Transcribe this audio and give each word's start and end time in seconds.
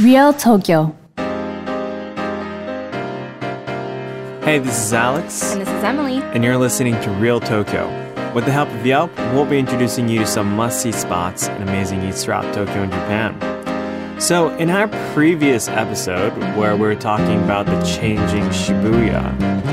Real 0.00 0.32
Tokyo. 0.32 0.94
Hey, 4.44 4.58
this 4.60 4.82
is 4.86 4.92
Alex, 4.92 5.52
And 5.52 5.60
this 5.60 5.68
is 5.68 5.84
Emily. 5.84 6.18
and 6.32 6.42
you're 6.44 6.56
listening 6.56 6.94
to 7.02 7.10
Real 7.10 7.40
Tokyo. 7.40 7.86
With 8.34 8.44
the 8.44 8.52
help 8.52 8.68
of 8.70 8.86
Yelp, 8.86 9.14
we'll 9.34 9.44
be 9.44 9.58
introducing 9.58 10.08
you 10.08 10.20
to 10.20 10.26
some 10.26 10.54
must 10.54 10.80
see 10.82 10.92
spots 10.92 11.48
and 11.48 11.62
amazing 11.68 12.02
eats 12.02 12.24
throughout 12.24 12.54
Tokyo 12.54 12.82
and 12.82 12.92
Japan. 12.92 13.34
So, 14.18 14.48
in 14.56 14.68
our 14.68 14.88
previous 15.14 15.68
episode, 15.68 16.36
where 16.56 16.74
we 16.74 16.82
were 16.82 16.96
talking 16.96 17.42
about 17.44 17.66
the 17.66 17.80
changing 17.82 18.44
Shibuya, 18.50 19.22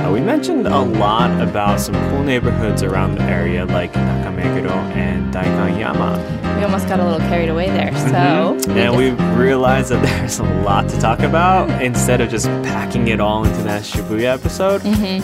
uh, 0.06 0.12
we 0.12 0.22
mentioned 0.22 0.68
a 0.68 0.80
lot 0.82 1.42
about 1.42 1.80
some 1.82 1.96
cool 2.10 2.24
neighborhoods 2.24 2.84
around 2.84 3.16
the 3.16 3.24
area 3.24 3.66
like 3.66 3.92
Nakameguro 3.94 4.70
and 4.96 5.34
Daikanyama. 5.34 6.58
We 6.58 6.64
almost 6.64 6.88
got 6.88 7.00
a 7.00 7.04
little 7.04 7.28
carried 7.28 7.50
away 7.50 7.70
there. 7.70 7.92
So, 8.10 8.58
And 8.70 8.96
we 8.96 9.10
realized 9.36 9.90
that 9.90 10.04
there's 10.06 10.38
a 10.38 10.44
lot 10.62 10.88
to 10.90 11.00
talk 11.00 11.20
about. 11.22 11.82
Instead 11.82 12.22
of 12.22 12.30
just 12.30 12.46
packing 12.64 13.08
it 13.08 13.20
all 13.20 13.44
into 13.46 13.64
that 13.64 13.82
Shibuya 13.82 14.36
episode, 14.36 14.84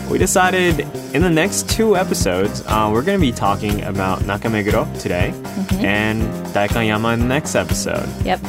we 0.09 0.17
decided 0.17 0.79
in 1.13 1.21
the 1.21 1.29
next 1.29 1.69
two 1.69 1.95
episodes, 1.95 2.63
uh, 2.65 2.89
we're 2.91 3.03
going 3.03 3.19
to 3.19 3.25
be 3.25 3.31
talking 3.31 3.83
about 3.83 4.21
Nakameguro 4.21 4.99
today 4.99 5.31
and 5.79 6.23
Daikanyama 6.55 7.13
in 7.13 7.19
the 7.19 7.27
next 7.27 7.53
episode. 7.55 8.09
yep. 8.25 8.39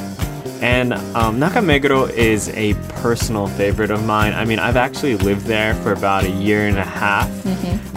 And 0.62 0.92
um, 0.92 1.40
Nakameguro 1.40 2.08
is 2.08 2.48
a 2.50 2.74
personal 3.02 3.48
favorite 3.48 3.90
of 3.90 4.06
mine. 4.06 4.32
I 4.32 4.44
mean, 4.44 4.60
I've 4.60 4.76
actually 4.76 5.16
lived 5.16 5.46
there 5.46 5.74
for 5.74 5.92
about 5.92 6.22
a 6.22 6.30
year 6.30 6.68
and 6.68 6.78
a 6.78 6.84
half. 6.84 7.28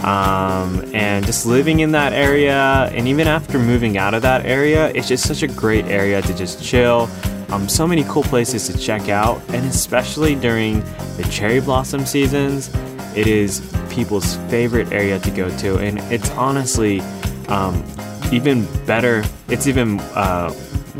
Um, 0.04 0.84
and 0.94 1.26
just 1.26 1.46
living 1.46 1.80
in 1.80 1.92
that 1.92 2.14
area, 2.14 2.90
and 2.92 3.08
even 3.08 3.28
after 3.28 3.60
moving 3.60 3.98
out 3.98 4.14
of 4.16 4.24
that 4.24 4.46
area, 4.46 4.90
it's 4.96 5.08
just 5.08 5.28
such 5.28 5.44
a 5.44 5.48
great 5.48 5.86
area 5.86 6.22
to 6.24 6.34
just 6.34 6.64
chill. 6.64 7.08
Um, 7.50 7.70
so 7.70 7.88
many 7.88 8.04
cool 8.06 8.24
places 8.24 8.68
to 8.68 8.78
check 8.78 9.10
out, 9.10 9.42
and 9.50 9.66
especially 9.68 10.36
during 10.36 10.82
the 11.18 11.28
cherry 11.32 11.62
blossom 11.62 12.06
seasons, 12.06 12.72
it 13.16 13.28
is 13.28 13.62
people's 13.90 14.38
favorite 14.50 14.92
area 14.92 15.20
to 15.20 15.32
go 15.32 15.56
to. 15.60 15.78
And 15.78 16.00
it's 16.12 16.30
honestly 16.32 17.02
um, 17.48 17.84
even 18.32 18.66
better, 18.86 19.24
it's 19.50 19.68
even 19.68 20.00
uh, 20.16 20.54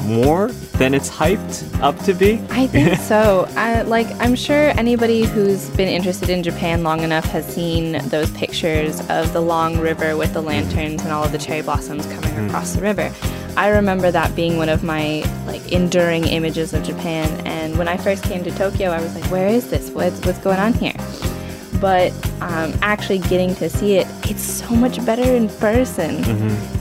more 0.04 0.50
than 0.78 0.94
it's 0.94 1.10
hyped 1.10 1.82
up 1.82 1.98
to 2.00 2.14
be. 2.14 2.42
I 2.50 2.68
think 2.68 2.98
so. 3.00 3.48
I, 3.56 3.82
like, 3.84 4.08
I'm 4.20 4.36
sure 4.36 4.70
anybody 4.78 5.24
who's 5.24 5.70
been 5.72 5.88
interested 5.88 6.30
in 6.30 6.44
Japan 6.44 6.84
long 6.84 7.02
enough 7.02 7.26
has 7.26 7.46
seen 7.46 7.94
those 8.10 8.30
pictures 8.32 9.00
of 9.10 9.34
the 9.34 9.42
long 9.42 9.80
river 9.80 10.18
with 10.18 10.34
the 10.34 10.42
lanterns 10.42 11.04
and 11.04 11.12
all 11.12 11.24
of 11.24 11.32
the 11.32 11.38
cherry 11.38 11.62
blossoms 11.62 12.06
coming 12.08 12.32
hmm. 12.32 12.48
across 12.48 12.74
the 12.74 12.82
river. 12.82 13.14
I 13.58 13.70
remember 13.70 14.12
that 14.12 14.36
being 14.36 14.58
one 14.58 14.68
of 14.68 14.84
my 14.84 15.24
like 15.46 15.72
enduring 15.72 16.26
images 16.26 16.74
of 16.74 16.84
Japan. 16.84 17.30
And 17.48 17.78
when 17.78 17.88
I 17.88 17.96
first 17.96 18.24
came 18.24 18.44
to 18.44 18.52
Tokyo, 18.52 18.90
I 18.90 19.00
was 19.00 19.16
like, 19.16 19.32
"Where 19.32 19.48
is 19.48 19.70
this? 19.70 19.92
What's 19.92 20.20
what's 20.26 20.40
going 20.40 20.60
on 20.60 20.74
here?" 20.74 20.94
But 21.82 22.12
um, 22.42 22.74
actually 22.82 23.20
getting 23.20 23.54
to 23.56 23.70
see 23.70 23.98
it, 23.98 24.08
it's 24.30 24.42
so 24.44 24.70
much 24.76 25.04
better 25.06 25.24
in 25.24 25.50
person, 25.50 26.24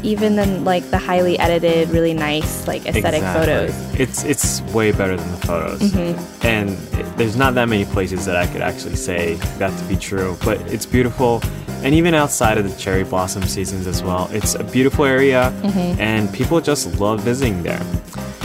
even 0.02 0.36
than 0.36 0.64
like 0.64 0.88
the 0.90 0.98
highly 0.98 1.38
edited, 1.38 1.88
really 1.90 2.14
nice, 2.14 2.66
like 2.66 2.86
aesthetic 2.86 3.22
photos. 3.22 3.72
It's 3.98 4.24
it's 4.24 4.60
way 4.72 4.92
better 4.92 5.16
than 5.16 5.30
the 5.32 5.46
photos, 5.46 5.80
Mm-hmm. 5.80 6.46
and 6.46 6.70
it, 6.98 7.16
there's 7.16 7.36
not 7.36 7.54
that 7.54 7.68
many 7.68 7.84
places 7.84 8.24
that 8.26 8.36
I 8.36 8.46
could 8.46 8.62
actually 8.62 8.96
say 8.96 9.34
that 9.58 9.76
to 9.78 9.84
be 9.84 9.96
true. 9.96 10.36
But 10.44 10.60
it's 10.72 10.86
beautiful, 10.86 11.42
and 11.82 11.94
even 11.94 12.14
outside 12.14 12.56
of 12.58 12.64
the 12.70 12.76
cherry 12.78 13.04
blossom 13.04 13.42
seasons 13.44 13.86
as 13.86 14.02
well, 14.02 14.28
it's 14.32 14.54
a 14.54 14.64
beautiful 14.64 15.04
area, 15.04 15.52
Mm-hmm. 15.62 16.00
and 16.00 16.32
people 16.32 16.60
just 16.60 16.98
love 17.00 17.20
visiting 17.20 17.62
there. 17.62 17.82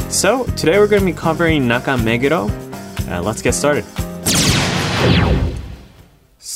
So 0.10 0.46
today 0.58 0.80
we're 0.80 0.88
going 0.88 1.02
to 1.02 1.06
be 1.06 1.14
covering 1.14 1.68
Nakameguro. 1.68 2.50
Uh, 3.10 3.22
let's 3.22 3.42
get 3.42 3.54
started. 3.54 3.86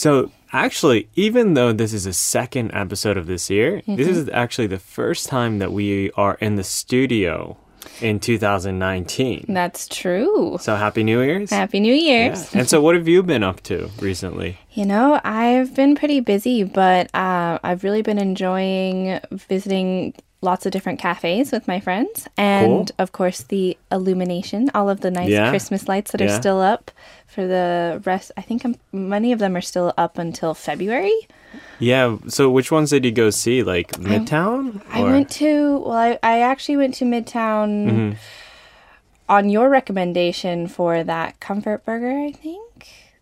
So, 0.04 0.32
actually, 0.52 1.08
even 1.16 1.54
though 1.54 1.72
this 1.72 1.94
is 1.94 2.04
the 2.04 2.12
second 2.12 2.72
episode 2.74 3.16
of 3.16 3.26
this 3.26 3.50
year, 3.50 3.82
this 3.88 4.10
is 4.10 4.28
actually 4.34 4.68
the 4.68 4.78
first 4.78 5.28
time 5.28 5.60
that 5.60 5.72
we 5.72 6.12
are 6.18 6.36
in 6.42 6.58
the 6.58 6.64
studio 6.66 7.56
in 8.02 8.20
2019. 8.20 9.46
That's 9.48 9.88
true. 9.88 10.58
So, 10.60 10.76
Happy 10.76 11.06
New 11.06 11.22
Year's. 11.22 11.52
Happy 11.52 11.80
New 11.80 11.94
Yeah. 11.94 12.36
And 12.54 12.68
so, 12.68 12.82
what 12.82 12.96
have 12.96 13.08
you 13.08 13.24
been 13.24 13.44
up 13.44 13.64
to 13.64 13.90
recently? 14.02 14.58
You 14.74 14.86
know, 14.86 15.22
I've 15.24 15.74
been 15.74 15.96
pretty 15.96 16.20
busy, 16.20 16.66
but 16.66 17.08
uh, 17.16 17.60
I've 17.64 17.86
really 17.86 18.02
been 18.02 18.20
enjoying 18.20 19.22
visiting 19.32 20.16
lots 20.42 20.66
of 20.66 20.74
different 20.74 21.00
cafes 21.00 21.54
with 21.54 21.66
my 21.70 21.80
friends. 21.80 22.28
And 22.36 22.66
Cool. 22.90 22.96
of 23.00 23.14
course, 23.14 23.44
the 23.44 23.78
illumination, 23.90 24.70
all 24.76 24.90
of 24.90 25.00
the 25.00 25.10
nice 25.10 25.30
Yeah. 25.30 25.50
Christmas 25.50 25.88
lights 25.88 26.12
that 26.12 26.22
are 26.22 26.28
still 26.28 26.60
up 26.60 26.92
for 27.34 27.46
the 27.48 28.02
rest. 28.06 28.32
I 28.38 28.42
think 28.42 28.64
um 28.66 28.76
many 28.92 29.32
of 29.34 29.40
them 29.40 29.56
are 29.56 29.62
still 29.62 29.94
up 29.98 30.18
until 30.18 30.54
February. 30.54 31.18
Yeah. 31.80 32.18
So, 32.28 32.50
which 32.50 32.72
ones 32.72 32.90
did 32.92 33.06
you 33.06 33.12
go 33.12 33.30
see? 33.30 33.62
Like 33.64 33.92
Midtown? 33.94 34.82
I 34.90 35.04
went 35.04 35.30
to, 35.42 35.78
well, 35.86 35.94
I, 35.94 36.20
I 36.24 36.40
actually 36.42 36.78
went 36.78 36.94
to 36.96 37.06
Midtown 37.06 37.68
Mm-hmm. 37.90 38.12
on 39.30 39.50
your 39.50 39.70
recommendation 39.70 40.68
for 40.68 41.04
that 41.04 41.40
Comfort 41.40 41.86
Burger, 41.86 42.12
I 42.28 42.32
think. 42.32 42.62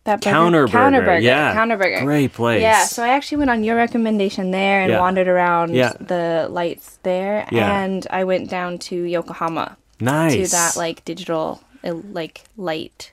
That 0.03 0.21
burger- 0.21 0.31
Counter 0.33 0.61
Burger. 0.65 0.71
Counter 0.71 1.01
Burger. 1.01 1.19
Yeah. 1.19 1.53
Counter 1.53 1.77
Burger. 1.77 2.03
Great 2.05 2.33
place. 2.33 2.61
Yeah, 2.61 2.85
so 2.85 3.03
I 3.03 3.09
actually 3.09 3.37
went 3.39 3.51
on 3.51 3.63
your 3.63 3.75
recommendation 3.75 4.51
there 4.51 4.81
and 4.81 4.91
Yeah. 4.91 4.99
wandered 4.99 5.27
around 5.27 5.75
Yeah. 5.75 5.93
the 5.99 6.47
lights 6.49 6.97
there. 7.03 7.47
Yeah. 7.51 7.81
And 7.83 8.07
I 8.09 8.23
went 8.23 8.49
down 8.49 8.79
to 8.89 8.95
Yokohama 8.95 9.77
nice. 9.99 10.33
to 10.49 10.55
that 10.55 10.75
like 10.75 11.05
digital 11.05 11.61
like 11.83 12.41
light 12.57 13.11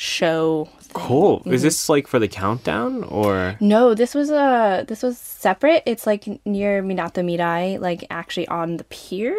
show. 0.00 0.64
thing. 0.80 0.90
Cool. 0.94 1.40
Mm-hmm. 1.40 1.52
Is 1.52 1.62
this 1.62 1.88
like 1.88 2.06
for 2.06 2.18
the 2.18 2.28
countdown 2.28 3.04
or? 3.04 3.56
No, 3.60 3.94
this 3.94 4.14
was 4.14 4.30
a 4.30 4.84
this 4.88 5.02
was 5.02 5.18
separate. 5.18 5.82
It's 5.86 6.06
like 6.06 6.26
near 6.46 6.82
Minato 6.82 7.22
Mirai, 7.22 7.78
like 7.78 8.06
actually 8.10 8.48
on 8.48 8.78
the 8.78 8.84
pier. 8.84 9.36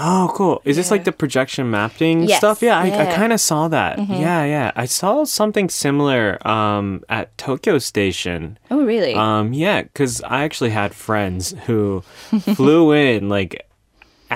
Oh, 0.00 0.30
cool. 0.32 0.62
Is 0.64 0.76
this 0.76 0.92
like 0.92 1.02
the 1.02 1.10
projection 1.10 1.72
mapping 1.72 2.22
Yes, 2.22 2.38
stuff? 2.38 2.62
Yeah, 2.62 2.78
I, 2.78 2.82
I 2.82 2.86
yeah. 2.86 3.06
Mm-hmm. 3.06 3.14
kind 3.16 3.32
of 3.32 3.40
saw 3.40 3.66
that. 3.66 3.98
Yeah, 3.98 4.44
yeah. 4.44 4.70
I 4.76 4.84
saw 4.84 5.24
something 5.24 5.68
similar 5.68 6.38
um, 6.46 7.02
at 7.08 7.36
Tokyo 7.36 7.78
Station. 7.78 8.58
Oh, 8.70 8.84
really? 8.84 9.14
Um, 9.14 9.52
yeah, 9.52 9.82
because 9.82 10.22
I 10.22 10.44
actually 10.44 10.70
had 10.70 10.94
friends 10.94 11.52
who 11.66 12.04
flew 12.54 12.92
in 12.92 13.28
like 13.28 13.67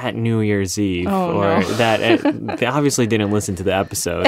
at 0.03 0.15
New 0.17 0.41
Year's 0.41 0.79
Eve, 0.79 1.07
Oh, 1.09 1.37
or 1.39 1.61
no. 1.61 1.69
that 1.77 2.25
uh, 2.25 2.31
they 2.57 2.67
obviously 2.67 3.07
didn't 3.07 3.31
listen 3.31 3.55
to 3.57 3.63
the 3.63 3.75
episode. 3.75 4.27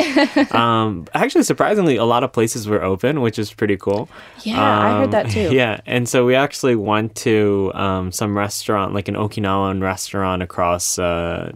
um, 0.52 1.06
actually, 1.14 1.42
surprisingly, 1.44 1.96
a 1.96 2.04
lot 2.04 2.22
of 2.24 2.32
places 2.32 2.68
were 2.68 2.82
open, 2.82 3.20
which 3.20 3.38
is 3.38 3.52
pretty 3.52 3.76
cool. 3.76 4.08
Yeah, 4.42 4.60
I 4.62 4.90
heard 4.98 5.04
Um, 5.06 5.10
that 5.10 5.30
too. 5.30 5.52
Yeah, 5.52 5.80
and 5.86 6.08
so 6.08 6.24
we 6.24 6.34
actually 6.34 6.76
went 6.76 7.14
to 7.16 7.72
um, 7.74 8.12
some 8.12 8.36
restaurant, 8.36 8.94
like 8.94 9.08
an 9.08 9.14
Okinawan 9.16 9.82
restaurant 9.82 10.42
across 10.42 10.98
uh, 10.98 11.52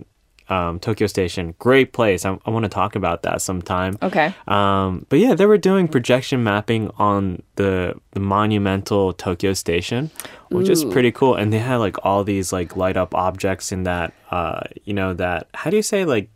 um, 0.48 0.78
Tokyo 0.78 1.06
Station. 1.06 1.54
Great 1.58 1.92
place. 1.92 2.24
I, 2.24 2.38
I 2.46 2.50
want 2.50 2.64
to 2.64 2.68
talk 2.68 2.96
about 2.96 3.22
that 3.22 3.42
sometime. 3.42 3.98
okay. 4.02 4.34
Um, 4.46 5.06
but 5.08 5.18
yeah, 5.18 5.34
they 5.34 5.46
were 5.46 5.58
doing 5.58 5.88
projection 5.88 6.42
mapping 6.42 6.90
on 6.98 7.42
the 7.56 7.94
the 8.12 8.20
monumental 8.20 9.12
Tokyo 9.12 9.52
Station, 9.52 10.10
which 10.50 10.68
is 10.68 10.84
pretty 10.84 11.12
cool. 11.12 11.34
And 11.34 11.52
they 11.52 11.58
had 11.58 11.76
like 11.76 11.96
all 12.04 12.24
these 12.24 12.52
like 12.52 12.76
light 12.76 12.96
up 12.96 13.14
objects 13.14 13.72
in 13.72 13.84
that 13.84 14.12
uh, 14.30 14.60
you 14.84 14.94
know 14.94 15.14
that 15.14 15.48
how 15.54 15.70
do 15.70 15.76
you 15.76 15.82
say 15.82 16.04
like 16.04 16.30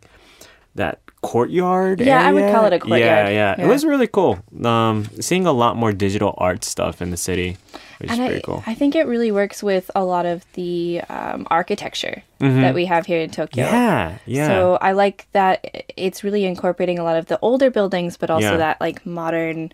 that 0.75 1.01
courtyard? 1.23 2.01
Yeah, 2.01 2.21
I 2.27 2.31
would 2.31 2.51
call 2.53 2.65
it 2.65 2.73
a 2.73 2.79
courtyard. 2.79 3.01
Yeah, 3.01 3.29
yeah, 3.29 3.55
Yeah. 3.57 3.65
It 3.65 3.67
was 3.67 3.83
really 3.85 4.07
cool. 4.07 4.37
Um, 4.63 5.05
seeing 5.19 5.45
a 5.47 5.51
lot 5.51 5.75
more 5.77 5.91
digital 5.91 6.35
art 6.37 6.63
stuff 6.63 7.01
in 7.01 7.09
the 7.09 7.17
city, 7.17 7.57
which 7.99 8.11
is 8.11 8.19
And 8.19 8.27
pretty 8.27 8.43
I, 8.43 8.45
cool. 8.45 8.63
I 8.67 8.73
think 8.75 8.93
it 8.95 9.07
really 9.07 9.31
works 9.31 9.63
with 9.63 9.89
a 9.95 10.03
lot 10.03 10.25
of 10.25 10.45
the 10.53 11.01
um, 11.09 11.47
architecture 11.49 12.21
that 12.39 12.75
we 12.75 12.85
have 12.85 13.05
here 13.05 13.21
in 13.21 13.29
Tokyo. 13.31 13.63
Mm-hmm. 13.65 13.73
yeah, 13.73 14.17
yeah. 14.25 14.47
So 14.47 14.77
I 14.81 14.91
like 14.91 15.27
that 15.31 15.63
it's 15.95 16.23
really 16.25 16.43
incorporating 16.43 16.99
a 16.99 17.03
lot 17.03 17.15
of 17.15 17.25
the 17.27 17.39
older 17.41 17.71
buildings, 17.71 18.17
but 18.17 18.29
also 18.29 18.51
Yeah. 18.51 18.57
that 18.57 18.81
like 18.81 19.05
modern 19.05 19.71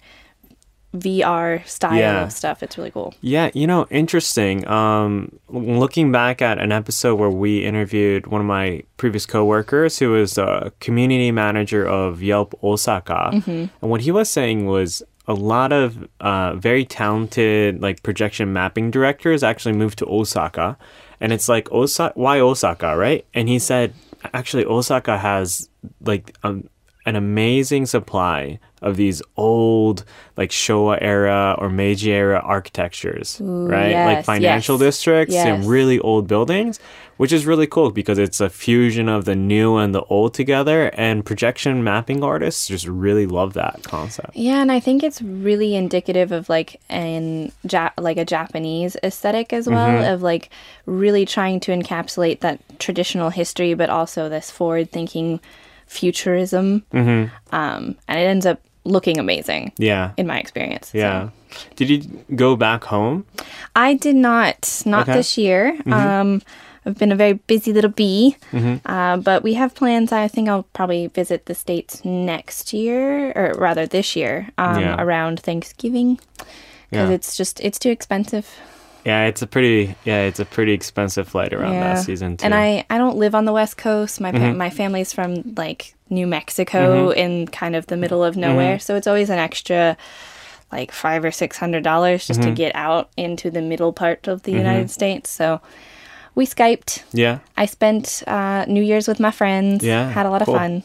VR 0.95 1.61
style 1.67 1.95
Yeah. 1.97 2.23
of 2.23 2.31
stuff. 2.31 2.63
It's 2.63 2.77
really 2.77 2.89
cool. 2.91 3.13
Yeah, 3.21 3.51
you 3.53 3.67
know, 3.67 3.85
interesting. 3.91 4.67
Um, 4.67 5.39
looking 5.47 6.11
back 6.11 6.41
at 6.41 6.57
an 6.57 6.71
episode 6.71 7.15
where 7.15 7.29
we 7.29 7.63
interviewed 7.63 8.27
one 8.27 8.41
of 8.41 8.47
my 8.47 8.83
previous 8.97 9.25
coworkers 9.25 9.99
who 9.99 10.11
was 10.11 10.37
a 10.37 10.71
community 10.79 11.31
manager 11.31 11.85
of 11.85 12.23
Yelp 12.23 12.57
Osaka, 12.63 13.41
and 13.45 13.69
what 13.81 14.01
he 14.01 14.11
was 14.11 14.29
saying 14.29 14.65
was 14.65 15.03
a 15.27 15.33
lot 15.33 15.71
of 15.71 16.07
uh, 16.21 16.55
very 16.55 16.85
talented 16.85 17.79
like 17.81 18.01
projection 18.01 18.51
mapping 18.51 18.89
directors 18.89 19.43
actually 19.43 19.73
moved 19.73 19.99
to 19.99 20.05
Osaka, 20.07 20.75
and 21.21 21.31
it's 21.31 21.47
like 21.47 21.71
Osaka, 21.71 22.17
why 22.17 22.39
Osaka, 22.39 22.97
right? 22.97 23.25
And 23.35 23.47
he 23.47 23.59
said 23.59 23.93
actually 24.33 24.65
Osaka 24.65 25.19
has 25.19 25.69
like 26.01 26.35
um, 26.43 26.67
an 27.09 27.15
amazing 27.15 27.85
supply 27.85 28.59
of 28.81 28.95
these 28.95 29.21
old, 29.35 30.05
like 30.37 30.51
Showa 30.51 30.97
era 31.01 31.53
or 31.57 31.69
Meiji 31.69 32.11
era 32.13 32.39
architectures, 32.39 33.37
right? 33.41 33.93
like 34.05 34.25
financial 34.25 34.75
yes, 34.77 34.87
districts 34.87 35.33
yes. 35.33 35.47
and 35.47 35.65
really 35.65 35.99
old 35.99 36.27
buildings, 36.27 36.79
which 37.17 37.33
is 37.33 37.45
really 37.45 37.67
cool 37.67 37.91
because 37.91 38.17
it's 38.17 38.39
a 38.39 38.49
fusion 38.49 39.09
of 39.09 39.25
the 39.25 39.35
new 39.35 39.75
and 39.75 39.93
the 39.93 40.03
old 40.03 40.33
together. 40.33 40.91
And 40.93 41.25
projection 41.25 41.83
mapping 41.83 42.23
artists 42.23 42.69
just 42.69 42.87
really 42.87 43.25
love 43.25 43.51
that 43.55 43.83
concept. 43.83 44.37
Yeah, 44.37 44.61
and 44.61 44.71
I 44.71 44.79
think 44.79 45.03
it's 45.03 45.21
really 45.21 45.75
indicative 45.75 46.31
of 46.31 46.47
like 46.47 46.79
an 46.87 47.51
ja- 47.69 47.91
like 47.97 48.15
a 48.17 48.23
Japanese 48.23 48.95
aesthetic 49.03 49.51
as 49.51 49.67
well 49.67 49.89
Mm-hmm. 49.89 50.13
of 50.13 50.21
like 50.21 50.49
really 50.85 51.25
trying 51.25 51.59
to 51.61 51.71
encapsulate 51.71 52.39
that 52.41 52.59
traditional 52.79 53.29
history, 53.29 53.73
but 53.73 53.89
also 53.89 54.29
this 54.29 54.51
forward-thinking 54.51 55.39
futurism. 55.89 56.83
Mm-hmm. 56.93 57.33
Um, 57.53 57.95
and 58.07 58.19
it 58.19 58.23
ends 58.23 58.45
up 58.45 58.61
looking 58.85 59.19
amazing 59.19 59.73
Yeah. 59.77 60.11
in 60.17 60.25
my 60.25 60.39
experience. 60.39 60.89
so. 60.89 60.97
Yeah. 60.97 61.29
Did 61.75 61.89
you 61.89 61.97
go 62.35 62.55
back 62.55 62.83
home? 62.85 63.25
I 63.75 63.95
did 63.95 64.15
not, 64.15 64.83
not 64.85 65.03
Okay. 65.09 65.17
this 65.17 65.37
year. 65.37 65.77
Um, 65.87 66.41
I've 66.85 66.97
been 66.97 67.11
a 67.11 67.15
very 67.15 67.33
busy 67.33 67.73
little 67.73 67.91
bee, 67.91 68.37
uh, 68.85 69.17
but 69.17 69.43
we 69.43 69.55
have 69.55 69.75
plans. 69.75 70.11
I 70.11 70.27
think 70.29 70.47
I'll 70.47 70.63
probably 70.73 71.07
visit 71.07 71.45
the 71.45 71.53
states 71.55 72.05
next 72.05 72.71
year, 72.71 73.31
or 73.35 73.53
rather 73.57 73.85
this 73.85 74.15
year, 74.15 74.47
um, 74.57 74.79
Yeah. 74.79 74.95
around 74.97 75.39
Thanksgiving, 75.41 76.19
because 76.89 77.09
Yeah. 77.09 77.15
it's 77.15 77.35
just 77.35 77.59
it's 77.59 77.77
too 77.79 77.89
expensive. 77.91 78.47
Yeah, 79.05 79.25
it's 79.25 79.41
a 79.41 79.47
pretty 79.47 79.95
yeah, 80.03 80.23
it's 80.23 80.39
a 80.39 80.45
pretty 80.45 80.73
expensive 80.73 81.27
flight 81.27 81.53
around 81.53 81.73
yeah, 81.73 81.95
that 81.95 82.03
season 82.03 82.37
too. 82.37 82.45
and 82.45 82.53
I 82.53 82.85
I 82.89 82.97
don't 82.97 83.17
live 83.17 83.33
on 83.35 83.45
the 83.45 83.53
west 83.53 83.77
coast. 83.77 84.19
My 84.19 84.31
pa- 84.31 84.53
my 84.53 84.69
family's 84.69 85.13
from 85.13 85.55
like 85.55 85.95
New 86.09 86.27
Mexico, 86.27 87.09
in 87.11 87.47
kind 87.47 87.75
of 87.75 87.87
the 87.87 87.97
middle 87.97 88.23
of 88.23 88.35
nowhere, 88.35 88.79
so 88.79 88.95
it's 88.95 89.07
always 89.07 89.29
an 89.29 89.39
extra. 89.39 89.97
Like 90.71 90.91
five 90.91 91.25
or 91.25 91.31
six 91.31 91.57
hundred 91.57 91.83
dollars 91.83 92.27
just 92.27 92.43
to 92.43 92.51
get 92.51 92.75
out 92.75 93.09
into 93.17 93.49
the 93.49 93.59
middle 93.59 93.91
part 93.91 94.27
of 94.27 94.43
the 94.43 94.51
United 94.51 94.91
States. 94.91 95.27
So 95.31 95.61
we 96.35 96.45
Skyped. 96.45 97.03
yeah. 97.11 97.39
I 97.57 97.65
spent 97.65 98.21
uh, 98.27 98.65
New 98.67 98.83
Year's 98.83 99.07
with 99.07 99.19
my 99.19 99.31
friends. 99.31 99.83
Yeah, 99.83 100.11
had 100.11 100.27
a 100.27 100.29
lot 100.29 100.45
cool. 100.45 100.53
of 100.53 100.61
fun. 100.61 100.83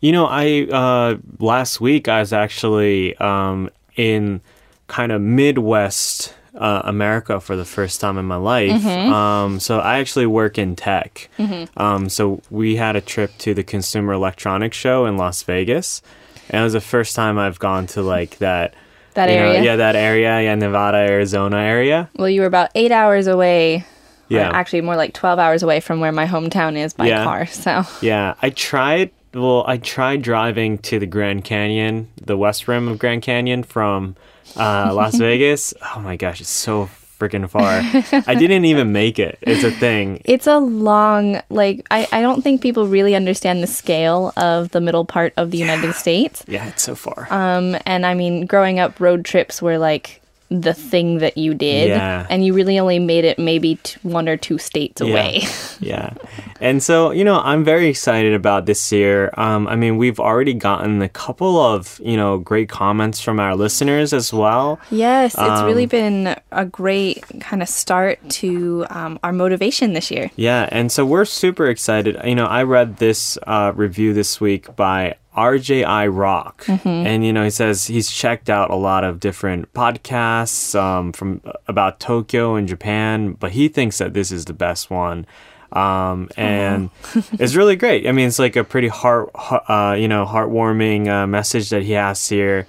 You 0.00 0.10
know, 0.10 0.26
I 0.26 0.66
uh 0.72 1.18
last 1.38 1.80
week 1.80 2.08
I 2.08 2.18
was 2.18 2.32
actually 2.32 3.16
um 3.18 3.70
in 3.94 4.40
kind 4.88 5.12
of 5.12 5.20
Midwest 5.22 6.34
uh, 6.56 6.82
America 6.84 7.40
for 7.40 7.54
the 7.56 7.64
first 7.64 8.00
time 8.00 8.18
in 8.18 8.24
my 8.24 8.36
life. 8.36 8.84
Um, 8.86 9.60
so 9.60 9.78
I 9.80 9.98
actually 9.98 10.26
work 10.26 10.58
in 10.58 10.76
tech. 10.76 11.28
Um, 11.76 12.08
so 12.08 12.40
we 12.50 12.76
had 12.76 12.96
a 12.96 13.00
trip 13.00 13.32
to 13.38 13.54
the 13.54 13.62
Consumer 13.62 14.12
Electronics 14.12 14.76
Show 14.76 15.06
in 15.06 15.16
Las 15.16 15.42
Vegas, 15.42 16.02
and 16.50 16.60
it 16.60 16.64
was 16.64 16.72
the 16.72 16.80
first 16.80 17.14
time 17.14 17.38
I've 17.38 17.58
gone 17.58 17.86
to 17.88 18.02
like 18.02 18.38
that. 18.38 18.74
That 19.14 19.30
you 19.30 19.36
know, 19.36 19.46
area. 19.48 19.62
yeah, 19.62 19.76
that 19.76 19.96
area, 19.96 20.42
yeah, 20.42 20.54
Nevada, 20.54 20.98
Arizona 20.98 21.56
area. 21.58 22.10
Well, 22.16 22.28
you 22.28 22.42
were 22.42 22.46
about 22.46 22.68
eight 22.74 22.92
hours 22.92 23.26
away. 23.26 23.84
Yeah. 24.28 24.50
actually, 24.52 24.80
more 24.80 24.96
like 24.96 25.14
twelve 25.14 25.38
hours 25.38 25.62
away 25.62 25.80
from 25.80 26.00
where 26.00 26.12
my 26.12 26.26
hometown 26.26 26.76
is 26.76 26.92
by 26.92 27.06
Yeah. 27.06 27.24
car. 27.24 27.46
So 27.46 27.84
Yeah, 28.02 28.34
I 28.42 28.50
tried. 28.50 29.10
Well, 29.32 29.64
I 29.66 29.76
tried 29.78 30.22
driving 30.22 30.78
to 30.78 30.98
the 30.98 31.06
Grand 31.06 31.44
Canyon, 31.44 32.08
the 32.20 32.36
west 32.36 32.68
rim 32.68 32.88
of 32.88 32.98
Grand 32.98 33.22
Canyon 33.22 33.62
from 33.62 34.16
uh, 34.56 34.92
Las 34.94 35.14
Vegas. 35.18 35.74
Oh 35.94 36.00
my 36.00 36.16
gosh, 36.16 36.40
it's 36.40 36.50
so 36.50 36.88
freaking 37.18 37.48
far. 37.48 37.80
I 38.28 38.34
didn't 38.34 38.66
even 38.66 38.92
make 38.92 39.18
it. 39.18 39.38
It's 39.40 39.64
a 39.64 39.70
thing. 39.70 40.20
it's 40.24 40.46
a 40.46 40.58
long. 40.58 41.40
Like 41.48 41.86
I, 41.90 42.06
I 42.12 42.20
don't 42.20 42.42
think 42.42 42.60
people 42.60 42.86
really 42.86 43.14
understand 43.14 43.62
the 43.62 43.66
scale 43.66 44.32
of 44.36 44.70
the 44.70 44.80
middle 44.80 45.04
part 45.04 45.32
of 45.36 45.50
the 45.50 45.58
United 45.58 45.94
States. 45.94 46.44
Yeah, 46.46 46.66
it's 46.68 46.82
so 46.82 46.94
far. 46.94 47.26
Um, 47.30 47.76
and 47.86 48.04
I 48.04 48.14
mean, 48.14 48.44
growing 48.46 48.78
up, 48.78 49.00
road 49.00 49.24
trips 49.24 49.62
were 49.62 49.78
like 49.78 50.20
the 50.48 50.72
thing 50.74 51.18
that 51.18 51.36
you 51.36 51.54
did, 51.54 51.88
Yeah. 51.88 52.26
and 52.30 52.44
you 52.44 52.54
really 52.54 52.78
only 52.78 52.98
made 53.00 53.24
it 53.24 53.38
maybe 53.38 53.76
t- 53.82 53.98
one 54.02 54.28
or 54.28 54.36
two 54.36 54.58
states 54.58 55.00
away. 55.00 55.42
yeah. 55.80 56.14
And 56.60 56.82
so, 56.82 57.10
you 57.10 57.24
know, 57.24 57.40
I'm 57.40 57.64
very 57.64 57.88
excited 57.88 58.32
about 58.32 58.64
this 58.66 58.92
year. 58.92 59.30
Um, 59.36 59.66
I 59.66 59.74
mean, 59.76 59.96
we've 59.96 60.20
already 60.20 60.54
gotten 60.54 61.02
a 61.02 61.08
couple 61.08 61.58
of, 61.60 62.00
you 62.02 62.16
know, 62.16 62.38
great 62.38 62.68
comments 62.68 63.20
from 63.20 63.40
our 63.40 63.56
listeners 63.56 64.12
as 64.12 64.32
well. 64.32 64.78
Yes, 64.90 65.34
it's 65.36 65.62
really 65.62 65.82
Um, 65.84 65.88
been 65.88 66.36
a 66.52 66.64
great 66.64 67.24
kind 67.40 67.60
of 67.60 67.68
start 67.68 68.18
to 68.40 68.86
um, 68.90 69.18
our 69.24 69.32
motivation 69.32 69.92
this 69.94 70.10
year. 70.10 70.30
Yeah, 70.36 70.68
and 70.70 70.90
so 70.92 71.04
we're 71.04 71.24
super 71.24 71.66
excited. 71.66 72.16
You 72.24 72.34
know, 72.36 72.46
I 72.46 72.62
read 72.62 72.98
this 72.98 73.36
uh, 73.46 73.72
review 73.74 74.14
this 74.14 74.40
week 74.40 74.74
by 74.76 75.16
RJI 75.36 76.08
Rock, 76.16 76.64
and 76.84 77.24
you 77.24 77.32
know, 77.32 77.44
he 77.44 77.50
says 77.50 77.86
he's 77.86 78.10
checked 78.10 78.48
out 78.48 78.70
a 78.70 78.74
lot 78.74 79.04
of 79.04 79.20
different 79.20 79.72
podcasts 79.72 80.78
um, 80.78 81.12
from 81.12 81.42
about 81.68 82.00
Tokyo 82.00 82.54
and 82.54 82.66
Japan, 82.66 83.32
but 83.32 83.52
he 83.52 83.68
thinks 83.68 83.98
that 83.98 84.14
this 84.14 84.32
is 84.32 84.46
the 84.46 84.54
best 84.54 84.90
one. 84.90 85.26
Um, 85.72 86.30
and 86.36 86.90
it's 87.32 87.54
really 87.54 87.76
great. 87.76 88.06
I 88.06 88.12
mean, 88.12 88.28
it's 88.28 88.38
like 88.38 88.56
a 88.56 88.64
pretty 88.64 88.88
heart, 88.88 89.30
uh, 89.34 89.96
you 89.98 90.08
know, 90.08 90.24
heartwarming 90.24 91.08
uh, 91.08 91.26
message 91.26 91.70
that 91.70 91.82
he 91.82 91.92
has 91.92 92.26
here. 92.28 92.66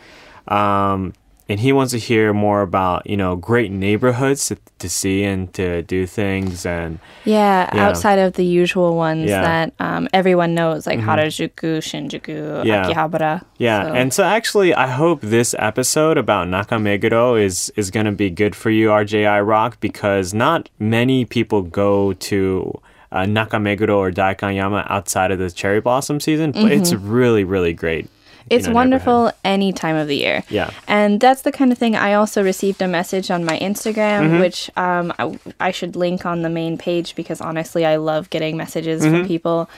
Um, 0.48 1.14
and 1.50 1.60
he 1.60 1.72
wants 1.72 1.92
to 1.94 2.00
hear 2.00 2.34
more 2.34 2.62
about, 2.62 3.08
you 3.10 3.16
know, 3.16 3.36
great 3.36 3.72
neighborhoods 3.72 4.48
to, 4.48 4.58
to 4.80 4.90
see 4.90 5.24
and 5.24 5.54
to 5.54 5.82
do 5.84 6.06
things. 6.06 6.66
And 6.66 7.00
Yeah, 7.24 7.70
Yeah. 7.74 7.88
outside 7.88 8.20
of 8.20 8.34
the 8.34 8.44
usual 8.46 8.96
ones 8.96 9.30
Yeah. 9.30 9.44
Mm-hmm. 9.44 9.46
that 9.80 9.86
um, 9.86 10.08
everyone 10.14 10.54
knows, 10.54 10.86
like 10.86 11.00
Harajuku, 11.00 11.80
Shinjuku, 11.80 12.66
Yeah. 12.66 12.86
Akihabara. 12.90 13.44
Yeah, 13.58 13.84
So- 13.88 13.94
and 13.94 14.14
so 14.14 14.24
actually, 14.24 14.74
I 14.74 14.88
hope 14.88 15.22
this 15.22 15.56
episode 15.58 16.18
about 16.18 16.48
Nakameguro 16.48 17.42
is 17.42 17.72
is 17.76 17.92
going 17.92 18.06
to 18.06 18.12
be 18.12 18.30
good 18.30 18.56
for 18.56 18.70
you, 18.70 18.90
RJI 18.90 19.40
Rock, 19.46 19.80
because 19.80 20.34
not 20.34 20.70
many 20.80 21.26
people 21.26 21.62
go 21.62 22.14
to 22.14 22.74
uh, 23.12 23.24
Nakameguro 23.24 23.96
or 23.96 24.12
Daikanyama 24.12 24.86
outside 24.90 25.32
of 25.32 25.40
the 25.40 25.50
cherry 25.50 25.80
blossom 25.80 26.20
season, 26.20 26.52
but 26.52 26.72
it's 26.74 26.94
really, 26.94 27.46
really 27.46 27.72
great. 27.72 28.10
It's 28.50 28.68
know, 28.68 28.74
wonderful 28.74 29.32
any 29.44 29.74
time 29.74 29.96
of 29.96 30.08
the 30.08 30.16
year. 30.16 30.44
Yeah. 30.50 30.72
And 30.88 31.20
that's 31.20 31.42
the 31.42 31.52
kind 31.52 31.72
of 31.72 31.78
thing 31.78 31.96
I 31.96 32.14
also 32.14 32.44
received 32.44 32.82
a 32.82 32.88
message 32.88 33.30
on 33.32 33.44
my 33.46 33.58
Instagram, 33.60 34.22
Mm-hmm. 34.30 34.40
which 34.40 34.70
um, 34.78 35.14
I, 35.20 35.40
I 35.60 35.72
should 35.72 35.96
link 35.96 36.26
on 36.26 36.42
the 36.44 36.50
main 36.50 36.78
page 36.78 37.16
because 37.16 37.42
honestly, 37.42 37.86
I 37.86 37.98
love 37.98 38.30
getting 38.30 38.58
messages 38.58 39.04
Mm-hmm. 39.04 39.16
from 39.20 39.28
people 39.28 39.70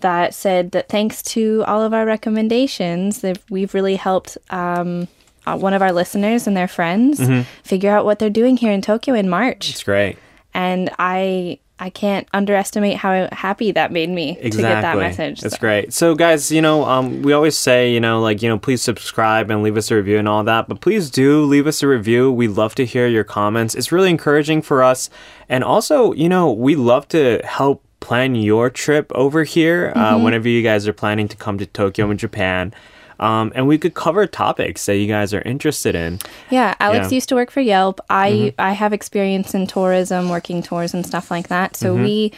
that 0.00 0.34
said 0.34 0.72
that 0.72 0.88
thanks 0.88 1.22
to 1.22 1.64
all 1.66 1.82
of 1.82 1.94
our 1.94 2.04
recommendations, 2.04 3.20
that 3.22 3.38
we've 3.48 3.72
really 3.74 3.96
helped 3.96 4.36
um, 4.50 5.08
uh, 5.46 5.56
one 5.56 5.72
of 5.72 5.80
our 5.80 5.92
listeners 5.92 6.46
and 6.46 6.56
their 6.56 6.68
friends 6.68 7.20
Mm-hmm. 7.20 7.42
figure 7.62 7.90
out 7.90 8.04
what 8.04 8.18
they're 8.18 8.28
doing 8.30 8.56
here 8.56 8.72
in 8.72 8.82
Tokyo 8.82 9.14
in 9.14 9.28
March. 9.28 9.70
It's 9.70 9.82
great. 9.82 10.18
And 10.54 10.90
I. 10.98 11.58
I 11.78 11.90
can't 11.90 12.26
underestimate 12.32 12.96
how 12.96 13.28
happy 13.32 13.70
that 13.72 13.92
made 13.92 14.08
me 14.08 14.36
to 14.36 14.48
get 14.48 14.62
that 14.62 14.96
message. 14.96 15.42
That's 15.42 15.56
So- 15.56 15.60
great. 15.60 15.92
So, 15.92 16.14
guys, 16.14 16.50
you 16.50 16.62
know, 16.62 16.84
um, 16.86 17.20
we 17.20 17.34
always 17.34 17.56
say, 17.58 17.92
you 17.92 18.00
know, 18.00 18.20
like, 18.22 18.42
you 18.42 18.48
know, 18.48 18.58
please 18.58 18.80
subscribe 18.80 19.50
and 19.50 19.62
leave 19.62 19.76
us 19.76 19.90
a 19.90 19.96
review 19.96 20.16
and 20.18 20.26
all 20.26 20.42
that. 20.44 20.68
But 20.68 20.80
please 20.80 21.10
do 21.10 21.42
leave 21.44 21.66
us 21.66 21.82
a 21.82 21.86
review. 21.88 22.32
We 22.32 22.48
love 22.48 22.74
to 22.76 22.86
hear 22.86 23.06
your 23.06 23.24
comments. 23.24 23.74
It's 23.74 23.92
really 23.92 24.08
encouraging 24.08 24.62
for 24.62 24.82
us. 24.82 25.10
And 25.50 25.62
also, 25.62 26.12
you 26.14 26.30
know, 26.30 26.50
we 26.50 26.76
love 26.76 27.08
to 27.08 27.42
help 27.44 27.82
plan 28.00 28.34
your 28.36 28.70
trip 28.70 29.12
over 29.14 29.44
here 29.44 29.92
Mm-hmm. 29.94 30.00
uh, 30.00 30.18
whenever 30.24 30.48
you 30.48 30.62
guys 30.62 30.88
are 30.88 30.92
planning 30.94 31.28
to 31.28 31.36
come 31.36 31.58
to 31.58 31.66
Tokyo 31.66 32.08
and 32.10 32.18
Japan. 32.18 32.72
Um, 33.18 33.52
and 33.54 33.66
we 33.66 33.78
could 33.78 33.94
cover 33.94 34.26
topics 34.26 34.86
that 34.86 34.96
you 34.96 35.06
guys 35.06 35.32
are 35.34 35.42
interested 35.42 35.94
in. 35.94 36.18
Yeah, 36.50 36.74
Alex 36.80 37.10
Yeah. 37.10 37.16
used 37.16 37.28
to 37.30 37.34
work 37.34 37.50
for 37.50 37.60
Yelp. 37.60 38.00
I 38.10 38.30
Mm-hmm. 38.30 38.60
I 38.60 38.72
have 38.72 38.92
experience 38.92 39.54
in 39.54 39.66
tourism, 39.66 40.28
working 40.28 40.62
tours 40.62 40.92
and 40.94 41.06
stuff 41.06 41.30
like 41.30 41.48
that. 41.48 41.76
So 41.76 41.94
Mm-hmm. 41.94 42.04
we 42.04 42.32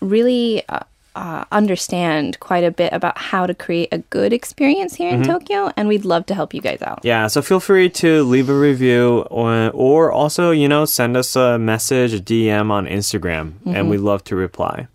really 0.00 0.62
uh, 0.68 0.80
uh, 1.16 1.44
understand 1.52 2.40
quite 2.40 2.64
a 2.64 2.72
bit 2.72 2.92
about 2.92 3.16
how 3.16 3.46
to 3.46 3.54
create 3.54 3.88
a 3.92 3.98
good 4.10 4.32
experience 4.32 4.96
here 4.96 5.10
in 5.10 5.22
Mm-hmm. 5.22 5.30
Tokyo, 5.30 5.70
and 5.76 5.86
we'd 5.86 6.04
love 6.04 6.26
to 6.26 6.34
help 6.34 6.52
you 6.52 6.60
guys 6.60 6.82
out. 6.82 6.98
Yeah, 7.04 7.28
so 7.28 7.40
feel 7.40 7.60
free 7.60 7.88
to 7.90 8.24
leave 8.24 8.48
a 8.48 8.58
review 8.58 9.24
or, 9.30 9.70
or 9.72 10.10
also, 10.10 10.50
you 10.50 10.66
know, 10.68 10.84
send 10.86 11.16
us 11.16 11.36
a 11.36 11.56
message, 11.56 12.12
a 12.12 12.18
DM 12.18 12.72
on 12.72 12.86
Instagram, 12.86 13.52
and 13.64 13.88
we'd 13.88 13.98
love 14.00 14.24
to 14.24 14.34
reply. 14.34 14.88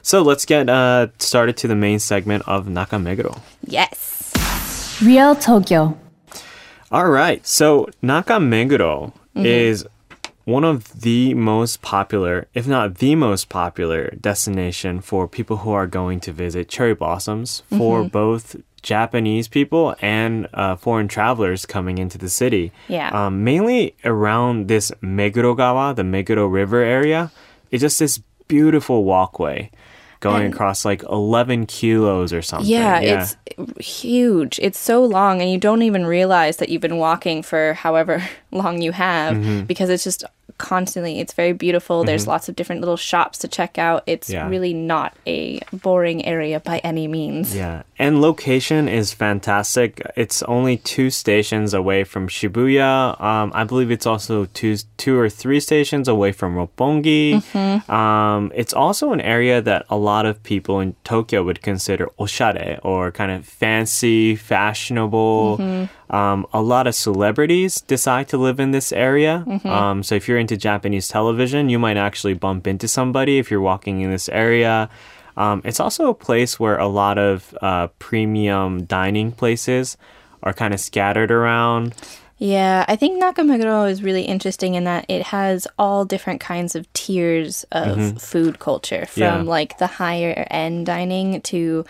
So 0.00 0.22
let's 0.22 0.46
get 0.46 0.70
uh, 0.70 1.08
started 1.18 1.58
to 1.58 1.68
the 1.68 1.76
main 1.76 1.98
segment 1.98 2.48
of 2.48 2.66
Nakameguro. 2.66 3.38
Yes. 3.66 4.17
Real 5.02 5.34
Tokyo. 5.36 5.96
All 6.90 7.08
right, 7.08 7.46
so 7.46 7.88
Nakameguro 8.02 9.12
is 9.34 9.86
one 10.44 10.64
of 10.64 11.02
the 11.02 11.34
most 11.34 11.82
popular, 11.82 12.48
if 12.54 12.66
not 12.66 12.96
the 12.96 13.14
most 13.14 13.48
popular, 13.48 14.10
destination 14.20 15.00
for 15.00 15.28
people 15.28 15.58
who 15.58 15.70
are 15.70 15.86
going 15.86 16.18
to 16.20 16.32
visit 16.32 16.68
cherry 16.68 16.94
blossoms 16.94 17.62
for 17.76 18.02
both 18.02 18.56
Japanese 18.82 19.46
people 19.46 19.94
and 20.00 20.48
uh, 20.54 20.74
foreign 20.74 21.06
travelers 21.06 21.66
coming 21.66 21.98
into 21.98 22.18
the 22.18 22.28
city. 22.28 22.72
Yeah. 22.88 23.10
Um, 23.10 23.44
mainly 23.44 23.94
around 24.04 24.68
this 24.68 24.90
Megurogawa, 25.02 25.94
the 25.94 26.02
Meguro 26.02 26.50
River 26.50 26.80
area. 26.82 27.30
It's 27.70 27.82
just 27.82 27.98
this 27.98 28.20
beautiful 28.48 29.04
walkway. 29.04 29.70
Going 30.20 30.44
And- 30.46 30.54
across 30.54 30.84
like 30.84 31.02
11 31.04 31.66
kilos 31.66 32.32
or 32.32 32.42
something. 32.42 32.68
Yeah, 32.70 33.00
it's 33.00 33.36
huge. 33.80 34.58
It's 34.62 34.78
so 34.78 35.04
long, 35.04 35.40
and 35.40 35.50
you 35.50 35.58
don't 35.58 35.82
even 35.82 36.06
realize 36.06 36.56
that 36.58 36.68
you've 36.68 36.82
been 36.82 36.96
walking 36.98 37.42
for 37.42 37.74
however 37.74 38.22
long 38.50 38.80
you 38.82 38.92
have 38.92 39.36
Mm-hmm. 39.36 39.64
because 39.64 39.90
it's 39.90 40.04
just 40.04 40.24
constantly. 40.56 41.20
It's 41.20 41.32
very 41.34 41.52
beautiful. 41.52 42.04
There's 42.04 42.26
lots 42.26 42.48
of 42.48 42.56
different 42.56 42.80
little 42.80 42.96
shops 42.96 43.38
to 43.38 43.48
check 43.48 43.78
out. 43.78 44.02
It's 44.06 44.30
Yeah. 44.30 44.48
really 44.48 44.72
not 44.72 45.14
a 45.26 45.60
boring 45.72 46.24
area 46.24 46.58
by 46.60 46.78
any 46.78 47.06
means. 47.06 47.54
Yeah, 47.54 47.82
and 47.98 48.20
location 48.22 48.88
is 48.88 49.12
fantastic. 49.12 50.00
It's 50.16 50.42
only 50.44 50.78
two 50.78 51.10
stations 51.10 51.74
away 51.74 52.04
from 52.04 52.28
Shibuya. 52.28 53.20
Um, 53.20 53.52
I 53.54 53.64
believe 53.64 53.90
it's 53.90 54.06
also 54.06 54.46
two, 54.46 54.76
two 54.96 55.18
or 55.18 55.28
three 55.28 55.60
stations 55.60 56.08
away 56.08 56.32
from 56.32 56.56
Roppongi. 56.56 57.42
Um, 57.90 58.50
it's 58.54 58.72
also 58.72 59.12
an 59.12 59.20
area 59.20 59.60
that 59.60 59.84
a 59.90 59.96
lot 59.96 60.26
of 60.26 60.42
people 60.42 60.80
in 60.80 60.94
Tokyo 61.04 61.42
would 61.44 61.62
consider 61.62 62.08
oshare 62.18 62.78
or 62.82 63.10
kind 63.12 63.30
of 63.30 63.44
fancy, 63.44 64.34
fashionable. 64.34 65.88
Um, 66.10 66.46
a 66.52 66.62
lot 66.62 66.86
of 66.86 66.94
celebrities 66.94 67.80
decide 67.82 68.28
to 68.28 68.38
live 68.38 68.58
in 68.60 68.70
this 68.70 68.92
area. 68.92 69.44
Um, 69.64 70.02
so 70.02 70.14
if 70.14 70.26
you're 70.28 70.38
into 70.38 70.56
Japanese 70.56 71.08
television, 71.08 71.68
you 71.68 71.78
might 71.78 71.96
actually 71.96 72.34
bump 72.34 72.66
into 72.66 72.88
somebody 72.88 73.38
if 73.38 73.50
you're 73.50 73.60
walking 73.60 74.00
in 74.00 74.10
this 74.10 74.28
area. 74.30 74.88
Um, 75.36 75.62
it's 75.64 75.80
also 75.80 76.08
a 76.08 76.14
place 76.14 76.58
where 76.58 76.78
a 76.78 76.88
lot 76.88 77.18
of 77.18 77.56
uh, 77.62 77.88
premium 77.98 78.84
dining 78.84 79.32
places 79.32 79.96
are 80.42 80.52
kind 80.52 80.72
of 80.74 80.80
scattered 80.80 81.30
around. 81.30 81.94
Yeah, 82.40 82.84
I 82.86 82.94
think 82.94 83.20
Nakameguro 83.22 83.90
is 83.90 84.02
really 84.02 84.22
interesting 84.22 84.74
in 84.76 84.84
that 84.84 85.04
it 85.08 85.22
has 85.24 85.66
all 85.76 86.04
different 86.04 86.40
kinds 86.40 86.76
of 86.76 86.90
tiers 86.92 87.64
of 87.72 88.22
food 88.22 88.60
culture, 88.60 89.06
from 89.06 89.22
Mm-hmm. 89.22 89.44
Yeah. 89.44 89.50
like 89.50 89.78
the 89.78 89.88
higher 89.88 90.46
end 90.48 90.86
dining 90.86 91.40
to 91.42 91.84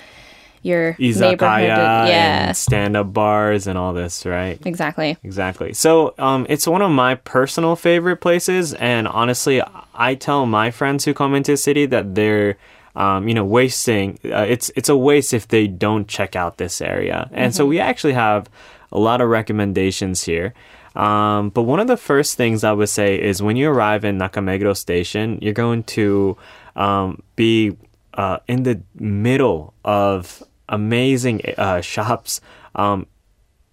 your 0.63 0.97
neighborhood. 0.99 1.39
Izakaya 1.39 2.09
Yeah, 2.09 2.47
and 2.49 2.57
stand-up 2.57 3.13
bars 3.13 3.67
and 3.67 3.79
all 3.79 3.93
this, 3.93 4.27
right? 4.27 4.59
exactly. 4.67 5.17
Exactly. 5.23 5.73
So 5.73 6.15
um, 6.19 6.47
it's 6.49 6.67
one 6.67 6.83
of 6.83 6.91
my 6.91 7.15
personal 7.17 7.77
favorite 7.77 8.19
places, 8.19 8.75
and 8.75 9.07
honestly, 9.09 9.63
I 9.95 10.15
tell 10.15 10.47
my 10.47 10.71
friends 10.71 11.05
who 11.05 11.15
come 11.15 11.35
into 11.35 11.53
the 11.53 11.57
city 11.57 11.87
that 11.87 12.15
they're, 12.15 12.57
um, 12.97 13.29
you 13.29 13.35
know, 13.35 13.45
wasting. 13.45 14.19
Uh, 14.25 14.47
it's 14.49 14.71
it's 14.77 14.89
a 14.89 14.97
waste 14.97 15.33
if 15.33 15.49
they 15.49 15.67
don't 15.67 16.09
check 16.09 16.35
out 16.37 16.59
this 16.59 16.81
area. 16.81 17.29
And 17.33 17.55
so 17.55 17.67
we 17.67 17.79
actually 17.81 18.15
have 18.15 18.49
a 18.91 18.99
lot 18.99 19.21
of 19.21 19.29
recommendations 19.29 20.25
here. 20.25 20.55
Um, 20.97 21.51
but 21.51 21.63
one 21.63 21.79
of 21.79 21.87
the 21.87 21.97
first 21.97 22.37
things 22.37 22.65
I 22.65 22.73
would 22.73 22.89
say 22.89 23.21
is 23.21 23.41
when 23.41 23.57
you 23.57 23.71
arrive 23.71 24.05
in 24.05 24.19
Nakameguro 24.19 24.77
Station, 24.77 25.39
you're 25.41 25.53
going 25.55 25.85
to 25.85 26.37
um, 26.75 27.23
be 27.37 27.77
uh, 28.15 28.39
in 28.49 28.65
the 28.65 28.81
middle 28.99 29.75
of 29.85 30.43
amazing 30.69 31.43
uh, 31.57 31.81
shops. 31.81 32.41
Um, 32.75 33.07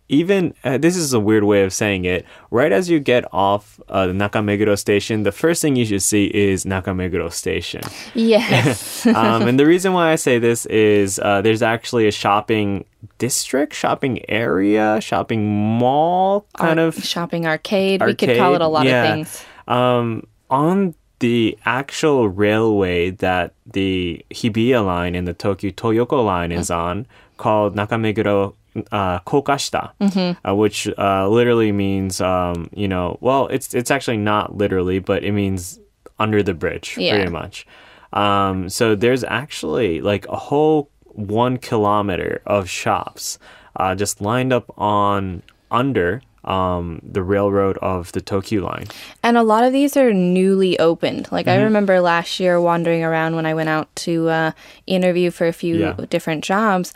even 0.08 0.54
uh, 0.64 0.78
this 0.78 0.96
is 0.96 1.14
a 1.14 1.20
weird 1.20 1.44
way 1.44 1.64
of 1.64 1.74
saying 1.74 2.06
it. 2.06 2.26
Right 2.52 2.72
as 2.72 2.90
you 2.90 3.00
get 3.00 3.26
off 3.34 3.80
uh, 3.90 4.08
the 4.08 4.14
Nakameguro 4.14 4.78
station, 4.78 5.24
the 5.24 5.32
first 5.32 5.62
thing 5.62 5.76
you 5.76 5.86
should 5.86 6.04
see 6.04 6.26
is 6.26 6.64
Nakameguro 6.64 7.32
station. 7.32 7.82
Yes. 8.14 9.06
Um, 9.16 9.48
and 9.48 9.60
the 9.60 9.66
reason 9.66 9.94
why 9.94 10.12
I 10.12 10.16
say 10.16 10.40
this 10.40 10.66
is 10.66 11.20
uh, 11.20 11.42
there's 11.42 11.62
actually 11.62 12.08
a 12.08 12.12
shopping 12.12 12.86
district, 13.18 13.74
shopping 13.74 14.28
area, 14.30 15.00
shopping 15.00 15.48
mall 15.48 16.48
kind 16.58 16.80
Ar- 16.80 16.88
of 16.88 16.96
shopping 17.04 17.46
arcade. 17.48 18.04
We 18.04 18.14
could 18.14 18.38
call 18.38 18.56
it 18.56 18.62
a 18.62 18.68
lot 18.68 18.86
yeah. 18.86 19.04
of 19.04 19.16
things. 19.16 19.46
um, 19.68 20.28
on 20.50 20.96
the 21.20 21.58
actual 21.66 22.28
railway 22.30 23.10
that 23.12 23.54
the 23.66 24.26
Hibiya 24.32 24.86
line 24.86 25.16
and 25.16 25.28
the 25.28 25.34
Tokyu 25.34 25.74
Toyoko 25.74 26.24
line 26.26 26.52
is 26.52 26.70
on, 26.70 27.06
called 27.38 27.76
Nakameguro 27.76 28.54
uh, 28.92 29.20
Kokashita, 29.22 29.92
Mm-hmm. 30.02 30.48
uh, 30.50 30.54
which 30.56 30.88
uh, 30.98 31.28
literally 31.30 31.72
means, 31.72 32.20
um, 32.22 32.70
you 32.74 32.88
know, 32.88 33.18
well, 33.22 33.48
it's 33.48 33.74
it's 33.74 33.90
actually 33.92 34.18
not 34.18 34.58
literally, 34.58 35.00
but 35.00 35.24
it 35.24 35.32
means 35.32 35.80
under 36.20 36.44
the 36.44 36.54
bridge, 36.54 36.98
Yeah. 36.98 37.16
pretty 37.16 37.32
much. 37.32 37.66
Um, 38.14 38.70
so 38.70 38.96
there's 38.96 39.24
actually 39.24 40.02
like 40.02 40.28
a 40.28 40.36
whole 40.38 40.90
one 41.06 41.58
kilometer 41.58 42.42
of 42.46 42.70
shops 42.70 43.40
uh, 43.78 43.96
just 43.96 44.20
lined 44.22 44.52
up 44.54 44.66
on 44.78 45.42
under 45.72 46.22
um, 46.46 47.00
the 47.04 47.22
railroad 47.24 47.78
of 47.80 48.12
the 48.14 48.22
Tokyo 48.22 48.64
line. 48.64 48.88
And 49.24 49.38
a 49.38 49.44
lot 49.44 49.64
of 49.64 49.74
these 49.74 49.98
are 49.98 50.14
newly 50.14 50.78
opened. 50.80 51.32
Like 51.32 51.46
Mm-hmm. 51.48 51.60
I 51.60 51.64
remember 51.64 52.00
last 52.00 52.40
year 52.40 52.60
wandering 52.62 53.04
around 53.04 53.36
when 53.36 53.46
I 53.46 53.54
went 53.54 53.70
out 53.70 53.94
to 53.98 54.30
uh, 54.30 54.52
interview 54.88 55.32
for 55.32 55.48
a 55.48 55.54
few 55.54 55.76
Yeah. 55.78 55.94
different 56.10 56.44
jobs. 56.44 56.94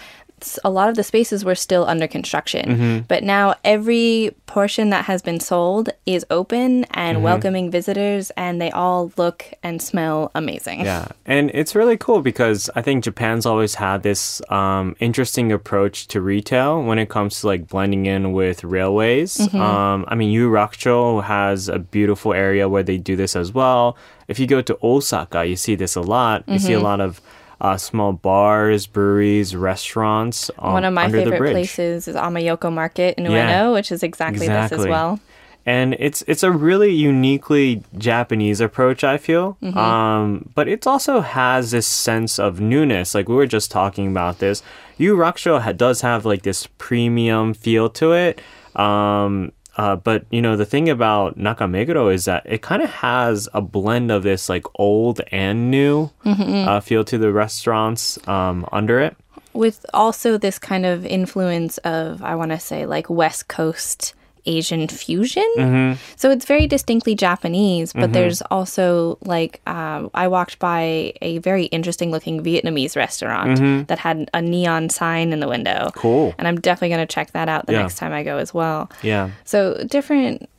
A 0.64 0.70
lot 0.70 0.90
of 0.90 0.96
the 0.96 1.04
spaces 1.04 1.44
were 1.46 1.56
still 1.56 1.86
under 1.86 2.08
construction, 2.08 2.66
Mm-hmm. 2.70 2.98
but 3.08 3.24
now 3.24 3.56
every 3.64 4.32
portion 4.46 4.90
that 4.90 5.06
has 5.06 5.22
been 5.22 5.40
sold 5.40 5.90
is 6.06 6.26
open 6.30 6.86
and 6.92 7.18
Mm-hmm. 7.18 7.24
welcoming 7.24 7.72
visitors, 7.72 8.32
and 8.38 8.60
they 8.62 8.72
all 8.72 9.12
look 9.18 9.46
and 9.64 9.82
smell 9.82 10.32
amazing. 10.36 10.82
Yeah, 10.82 11.08
and 11.26 11.52
it's 11.54 11.76
really 11.76 11.98
cool 11.98 12.22
because 12.22 12.70
I 12.76 12.82
think 12.82 13.04
Japan's 13.04 13.46
always 13.46 13.76
had 13.76 14.04
this 14.04 14.42
um, 14.50 14.96
interesting 15.00 15.52
approach 15.52 16.08
to 16.10 16.22
retail 16.22 16.82
when 16.84 17.00
it 17.00 17.10
comes 17.10 17.42
to 17.42 17.48
like 17.48 17.68
blending 17.68 18.06
in 18.06 18.32
with 18.34 18.64
railways. 18.64 19.40
Um, 19.54 20.06
I 20.08 20.16
mean, 20.16 20.32
Yurakucho 20.38 21.24
has 21.24 21.70
a 21.70 21.80
beautiful 21.80 22.34
area 22.34 22.68
where 22.70 22.84
they 22.84 22.98
do 22.98 23.16
this 23.16 23.36
as 23.36 23.54
well. 23.54 23.98
If 24.28 24.40
you 24.40 24.48
go 24.48 24.62
to 24.62 24.78
Osaka, 24.84 25.46
you 25.46 25.56
see 25.56 25.76
this 25.76 25.96
a 25.96 26.02
lot. 26.02 26.44
You 26.48 26.60
see 26.60 26.74
a 26.74 26.80
lot 26.80 27.02
of 27.02 27.20
uh, 27.62 27.78
small 27.78 28.14
bars, 28.14 28.88
breweries, 28.88 29.56
restaurants. 29.56 30.50
Um, 30.60 30.74
One 30.74 30.86
of 30.86 30.94
my 30.94 31.10
favorite 31.12 31.52
places 31.52 32.08
is 32.08 32.16
Ameyoko 32.16 32.72
Market 32.72 33.16
in 33.18 33.26
Ueno, 33.26 33.32
Yeah. 33.32 33.70
which 33.70 33.92
is 33.92 34.04
exactly, 34.04 34.48
this 34.48 34.72
as 34.72 34.86
well. 34.88 35.20
and 35.66 35.96
it's 36.00 36.24
it's 36.26 36.42
a 36.42 36.52
really 36.52 36.92
uniquely 36.94 37.84
Japanese 37.98 38.62
approach. 38.62 39.04
I 39.04 39.18
feel, 39.18 39.58
um, 39.76 40.50
but 40.56 40.68
it 40.68 40.88
also 40.88 41.20
has 41.22 41.72
this 41.72 41.86
sense 41.86 42.40
of 42.40 42.60
newness. 42.62 43.14
Like 43.14 43.28
we 43.30 43.36
were 43.36 43.46
just 43.58 43.70
talking 43.72 44.08
about 44.08 44.40
this. 44.40 44.64
Yurakucho 45.00 45.62
ha- 45.62 45.74
does 45.74 46.02
have 46.02 46.26
like 46.26 46.44
this 46.44 46.68
premium 46.78 47.54
feel 47.54 47.90
to 47.90 48.14
it. 48.14 48.42
Um, 48.76 49.52
uh, 49.78 49.96
but 49.96 50.26
you 50.32 50.42
know 50.42 50.56
the 50.58 50.66
thing 50.66 50.90
about 50.90 51.38
Nakameguro 51.38 52.14
is 52.14 52.26
that 52.26 52.44
it 52.46 52.62
kind 52.62 52.82
of 52.82 52.90
has 52.90 53.48
a 53.54 53.62
blend 53.62 54.12
of 54.12 54.24
this 54.24 54.50
like 54.50 54.66
old 54.76 55.22
and 55.32 55.72
new 55.72 56.10
uh, 56.26 56.80
feel 56.80 57.04
to 57.06 57.18
the 57.18 57.32
restaurants 57.32 58.18
um, 58.28 58.68
under 58.72 59.00
it. 59.00 59.16
with 59.54 59.86
also 59.94 60.38
this 60.38 60.60
kind 60.60 60.86
of 60.86 61.06
influence 61.06 61.78
of 61.80 62.22
I 62.24 62.36
want 62.36 62.52
to 62.52 62.60
say 62.60 62.86
like 62.86 63.10
West 63.10 63.48
Coast 63.48 64.14
Asian 64.46 64.88
fusion. 64.88 65.48
Mm-hmm. 65.58 66.02
So 66.16 66.32
it's 66.32 66.46
very 66.46 66.68
distinctly 66.68 67.16
Japanese, 67.16 67.94
but 67.94 68.14
there's 68.14 68.42
also 68.44 69.18
like 69.22 69.62
um, 69.68 70.10
I 70.14 70.28
walked 70.28 70.60
by 70.60 71.14
a 71.22 71.38
very 71.40 71.66
interesting 71.66 72.12
looking 72.12 72.44
Vietnamese 72.44 72.96
restaurant 72.96 73.88
that 73.88 74.00
had 74.00 74.30
a 74.34 74.42
neon 74.42 74.90
sign 74.90 75.34
in 75.34 75.40
the 75.40 75.48
window. 75.48 75.72
Mm-hmm. 75.90 76.00
Cool. 76.00 76.36
And 76.38 76.48
I'm 76.48 76.60
definitely 76.60 76.90
going 76.96 77.08
to 77.08 77.14
check 77.14 77.32
that 77.32 77.50
out 77.50 77.66
the 77.66 77.74
Yeah. 77.74 77.82
next 77.82 77.98
time 77.98 78.14
I 78.14 78.24
go 78.24 78.38
as 78.38 78.54
well. 78.54 78.90
Yeah. 79.04 79.32
So 79.46 79.84
different 79.88 80.50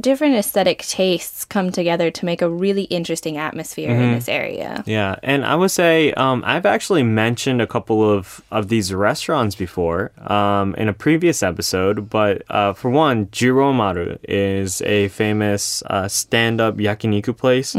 different 0.00 0.34
aesthetic 0.34 0.78
tastes 0.82 1.44
come 1.44 1.70
together 1.72 2.10
to 2.10 2.24
make 2.24 2.42
a 2.42 2.48
really 2.48 2.84
interesting 2.84 3.36
atmosphere 3.36 3.90
Mm-hmm. 3.90 4.02
in 4.02 4.12
this 4.14 4.28
area. 4.28 4.82
Yeah, 4.86 5.16
and 5.22 5.44
I 5.44 5.54
would 5.56 5.70
say 5.70 6.12
um, 6.14 6.42
I've 6.46 6.66
actually 6.66 7.02
mentioned 7.02 7.60
a 7.60 7.66
couple 7.66 8.08
of, 8.08 8.40
of 8.50 8.68
these 8.68 8.92
restaurants 8.94 9.54
before 9.54 10.12
um, 10.30 10.74
in 10.76 10.88
a 10.88 10.92
previous 10.92 11.42
episode, 11.42 12.08
but 12.10 12.42
uh, 12.48 12.72
for 12.72 12.90
one, 12.90 13.26
Jiromaru 13.26 14.18
is 14.28 14.80
a 14.82 15.08
famous 15.08 15.82
uh, 15.86 16.08
stand-up 16.08 16.76
yakiniku 16.76 17.36
place 17.36 17.74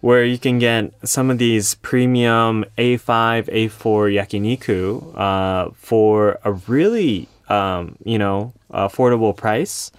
where 0.00 0.24
you 0.24 0.38
can 0.38 0.58
get 0.58 0.92
some 1.04 1.30
of 1.30 1.38
these 1.38 1.74
premium 1.76 2.64
A5, 2.78 3.48
A4 3.50 4.12
yakiniku 4.14 5.16
uh, 5.18 5.70
for 5.74 6.38
a 6.44 6.52
really, 6.68 7.28
um, 7.48 7.96
you 8.04 8.18
know, 8.18 8.52
affordable 8.70 9.34
price 9.36 9.90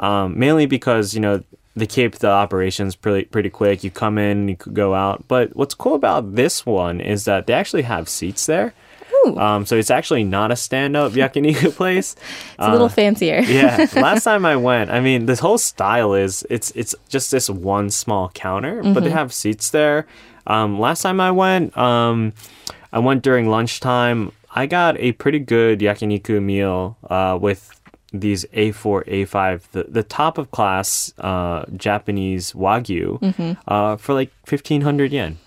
um, 0.00 0.38
mainly 0.38 0.66
because 0.66 1.14
you 1.14 1.20
know 1.20 1.42
they 1.76 1.86
keep 1.86 2.16
the 2.16 2.28
operations 2.28 2.96
pretty 2.96 3.26
pretty 3.26 3.50
quick. 3.50 3.84
You 3.84 3.90
come 3.90 4.18
in, 4.18 4.48
you 4.48 4.56
could 4.56 4.74
go 4.74 4.94
out. 4.94 5.24
But 5.28 5.54
what's 5.54 5.74
cool 5.74 5.94
about 5.94 6.34
this 6.34 6.66
one 6.66 7.00
is 7.00 7.24
that 7.26 7.46
they 7.46 7.52
actually 7.52 7.82
have 7.82 8.08
seats 8.08 8.46
there. 8.46 8.74
Um, 9.36 9.66
so 9.66 9.76
it's 9.76 9.90
actually 9.90 10.24
not 10.24 10.50
a 10.50 10.56
stand-up 10.56 11.12
yakiniku 11.12 11.74
place. 11.76 12.14
It's 12.14 12.56
a 12.58 12.72
little 12.72 12.88
fancier. 12.88 13.40
yeah, 13.46 13.86
last 13.94 14.24
time 14.24 14.46
I 14.46 14.56
went, 14.56 14.90
I 14.90 15.00
mean, 15.00 15.26
this 15.26 15.40
whole 15.40 15.58
style 15.58 16.14
is 16.14 16.46
it's 16.48 16.70
it's 16.72 16.94
just 17.08 17.30
this 17.30 17.50
one 17.50 17.90
small 17.90 18.30
counter, 18.30 18.82
but 18.82 19.04
they 19.04 19.10
have 19.10 19.32
seats 19.32 19.70
there. 19.70 20.06
Um, 20.46 20.80
last 20.80 21.02
time 21.02 21.20
I 21.20 21.30
went, 21.30 21.76
um, 21.76 22.32
I 22.92 22.98
went 22.98 23.22
during 23.22 23.48
lunchtime. 23.48 24.32
I 24.52 24.66
got 24.66 24.98
a 24.98 25.12
pretty 25.12 25.38
good 25.38 25.80
yakiniku 25.80 26.42
meal 26.42 26.96
uh, 27.08 27.38
with 27.40 27.79
these 28.12 28.44
A4, 28.46 29.06
A5, 29.06 29.62
the, 29.72 29.84
the 29.84 30.02
top 30.02 30.38
of 30.38 30.50
class 30.50 31.12
uh, 31.18 31.64
Japanese 31.76 32.52
wagyu 32.52 33.18
uh, 33.68 33.96
for 33.96 34.14
like 34.14 34.30
fifteen 34.46 34.82
hundred 34.82 35.12
yen. 35.12 35.38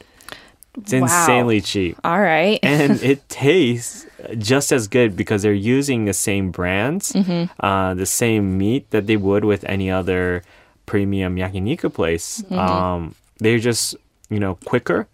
It's 0.77 0.91
Wow. 0.93 1.01
insanely 1.03 1.62
cheap. 1.62 1.98
All 2.03 2.20
right. 2.20 2.58
and 2.63 3.01
it 3.03 3.27
tastes 3.29 4.08
just 4.39 4.72
as 4.72 4.88
good 4.88 5.15
because 5.15 5.43
they're 5.43 5.53
using 5.53 6.05
the 6.05 6.13
same 6.13 6.50
brands, 6.50 7.12
Mm-hmm. 7.13 7.51
uh, 7.63 7.93
the 7.93 8.08
same 8.08 8.58
meat 8.58 8.89
that 8.89 9.05
they 9.05 9.17
would 9.17 9.46
with 9.46 9.63
any 9.65 9.91
other 9.91 10.41
premium 10.88 11.36
yakiniku 11.36 11.93
place. 11.93 12.41
Mm-hmm. 12.43 12.58
Um, 12.58 13.15
they're 13.38 13.60
just 13.60 13.96
you 14.29 14.39
know 14.39 14.55
quicker, 14.65 15.08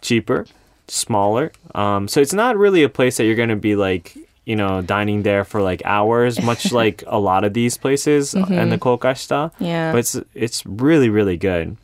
cheaper, 0.00 0.46
smaller. 0.88 1.52
Um, 1.74 2.08
so 2.08 2.20
it's 2.20 2.32
not 2.34 2.56
really 2.56 2.82
a 2.82 2.88
place 2.88 3.18
that 3.18 3.24
you're 3.24 3.36
gonna 3.36 3.54
be 3.56 3.76
like 3.76 4.16
you 4.48 4.56
know 4.56 4.80
dining 4.82 5.22
there 5.22 5.44
for 5.44 5.60
like 5.70 5.82
hours, 5.84 6.40
much 6.42 6.72
like 6.82 7.04
a 7.06 7.18
lot 7.18 7.44
of 7.44 7.52
these 7.52 7.76
places 7.76 8.34
in 8.34 8.68
the 8.70 8.78
Kokashita. 8.78 9.52
Mm-hmm. 9.52 9.64
Yeah. 9.64 9.92
but 9.92 9.98
it's 9.98 10.16
it's 10.34 10.64
really 10.66 11.10
really 11.10 11.36
good. 11.36 11.76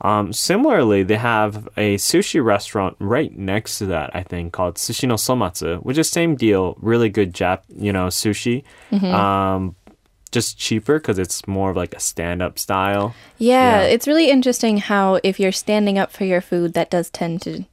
Um, 0.00 0.32
similarly, 0.32 1.02
they 1.02 1.16
have 1.18 1.66
a 1.76 1.96
sushi 1.98 2.38
restaurant 2.42 2.94
right 3.00 3.36
next 3.36 3.78
to 3.78 3.86
that, 3.86 4.14
I 4.14 4.22
think, 4.22 4.52
called 4.52 4.76
Sushi 4.76 5.08
no 5.08 5.16
Somatsu, 5.16 5.82
which 5.82 5.98
is 5.98 6.08
same 6.08 6.36
deal, 6.36 6.76
really 6.80 7.08
good 7.08 7.34
Jap, 7.34 7.62
you 7.76 7.92
know, 7.92 8.06
sushi. 8.06 8.62
Um, 9.02 9.74
just 10.30 10.56
cheaper 10.56 10.98
because 11.00 11.18
it's 11.18 11.48
more 11.48 11.70
of 11.70 11.76
like 11.76 11.96
a 11.96 12.00
stand-up 12.00 12.60
style. 12.60 13.12
Yeah, 13.38 13.80
Yeah. 13.80 13.94
it's 13.94 14.06
really 14.06 14.30
interesting 14.30 14.78
how 14.78 15.18
if 15.24 15.40
you're 15.40 15.50
standing 15.66 15.98
up 15.98 16.12
for 16.12 16.24
your 16.24 16.40
food, 16.42 16.74
that 16.74 16.90
does 16.90 17.10
tend 17.10 17.42
to 17.42 17.64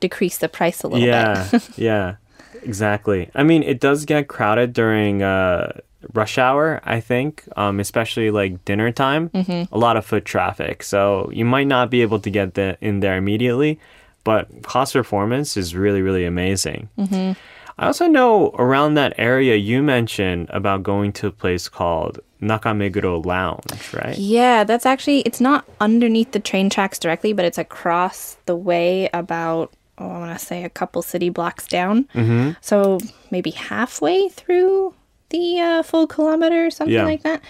decrease 0.00 0.38
the 0.38 0.48
price 0.48 0.82
a 0.82 0.88
little 0.88 1.06
yeah, 1.06 1.46
bit. 1.50 1.68
yeah, 1.78 2.16
exactly. 2.62 3.30
I 3.34 3.42
mean, 3.42 3.62
it 3.62 3.80
does 3.80 4.04
get 4.04 4.28
crowded 4.28 4.72
during 4.72 5.22
uh, 5.22 5.80
rush 6.14 6.38
hour. 6.38 6.80
I 6.84 7.00
think, 7.00 7.44
um, 7.56 7.80
especially 7.80 8.30
like 8.30 8.64
dinner 8.64 8.90
time, 8.92 9.30
Mm-hmm. 9.30 9.74
a 9.74 9.78
lot 9.78 9.96
of 9.96 10.04
foot 10.04 10.24
traffic. 10.24 10.82
So 10.82 11.30
you 11.32 11.44
might 11.44 11.66
not 11.66 11.90
be 11.90 12.02
able 12.02 12.20
to 12.20 12.30
get 12.30 12.54
the, 12.54 12.76
in 12.80 13.00
there 13.00 13.16
immediately, 13.16 13.78
but 14.24 14.62
cost 14.62 14.92
performance 14.92 15.56
is 15.56 15.74
really, 15.74 16.02
really 16.02 16.24
amazing. 16.24 16.88
Mm-hmm. 16.98 17.32
I 17.78 17.86
also 17.86 18.06
know 18.06 18.50
around 18.58 18.94
that 18.94 19.14
area 19.18 19.56
you 19.56 19.82
mentioned 19.82 20.48
about 20.50 20.82
going 20.82 21.12
to 21.14 21.26
a 21.28 21.30
place 21.32 21.68
called 21.68 22.20
Nakameguro 22.40 23.24
Lounge, 23.24 23.94
right? 23.94 24.16
Yeah, 24.18 24.62
that's 24.64 24.84
actually 24.84 25.20
it's 25.20 25.40
not 25.40 25.64
underneath 25.80 26.32
the 26.32 26.38
train 26.40 26.68
tracks 26.68 26.98
directly, 26.98 27.32
but 27.32 27.44
it's 27.44 27.58
across 27.58 28.36
the 28.46 28.54
way 28.54 29.08
about 29.14 29.72
oh, 29.98 30.10
I 30.10 30.18
want 30.18 30.38
to 30.38 30.44
say 30.44 30.64
a 30.64 30.70
couple 30.70 31.02
city 31.02 31.28
blocks 31.28 31.66
down. 31.66 32.04
Mm-hmm. 32.14 32.52
So 32.60 32.98
maybe 33.30 33.50
halfway 33.50 34.28
through 34.28 34.94
the 35.30 35.60
uh, 35.60 35.82
full 35.82 36.06
kilometer 36.06 36.66
or 36.66 36.70
something 36.70 36.94
Yeah. 36.94 37.04
like 37.04 37.22
that. 37.22 37.40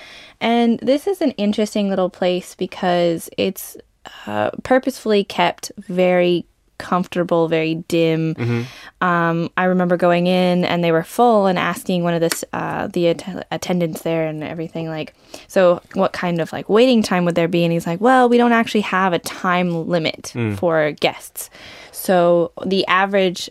And 0.40 0.78
this 0.80 1.06
is 1.06 1.20
an 1.20 1.32
interesting 1.32 1.88
little 1.88 2.10
place 2.10 2.54
because 2.54 3.28
it's 3.38 3.76
uh, 4.26 4.50
purposefully 4.62 5.24
kept 5.24 5.72
very 5.78 6.44
comfortable, 6.78 7.48
very 7.48 7.76
dim. 7.88 8.34
Um, 9.00 9.50
I 9.56 9.64
remember 9.64 9.96
going 9.96 10.26
in 10.26 10.64
and 10.64 10.82
they 10.82 10.92
were 10.92 11.02
full 11.04 11.46
and 11.46 11.58
asking 11.58 12.02
one 12.02 12.14
of 12.14 12.20
the 12.20 12.46
uh, 12.52 12.86
the 12.88 13.08
att- 13.08 13.46
attendants 13.50 14.02
there 14.02 14.26
and 14.26 14.42
everything 14.42 14.88
like, 14.88 15.14
so 15.48 15.80
what 15.94 16.12
kind 16.12 16.40
of 16.40 16.52
like 16.52 16.68
waiting 16.68 17.02
time 17.02 17.24
would 17.24 17.34
there 17.34 17.48
be? 17.48 17.64
And 17.64 17.72
he's 17.72 17.86
like, 17.86 18.00
well, 18.00 18.28
we 18.28 18.36
don't 18.36 18.52
actually 18.52 18.82
have 18.82 19.12
a 19.12 19.18
time 19.18 19.86
limit 19.88 20.32
for 20.56 20.92
guests. 20.92 21.50
So 21.92 22.52
the 22.64 22.86
average 22.86 23.48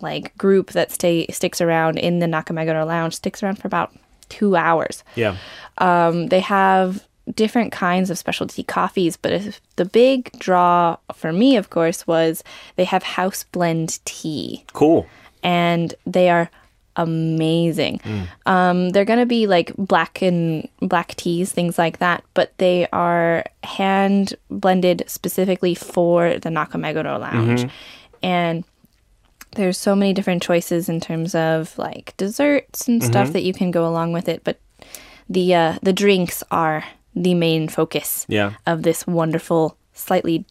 like 0.00 0.36
group 0.36 0.72
that 0.72 0.90
stay 0.90 1.26
sticks 1.28 1.60
around 1.60 1.98
in 1.98 2.18
the 2.18 2.26
Nakameguro 2.26 2.86
Lounge 2.86 3.14
sticks 3.14 3.42
around 3.42 3.56
for 3.56 3.68
about 3.68 3.92
two 4.28 4.56
hours. 4.56 5.04
Yeah. 5.14 5.36
Um, 5.78 6.26
they 6.28 6.40
have 6.40 7.06
different 7.34 7.72
kinds 7.72 8.10
of 8.10 8.18
specialty 8.18 8.62
coffees, 8.62 9.16
but 9.16 9.32
if 9.32 9.60
the 9.76 9.84
big 9.84 10.30
draw 10.38 10.96
for 11.14 11.32
me, 11.32 11.56
of 11.56 11.70
course, 11.70 12.06
was 12.06 12.42
they 12.76 12.84
have 12.84 13.02
house 13.02 13.44
blend 13.44 14.04
tea, 14.04 14.64
Cool. 14.72 15.06
and 15.42 15.94
they 16.06 16.28
are 16.28 16.50
amazing. 16.96 18.00
Um, 18.46 18.90
they're 18.90 19.04
gonna 19.04 19.26
be 19.26 19.46
like 19.46 19.72
black 19.76 20.22
and 20.22 20.68
black 20.80 21.14
teas, 21.16 21.50
things 21.52 21.78
like 21.78 21.98
that, 21.98 22.22
but 22.34 22.52
they 22.58 22.86
are 22.92 23.44
hand 23.62 24.34
blended 24.50 25.04
specifically 25.06 25.74
for 25.74 26.38
the 26.38 26.50
Nakameguro 26.50 27.18
Lounge, 27.20 27.66
and 28.22 28.64
there's 29.56 29.78
so 29.78 29.94
many 29.94 30.12
different 30.12 30.42
choices 30.42 30.88
in 30.88 31.00
terms 31.00 31.34
of 31.34 31.76
like 31.78 32.12
desserts 32.16 32.88
and 32.88 33.02
stuff 33.02 33.32
that 33.32 33.44
you 33.44 33.52
can 33.54 33.70
go 33.70 33.86
along 33.86 34.12
with 34.12 34.28
it, 34.28 34.42
but 34.44 34.58
the 35.28 35.54
uh, 35.54 35.78
the 35.82 35.92
drinks 35.92 36.42
are 36.50 36.84
the 37.14 37.34
main 37.34 37.68
focus 37.68 38.26
Yeah. 38.28 38.52
of 38.66 38.82
this 38.82 39.06
wonderful, 39.06 39.76
slightly 39.92 40.44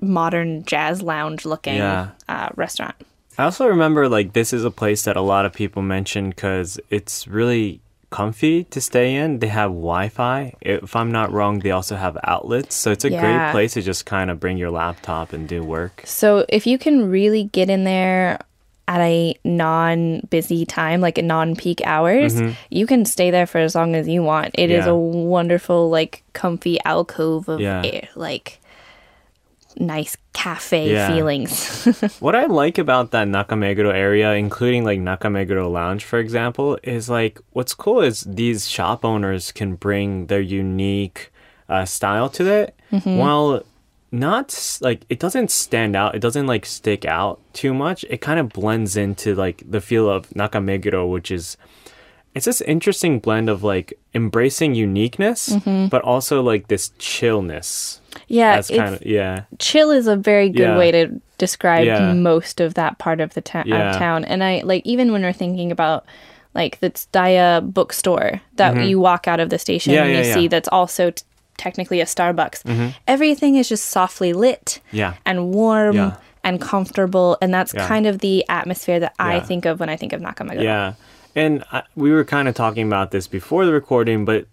modern 0.00 0.64
jazz 0.64 1.02
lounge 1.02 1.44
looking 1.44 1.76
Yeah. 1.76 2.08
uh, 2.28 2.48
restaurant. 2.56 2.94
I 3.38 3.44
also 3.44 3.66
remember 3.66 4.08
like 4.08 4.32
this 4.32 4.52
is 4.52 4.64
a 4.64 4.70
place 4.70 5.04
that 5.04 5.16
a 5.16 5.20
lot 5.22 5.46
of 5.46 5.52
people 5.52 5.80
mention 5.82 6.30
because 6.30 6.78
it's 6.90 7.26
really 7.28 7.80
comfy 8.10 8.64
to 8.64 8.78
stay 8.80 9.14
in. 9.14 9.38
They 9.38 9.46
have 9.48 9.70
Wi-Fi. 9.70 10.52
If 10.60 10.94
I'm 10.94 11.10
not 11.10 11.32
wrong, 11.32 11.60
they 11.60 11.70
also 11.70 11.96
have 11.96 12.18
outlets, 12.24 12.74
so 12.74 12.90
it's 12.90 13.04
a 13.06 13.10
great 13.10 13.50
place 13.52 13.72
to 13.72 13.80
just 13.80 14.04
kind 14.04 14.30
of 14.30 14.38
bring 14.38 14.58
your 14.58 14.70
laptop 14.70 15.32
and 15.32 15.48
do 15.48 15.62
work. 15.62 16.02
So 16.04 16.44
if 16.50 16.66
you 16.66 16.76
can 16.78 17.08
really 17.10 17.44
get 17.44 17.70
in 17.70 17.84
there 17.84 18.38
at 18.88 19.00
a 19.00 19.34
non-busy 19.44 20.66
time, 20.66 21.00
like 21.00 21.18
at 21.18 21.24
non-peak 21.24 21.80
hours, 21.84 22.34
Mm-hmm. 22.34 22.52
you 22.70 22.86
can 22.86 23.04
stay 23.04 23.30
there 23.30 23.46
for 23.46 23.58
as 23.58 23.74
long 23.74 23.94
as 23.94 24.08
you 24.08 24.22
want. 24.22 24.54
It 24.58 24.70
is 24.70 24.86
Yeah. 24.86 24.92
a 24.92 24.96
wonderful, 24.96 25.88
like, 25.90 26.22
comfy 26.32 26.78
alcove 26.84 27.48
of 27.48 27.60
Yeah. 27.60 27.82
air, 27.84 28.08
like 28.16 28.58
nice 29.78 30.16
cafe 30.34 30.92
Yeah. 30.92 31.06
feelings. 31.08 31.86
What 32.20 32.34
I 32.34 32.44
like 32.46 32.76
about 32.78 33.10
that 33.12 33.26
Nakameguro 33.28 33.92
area, 33.94 34.34
including 34.34 34.84
like 34.84 35.00
Nakameguro 35.00 35.70
Lounge, 35.70 36.04
for 36.04 36.18
example, 36.18 36.78
is 36.82 37.08
like 37.08 37.40
what's 37.52 37.74
cool 37.74 38.00
is 38.02 38.22
these 38.28 38.68
shop 38.68 39.04
owners 39.04 39.50
can 39.52 39.76
bring 39.76 40.26
their 40.26 40.40
unique 40.40 41.32
uh, 41.68 41.84
style 41.86 42.28
to 42.28 42.44
it, 42.52 42.74
while 43.04 43.62
not 44.12 44.78
like 44.82 45.04
it 45.08 45.18
doesn't 45.18 45.50
stand 45.50 45.96
out. 45.96 46.14
It 46.14 46.20
doesn't 46.20 46.46
like 46.46 46.66
stick 46.66 47.04
out 47.04 47.40
too 47.54 47.72
much. 47.72 48.04
It 48.10 48.20
kind 48.20 48.38
of 48.38 48.50
blends 48.50 48.96
into 48.96 49.34
like 49.34 49.62
the 49.68 49.80
feel 49.80 50.08
of 50.08 50.28
Nakameguro, 50.30 51.10
which 51.10 51.30
is 51.30 51.56
it's 52.34 52.46
this 52.46 52.60
interesting 52.62 53.18
blend 53.18 53.48
of 53.50 53.62
like 53.62 53.92
embracing 54.14 54.74
uniqueness, 54.74 55.54
but 55.64 56.02
also 56.02 56.42
like 56.42 56.68
this 56.68 56.92
chillness. 56.98 58.00
yeah, 58.28 58.56
That's 58.56 58.68
kind 58.68 58.94
of 58.94 59.04
yeah. 59.06 59.44
chill 59.58 59.90
is 59.90 60.06
a 60.06 60.16
very 60.16 60.48
good 60.50 60.62
Yeah. 60.62 60.78
way 60.78 60.92
to 60.92 61.20
describe 61.38 61.86
Yeah. 61.86 62.12
most 62.12 62.60
of 62.60 62.74
that 62.74 62.98
part 62.98 63.20
of 63.20 63.34
the 63.34 63.40
ta- 63.40 63.64
Yeah. 63.66 63.90
of 63.92 63.96
town. 63.98 64.24
And 64.24 64.44
I 64.44 64.62
like 64.64 64.82
even 64.86 65.12
when 65.12 65.22
we're 65.22 65.32
thinking 65.32 65.72
about 65.72 66.04
like 66.54 66.80
the 66.80 66.90
Tsutaya 66.90 67.62
bookstore 67.72 68.40
that 68.56 68.84
you 68.86 69.00
walk 69.00 69.26
out 69.26 69.40
of 69.40 69.48
the 69.50 69.58
station 69.58 69.94
Mm-hmm. 69.94 70.02
And 70.10 70.26
you 70.26 70.32
see 70.32 70.48
that's 70.48 70.68
also 70.68 71.10
t- 71.10 71.22
technically 71.62 72.00
a 72.00 72.04
Starbucks. 72.04 72.62
Mm-hmm. 72.64 72.88
Everything 73.06 73.56
is 73.56 73.68
just 73.68 73.84
softly 73.86 74.32
lit 74.32 74.80
Yeah. 74.90 75.14
and 75.24 75.36
warm 75.54 75.94
Yeah. 75.96 76.16
and 76.42 76.60
comfortable, 76.60 77.38
and 77.40 77.54
that's 77.54 77.72
Yeah. 77.72 77.86
kind 77.86 78.06
of 78.06 78.18
the 78.18 78.44
atmosphere 78.48 78.98
that 79.00 79.14
I 79.18 79.40
think 79.40 79.64
of 79.64 79.78
when 79.80 79.88
I 79.88 79.96
think 79.96 80.12
of 80.12 80.20
Nakameguro. 80.20 80.62
Yeah. 80.62 80.94
And 81.34 81.64
I, 81.72 81.82
we 81.96 82.10
were 82.12 82.24
kind 82.24 82.48
of 82.48 82.54
talking 82.54 82.86
about 82.86 83.10
this 83.10 83.26
before 83.28 83.64
the 83.64 83.72
recording, 83.72 84.24
but 84.24 84.46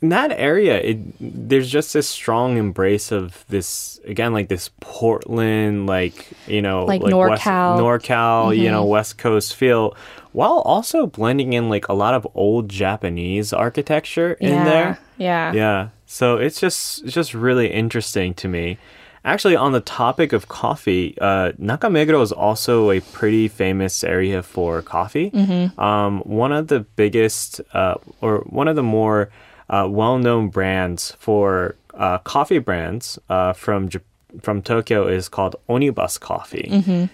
in 0.00 0.10
that 0.10 0.32
area, 0.32 0.76
it 0.80 0.98
there's 1.20 1.70
just 1.70 1.92
this 1.92 2.06
strong 2.08 2.56
embrace 2.58 3.10
of 3.12 3.44
this 3.48 3.98
again, 4.06 4.32
like 4.32 4.48
this 4.48 4.70
Portland, 4.80 5.86
like 5.86 6.28
you 6.46 6.60
know, 6.62 6.84
Like 6.84 7.02
West, 7.02 7.14
NorCal. 7.14 7.78
NorCal, 7.78 8.56
you 8.56 8.64
mm-hmm. 8.64 8.72
know, 8.72 8.84
West 8.84 9.18
Coast 9.18 9.54
feel, 9.56 9.96
while 10.32 10.58
also 10.64 11.06
blending 11.06 11.52
in 11.54 11.68
like 11.70 11.88
a 11.88 11.94
lot 11.94 12.14
of 12.14 12.26
old 12.34 12.68
Japanese 12.68 13.52
architecture 13.52 14.32
in 14.40 14.50
Yeah, 14.52 14.64
there. 14.64 14.98
Yeah. 15.16 15.52
Yeah. 15.52 15.88
So 16.06 16.36
it's 16.36 16.60
just 16.60 17.04
it's 17.04 17.12
just 17.12 17.34
really 17.34 17.68
interesting 17.72 18.34
to 18.34 18.48
me. 18.48 18.78
Actually, 19.26 19.56
on 19.56 19.72
the 19.72 19.80
topic 19.80 20.34
of 20.34 20.48
coffee, 20.48 21.16
uh, 21.18 21.52
Nakameguro 21.52 22.20
is 22.22 22.30
also 22.30 22.90
a 22.90 23.00
pretty 23.00 23.48
famous 23.48 24.04
area 24.04 24.42
for 24.42 24.82
coffee. 24.82 25.30
Um, 25.78 26.20
one 26.20 26.52
of 26.52 26.68
the 26.68 26.80
biggest, 26.80 27.60
uh, 27.72 27.94
or 28.20 28.40
one 28.40 28.68
of 28.68 28.76
the 28.76 28.82
more 28.82 29.30
uh, 29.70 29.86
well-known 29.90 30.50
brands 30.50 31.16
for 31.18 31.74
uh, 31.94 32.18
coffee 32.18 32.58
brands 32.58 33.18
uh, 33.30 33.54
from 33.54 33.88
Japan 33.88 34.08
from 34.42 34.62
Tokyo 34.62 35.06
is 35.06 35.28
called 35.28 35.56
Onibus 35.68 36.18
Coffee. 36.18 36.68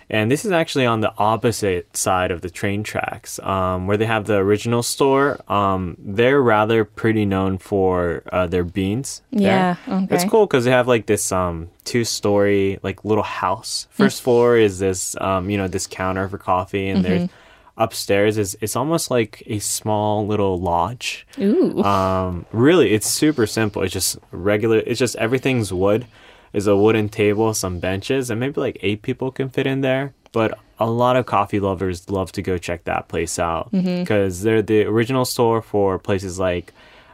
And 0.09 0.30
this 0.30 0.44
is 0.44 0.52
actually 0.52 0.87
on 0.87 1.00
the 1.00 1.12
opposite 1.18 1.96
side 1.96 2.30
of 2.30 2.40
the 2.40 2.50
train 2.50 2.83
tracks, 2.83 3.38
um, 3.40 3.87
where 3.87 3.96
they 3.96 4.06
have 4.06 4.26
the 4.26 4.37
original 4.37 4.83
store. 4.83 5.38
Um, 5.48 5.96
they're 5.98 6.40
rather 6.40 6.85
pretty 6.85 7.24
known 7.24 7.59
for 7.59 8.22
uh, 8.33 8.46
their 8.46 8.64
beans. 8.64 9.22
there. 9.30 9.76
Yeah, 9.87 10.06
It's 10.11 10.24
cool 10.24 10.46
because 10.46 10.64
they 10.64 10.70
have 10.70 10.88
like 10.88 11.06
this 11.06 11.30
um, 11.33 11.68
two 11.85 12.04
story, 12.04 12.78
like 12.83 13.04
little 13.04 13.24
house. 13.24 13.87
First 13.90 14.22
floor 14.22 14.56
is 14.56 14.78
this, 14.78 15.14
um, 15.20 15.50
you 15.50 15.56
know, 15.59 15.68
this 15.68 15.87
counter 15.87 16.28
for 16.28 16.38
coffee, 16.38 16.88
and 16.88 17.04
there's 17.04 17.28
upstairs 17.76 18.37
is 18.37 18.59
it's 18.61 18.76
almost 18.76 19.11
like 19.11 19.42
a 19.46 19.59
small 19.59 20.26
little 20.26 20.61
lodge. 20.61 21.26
Ooh. 21.38 21.83
Um, 21.83 22.44
really, 22.52 22.92
it's 22.92 23.06
super 23.06 23.46
simple. 23.46 23.83
It's 23.83 23.92
just 23.92 24.18
regular. 24.30 24.78
It's 24.78 24.98
just 24.98 25.16
everything's 25.16 25.72
wood. 25.72 26.06
Is 26.52 26.66
a 26.66 26.76
wooden 26.76 27.08
table, 27.08 27.54
some 27.54 27.78
benches, 27.78 28.30
and 28.30 28.40
maybe 28.40 28.60
like 28.60 28.78
eight 28.82 29.02
people 29.02 29.30
can 29.30 29.48
fit 29.48 29.66
in 29.66 29.80
there. 29.82 30.12
But 30.32 30.58
a 30.78 30.88
lot 30.88 31.16
of 31.16 31.26
coffee 31.26 31.60
lovers 31.60 32.08
love 32.10 32.32
to 32.32 32.42
go 32.42 32.56
check 32.58 32.84
that 32.84 33.08
place 33.08 33.38
out 33.38 33.70
because 33.72 34.42
they're 34.42 34.62
the 34.62 34.84
original 34.84 35.24
store 35.24 35.60
for 35.62 35.98
places 35.98 36.38
like 36.38 36.72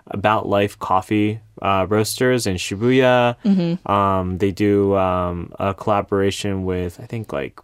About 0.09 0.46
Life 0.49 0.79
Coffee 0.79 1.40
uh, 1.62 1.87
Roasters 1.88 2.46
in 2.46 2.57
Shibuya. 2.57 3.37
Um, 3.88 4.38
they 4.38 4.53
do 4.53 4.94
um, 4.96 5.53
a 5.59 5.72
collaboration 5.75 6.64
with 6.64 7.01
I 7.01 7.07
think 7.07 7.33
like 7.33 7.59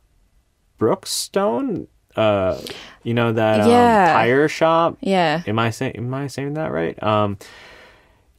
Brookstone. 0.78 1.86
Uh, 2.16 2.60
you 3.04 3.14
know 3.14 3.32
that 3.32 3.66
Yeah. 3.66 4.04
um, 4.08 4.14
tire 4.14 4.48
shop. 4.48 4.98
Yeah. 5.00 5.42
Am 5.46 5.58
I 5.58 5.70
saying 5.70 5.96
am 5.96 6.12
I 6.12 6.26
saying 6.26 6.54
that 6.54 6.70
right? 6.72 7.00
Um, 7.02 7.38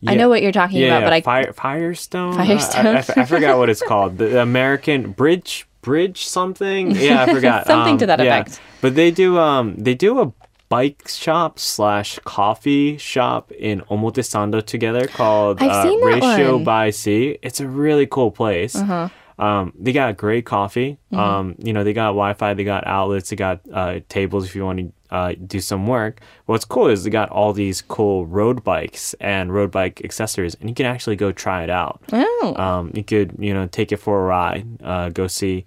I 0.08 0.16
know 0.16 0.30
what 0.30 0.42
you're 0.42 0.52
talking 0.52 0.78
Yeah, 0.80 0.88
about, 0.88 1.00
yeah, 1.02 1.06
but 1.08 1.14
I 1.14 1.22
Fire, 1.22 1.54
Firestone. 1.54 2.34
Firestone. 2.34 2.88
I 2.98 3.02
forgot 3.26 3.58
what 3.58 3.70
it's 3.70 3.82
called. 3.82 4.18
The 4.18 4.42
American 4.42 5.12
Bridge 5.12 5.68
Bridge 5.82 6.26
something. 6.26 6.92
Yeah, 6.92 7.24
I 7.24 7.34
forgot. 7.34 7.68
Something 7.68 7.94
Um, 7.94 7.98
to 8.00 8.06
that 8.06 8.22
effect. 8.22 8.62
But 8.82 8.96
they 8.96 9.12
do 9.12 9.38
um 9.38 9.76
they 9.78 9.94
do 9.96 10.22
a 10.22 10.32
bike 10.70 11.08
shop 11.10 11.60
slash 11.60 12.20
coffee 12.24 12.98
shop 12.98 13.52
in 13.52 13.82
Omotesando 13.92 14.66
together 14.66 15.08
called 15.08 15.62
uh, 15.62 15.96
Ratio 16.02 16.56
one. 16.56 16.64
by 16.64 16.90
Sea. 16.90 17.38
It's 17.44 17.60
a 17.60 17.68
really 17.68 18.08
cool 18.08 18.32
place. 18.32 18.76
Uh-huh. 18.78 19.10
Um, 19.38 19.74
they 19.78 19.92
got 19.92 20.16
great 20.16 20.46
coffee. 20.46 20.98
Mm-hmm. 21.12 21.20
Um, 21.20 21.56
you 21.60 21.74
know, 21.74 21.84
they 21.84 21.94
got 21.94 22.08
Wi-Fi, 22.10 22.54
they 22.54 22.64
got 22.64 22.88
outlets, 22.88 23.30
they 23.30 23.36
got 23.36 23.60
uh, 23.74 24.00
tables 24.08 24.46
if 24.46 24.56
you 24.56 24.64
want 24.64 24.80
to 24.80 24.92
uh, 25.14 25.34
do 25.48 25.60
some 25.62 25.88
work. 25.88 26.20
What's 26.48 26.66
cool 26.66 26.88
is 26.88 27.04
they 27.04 27.10
got 27.10 27.30
all 27.30 27.54
these 27.54 27.82
cool 27.82 28.26
road 28.26 28.64
bikes 28.64 29.14
and 29.22 29.54
road 29.54 29.72
bike 29.72 30.02
accessories, 30.04 30.56
and 30.60 30.68
you 30.70 30.76
can 30.76 30.86
actually 30.86 31.16
go 31.16 31.32
try 31.32 31.64
it 31.64 31.70
out. 31.70 32.02
Oh. 32.12 32.54
Um, 32.58 32.92
you 32.94 33.04
could, 33.04 33.36
you 33.40 33.54
know, 33.54 33.68
take 33.68 33.92
it 33.92 33.98
for 33.98 34.20
a 34.20 34.26
ride, 34.26 34.66
uh, 34.84 35.10
go 35.10 35.28
see. 35.28 35.66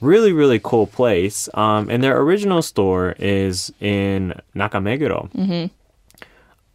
Really, 0.00 0.32
really 0.32 0.58
cool 0.58 0.88
place. 0.88 1.48
Um, 1.54 1.88
and 1.88 2.02
their 2.02 2.20
original 2.20 2.60
store 2.60 3.14
is 3.20 3.72
in 3.80 4.34
Nakameguro. 4.56 5.30
Mm-hmm. 5.32 5.66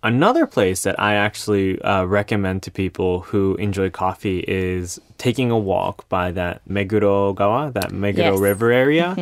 Another 0.04 0.46
place 0.48 0.84
that 0.84 0.98
I 1.00 1.16
actually 1.16 1.82
uh, 1.82 2.06
recommend 2.06 2.64
to 2.64 2.72
people 2.72 3.22
who 3.22 3.56
enjoy 3.56 3.90
coffee 3.90 4.46
is 4.48 5.02
taking 5.18 5.52
a 5.52 5.58
walk 5.58 6.08
by 6.08 6.32
that 6.32 6.62
Meguro 6.70 7.36
Gawa, 7.36 7.74
that 7.74 7.90
Meguro 7.92 8.18
Yes. 8.18 8.40
River 8.40 8.72
area. 8.72 9.14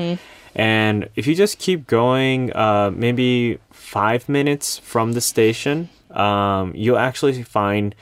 And 0.56 1.10
if 1.16 1.28
you 1.28 1.36
just 1.36 1.60
keep 1.60 1.86
going, 1.86 2.56
uh, 2.56 2.92
maybe 2.94 3.60
five 3.72 4.30
minutes 4.30 4.78
from 4.78 5.12
the 5.12 5.22
station, 5.22 5.90
um, 6.12 6.72
you'll 6.76 6.98
actually 6.98 7.44
find 7.44 7.94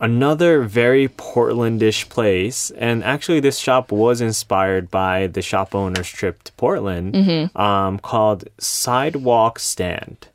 another 0.00 0.62
very 0.62 1.08
Portlandish 1.08 2.08
place. 2.08 2.70
And 2.70 3.02
actually, 3.02 3.40
this 3.40 3.58
shop 3.58 3.90
was 3.90 4.20
inspired 4.20 4.90
by 4.90 5.26
the 5.26 5.42
shop 5.42 5.74
owner's 5.74 6.08
trip 6.08 6.44
to 6.44 6.52
Portland, 6.52 7.16
um, 7.56 7.98
called 7.98 8.44
Sidewalk 8.58 9.58
Stand. 9.58 10.28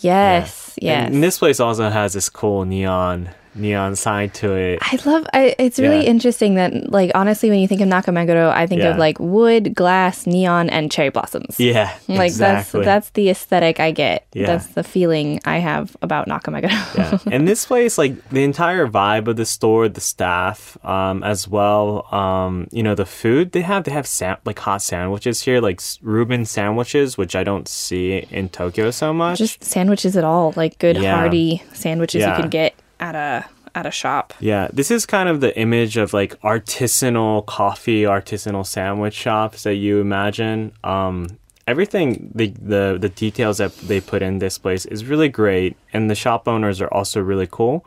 yes. 0.00 0.78
Yes. 0.80 1.12
And 1.12 1.22
this 1.22 1.38
place 1.38 1.60
also 1.60 1.90
has 1.90 2.14
this 2.14 2.30
cool 2.30 2.64
neon 2.64 3.28
neon 3.54 3.96
sign 3.96 4.30
to 4.30 4.52
it. 4.54 4.78
I 4.82 4.98
love. 5.04 5.26
I, 5.32 5.54
it's 5.58 5.78
really 5.78 6.04
Yeah. 6.04 6.10
interesting 6.10 6.54
that, 6.54 6.90
like, 6.90 7.10
honestly, 7.14 7.50
when 7.50 7.58
you 7.60 7.68
think 7.68 7.80
of 7.80 7.88
Nakameguro, 7.88 8.50
I 8.50 8.66
think 8.66 8.82
Yeah. 8.82 8.90
of 8.90 8.98
like 8.98 9.18
wood, 9.20 9.74
glass, 9.74 10.26
neon, 10.26 10.70
and 10.70 10.90
cherry 10.90 11.10
blossoms. 11.10 11.58
Yeah, 11.60 11.92
Like 12.08 12.26
exactly. 12.32 12.80
that's 12.84 12.92
that's 12.92 13.10
the 13.10 13.30
aesthetic 13.30 13.80
I 13.80 13.90
get. 13.90 14.26
Yeah. 14.32 14.46
That's 14.46 14.66
the 14.68 14.82
feeling 14.84 15.40
I 15.44 15.58
have 15.58 15.96
about 16.02 16.28
Nakameguro. 16.28 16.70
yeah. 16.96 17.18
And 17.32 17.46
this 17.48 17.64
place, 17.66 17.98
like 17.98 18.14
the 18.30 18.44
entire 18.44 18.86
vibe 18.86 19.28
of 19.28 19.36
the 19.36 19.46
store, 19.46 19.88
the 19.88 20.00
staff, 20.00 20.76
um, 20.84 21.22
as 21.22 21.48
well, 21.48 22.06
um, 22.14 22.68
you 22.72 22.82
know, 22.82 22.94
the 22.94 23.06
food 23.06 23.52
they 23.52 23.62
have, 23.62 23.84
they 23.84 23.92
have 23.92 24.08
like 24.44 24.58
hot 24.58 24.82
sandwiches 24.82 25.42
here, 25.42 25.60
like 25.60 25.80
Reuben 26.02 26.44
sandwiches, 26.44 27.16
which 27.18 27.34
I 27.36 27.44
don't 27.44 27.68
see 27.68 28.26
in 28.30 28.48
Tokyo 28.48 28.90
so 28.90 29.12
much. 29.12 29.38
Just 29.38 29.64
sandwiches 29.64 30.16
at 30.16 30.24
all, 30.24 30.52
like 30.56 30.78
good 30.78 30.96
hearty 30.96 31.62
sandwiches 31.72 32.22
you 32.22 32.32
can 32.32 32.48
get 32.48 32.74
at 33.02 33.14
a 33.14 33.44
at 33.74 33.86
a 33.86 33.90
shop. 33.90 34.32
Yeah, 34.38 34.68
this 34.72 34.90
is 34.90 35.04
kind 35.06 35.28
of 35.28 35.40
the 35.40 35.56
image 35.58 35.96
of 35.96 36.12
like 36.12 36.40
artisanal 36.40 37.44
coffee, 37.46 38.02
artisanal 38.02 38.64
sandwich 38.64 39.14
shops 39.14 39.64
that 39.64 39.74
you 39.74 40.00
imagine. 40.00 40.72
Um, 40.84 41.38
everything, 41.66 42.30
the, 42.34 42.48
the 42.48 42.98
the 43.00 43.08
details 43.08 43.58
that 43.58 43.76
they 43.78 44.00
put 44.00 44.22
in 44.22 44.38
this 44.38 44.56
place 44.56 44.86
is 44.86 45.04
really 45.04 45.28
great, 45.28 45.76
and 45.92 46.08
the 46.08 46.14
shop 46.14 46.46
owners 46.46 46.80
are 46.80 46.92
also 46.92 47.20
really 47.20 47.48
cool. 47.50 47.84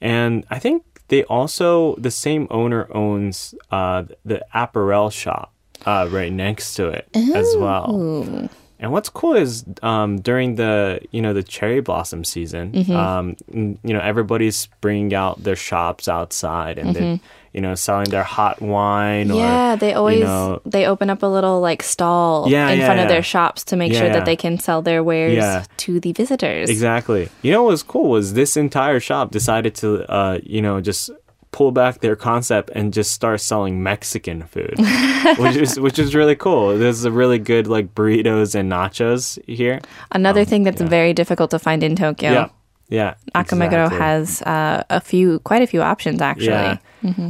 And 0.00 0.44
I 0.50 0.58
think 0.58 0.84
they 1.08 1.24
also 1.24 1.94
the 1.96 2.10
same 2.10 2.46
owner 2.50 2.86
owns 2.94 3.54
uh, 3.70 4.04
the 4.24 4.44
apparel 4.52 5.10
shop 5.10 5.52
uh, 5.86 6.08
right 6.10 6.32
next 6.32 6.74
to 6.74 6.88
it 6.88 7.08
as 7.14 7.56
well. 7.56 8.48
And 8.80 8.92
what's 8.92 9.08
cool 9.08 9.34
is 9.34 9.64
um, 9.82 10.20
during 10.20 10.54
the 10.54 11.00
you 11.10 11.20
know 11.20 11.32
the 11.34 11.42
cherry 11.42 11.80
blossom 11.80 12.24
season, 12.24 12.72
Mm-hmm. 12.72 12.94
um, 12.96 13.36
you 13.52 13.92
know 13.94 14.00
everybody's 14.00 14.68
bringing 14.80 15.14
out 15.14 15.42
their 15.42 15.56
shops 15.56 16.06
outside 16.08 16.78
and 16.78 16.94
they're 16.94 17.20
you 17.52 17.60
know 17.60 17.74
selling 17.74 18.08
their 18.10 18.22
hot 18.22 18.60
wine. 18.62 19.28
Mm-hmm. 19.28 19.36
Yeah, 19.38 19.72
or, 19.74 19.76
they 19.78 19.94
always 19.94 20.18
you 20.20 20.24
know, 20.26 20.60
they 20.64 20.86
open 20.86 21.10
up 21.10 21.22
a 21.24 21.26
little 21.26 21.60
like 21.60 21.82
stall 21.82 22.48
Yeah, 22.48 22.68
in 22.70 22.78
yeah, 22.78 22.86
front 22.86 23.00
of 23.00 23.08
their 23.08 23.22
shops 23.22 23.64
to 23.64 23.76
make 23.76 23.92
Yeah, 23.92 23.98
sure 23.98 24.06
yeah. 24.08 24.12
that 24.14 24.26
they 24.26 24.36
can 24.36 24.58
sell 24.60 24.80
their 24.80 25.02
wares 25.02 25.34
Yeah. 25.34 25.64
to 25.78 25.98
the 25.98 26.12
visitors. 26.12 26.70
exactly. 26.70 27.28
You 27.42 27.50
know 27.52 27.64
what 27.64 27.70
was 27.70 27.82
cool 27.82 28.08
was 28.10 28.34
this 28.34 28.56
entire 28.56 29.00
shop 29.00 29.32
decided 29.32 29.74
to 29.76 30.08
uh, 30.08 30.38
you 30.44 30.62
know 30.62 30.80
just 30.80 31.10
pull 31.50 31.72
back 31.72 32.00
their 32.00 32.16
concept 32.16 32.70
and 32.74 32.92
just 32.92 33.12
start 33.12 33.40
selling 33.40 33.82
Mexican 33.82 34.42
food, 34.44 34.74
which 35.38 35.56
is 35.56 35.80
which 35.80 35.98
is 35.98 36.14
really 36.14 36.36
cool. 36.36 36.76
There's 36.78 37.04
a 37.04 37.10
really 37.10 37.38
good 37.38 37.66
like 37.66 37.94
burritos 37.94 38.54
and 38.54 38.70
nachos 38.70 39.38
here. 39.46 39.80
Another 40.12 40.44
thing 40.44 40.62
that's 40.62 40.80
very 40.80 41.12
difficult 41.12 41.50
to 41.50 41.58
find 41.58 41.82
in 41.82 41.96
Tokyo. 41.96 42.28
Um, 42.30 42.34
Yeah, 42.34 42.48
yeah. 42.90 43.14
Akameguro 43.34 43.86
exactly. 43.86 43.98
has 43.98 44.42
uh, 44.42 44.82
a 44.90 45.00
few, 45.00 45.40
quite 45.40 45.62
a 45.62 45.66
few 45.66 45.82
options 45.82 46.20
actually. 46.22 46.48
Yeah. 46.48 46.78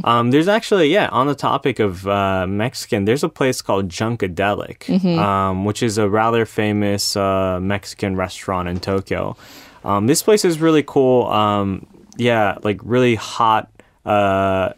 Um, 0.03 0.31
there's 0.31 0.47
actually, 0.47 0.91
yeah, 0.91 1.09
on 1.09 1.27
the 1.27 1.35
topic 1.35 1.79
of 1.79 2.07
uh, 2.07 2.47
Mexican, 2.47 3.05
there's 3.05 3.23
a 3.23 3.29
place 3.29 3.61
called 3.61 3.87
Junkadelic, 3.89 4.89
um, 5.17 5.63
which 5.65 5.83
is 5.83 5.97
a 5.97 6.09
rather 6.09 6.45
famous 6.45 7.15
uh, 7.15 7.59
Mexican 7.61 8.15
restaurant 8.15 8.67
in 8.67 8.79
Tokyo. 8.79 9.35
Um, 9.83 10.07
this 10.07 10.23
place 10.23 10.43
is 10.43 10.59
really 10.59 10.83
cool. 10.83 11.27
Um, 11.27 11.85
yeah, 12.17 12.57
like 12.63 12.79
really 12.83 13.15
hot, 13.15 13.69
uh, 14.05 14.73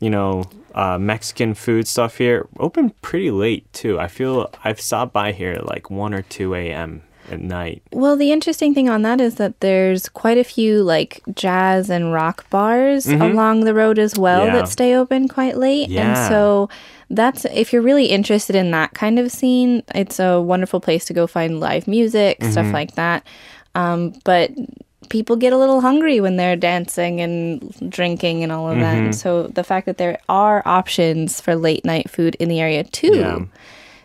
you 0.00 0.10
know, 0.10 0.44
uh, 0.74 0.98
Mexican 0.98 1.54
food 1.54 1.86
stuff 1.86 2.18
here. 2.18 2.46
Open 2.58 2.90
pretty 3.02 3.30
late 3.30 3.70
too. 3.72 3.98
I 4.00 4.08
feel 4.08 4.50
I've 4.64 4.80
stopped 4.80 5.12
by 5.12 5.32
here 5.32 5.58
like 5.62 5.90
1 5.90 6.14
or 6.14 6.22
2 6.22 6.54
a.m. 6.54 7.02
at 7.30 7.40
night. 7.40 7.82
Well, 7.92 8.16
the 8.16 8.32
interesting 8.32 8.74
thing 8.74 8.88
on 8.88 9.02
that 9.02 9.20
is 9.20 9.36
that 9.36 9.60
there's 9.60 10.08
quite 10.08 10.38
a 10.38 10.44
few 10.44 10.82
like 10.82 11.20
jazz 11.34 11.88
and 11.90 12.12
rock 12.12 12.48
bars 12.50 13.06
along 13.06 13.60
the 13.64 13.74
road 13.74 13.98
as 13.98 14.18
well 14.18 14.40
Mm-hmm. 14.46 14.54
Yeah. 14.54 14.60
that 14.62 14.68
stay 14.68 14.94
open 14.96 15.28
quite 15.28 15.56
late. 15.58 15.88
yeah. 15.88 16.08
And 16.24 16.28
so 16.28 16.68
that's 17.10 17.44
if 17.44 17.72
you're 17.72 17.82
really 17.82 18.06
interested 18.06 18.56
in 18.56 18.70
that 18.72 18.94
kind 18.94 19.18
of 19.18 19.30
scene, 19.30 19.82
it's 19.94 20.18
a 20.18 20.40
wonderful 20.40 20.80
place 20.80 21.04
to 21.04 21.12
go 21.12 21.26
find 21.26 21.60
live 21.60 21.86
music, 21.86 22.40
Mm-hmm. 22.40 22.50
stuff 22.52 22.72
like 22.72 22.94
that. 22.96 23.24
Um, 23.74 24.14
but 24.24 24.50
people 25.08 25.36
get 25.36 25.52
a 25.52 25.58
little 25.58 25.80
hungry 25.80 26.20
when 26.20 26.36
they're 26.36 26.56
dancing 26.56 27.20
and 27.20 27.90
drinking 27.90 28.42
and 28.42 28.52
all 28.52 28.68
of 28.70 28.76
Mm-hmm. 28.78 29.06
that. 29.06 29.14
So 29.14 29.48
the 29.48 29.64
fact 29.64 29.86
that 29.86 29.98
there 29.98 30.18
are 30.28 30.62
options 30.66 31.40
for 31.40 31.54
late 31.56 31.84
night 31.84 32.08
food 32.10 32.34
in 32.36 32.48
the 32.48 32.60
area 32.60 32.84
too, 32.84 33.16
Yeah. 33.16 33.40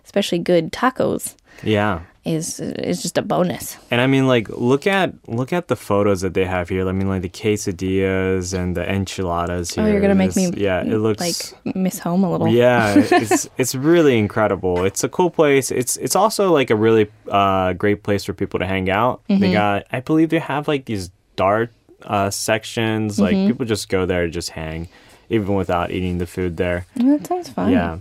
especially 0.05 0.39
good 0.39 0.71
tacos, 0.71 1.35
Yeah. 1.63 2.01
Is 2.27 2.59
is 2.59 3.01
just 3.01 3.17
a 3.17 3.21
bonus. 3.21 3.77
And 3.89 4.01
I 4.01 4.07
mean, 4.07 4.27
like, 4.27 4.49
look 4.49 4.85
at 4.85 5.13
look 5.27 5.53
at 5.53 5.67
the 5.69 5.75
photos 5.75 6.21
that 6.21 6.33
they 6.33 6.45
have 6.45 6.69
here. 6.69 6.87
I 6.87 6.91
mean, 6.91 7.07
like 7.07 7.21
the 7.21 7.29
quesadillas 7.29 8.53
and 8.53 8.75
the 8.75 8.89
enchiladas 8.89 9.71
here. 9.73 9.83
Oh, 9.83 9.87
you're 9.87 10.01
gonna 10.01 10.15
make 10.15 10.35
me 10.35 10.51
yeah, 10.57 10.81
it 10.81 10.97
looks 10.97 11.21
like 11.21 11.75
miss 11.75 11.99
home 11.99 12.23
a 12.23 12.31
little. 12.31 12.47
yeah, 12.47 12.93
it's 13.11 13.49
it's 13.57 13.75
really 13.75 14.17
incredible. 14.17 14.83
It's 14.85 15.03
a 15.03 15.09
cool 15.09 15.29
place. 15.29 15.71
It's 15.71 15.97
it's 15.97 16.15
also 16.15 16.51
like 16.51 16.69
a 16.69 16.75
really 16.75 17.09
uh, 17.31 17.73
great 17.73 18.03
place 18.03 18.23
for 18.25 18.33
people 18.33 18.59
to 18.59 18.65
hang 18.65 18.89
out. 18.89 19.21
Mm-hmm. 19.29 19.41
They 19.41 19.51
got, 19.53 19.85
I 19.91 19.99
believe, 20.01 20.29
they 20.29 20.39
have 20.39 20.67
like 20.67 20.85
these 20.85 21.11
dart 21.35 21.71
uh, 22.03 22.29
sections. 22.29 23.19
Like 23.19 23.35
Mm-hmm. 23.35 23.47
people 23.47 23.65
just 23.65 23.89
go 23.89 24.05
there 24.05 24.25
to 24.25 24.31
just 24.31 24.49
hang, 24.51 24.87
even 25.29 25.55
without 25.55 25.91
eating 25.91 26.17
the 26.17 26.25
food 26.27 26.57
there. 26.57 26.85
That 26.95 27.27
sounds 27.27 27.49
fun. 27.49 27.71
Yeah. 27.71 27.99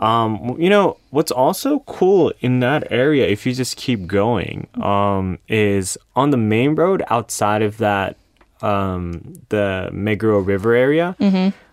Um, 0.00 0.56
you 0.58 0.70
know, 0.70 0.96
what's 1.10 1.30
also 1.30 1.80
cool 1.80 2.32
in 2.40 2.60
that 2.60 2.90
area, 2.90 3.26
if 3.28 3.44
you 3.46 3.52
just 3.54 3.76
keep 3.76 4.06
going, 4.06 4.66
um, 4.82 5.38
is 5.46 5.96
on 6.16 6.30
the 6.30 6.38
main 6.38 6.74
road 6.74 7.02
outside 7.10 7.60
of 7.62 7.76
that, 7.78 8.16
um, 8.62 9.40
the 9.50 9.90
Meguro 9.92 10.44
River 10.44 10.74
area, 10.74 11.14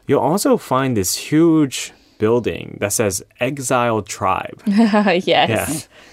you'll 0.08 0.20
also 0.20 0.58
find 0.58 0.96
this 0.96 1.16
huge 1.16 1.94
building 2.20 2.78
that 2.82 2.92
says 2.92 3.24
Exile 3.40 4.02
Tribe. 4.02 4.62
yes. 4.68 5.24
Yeah. 5.28 5.68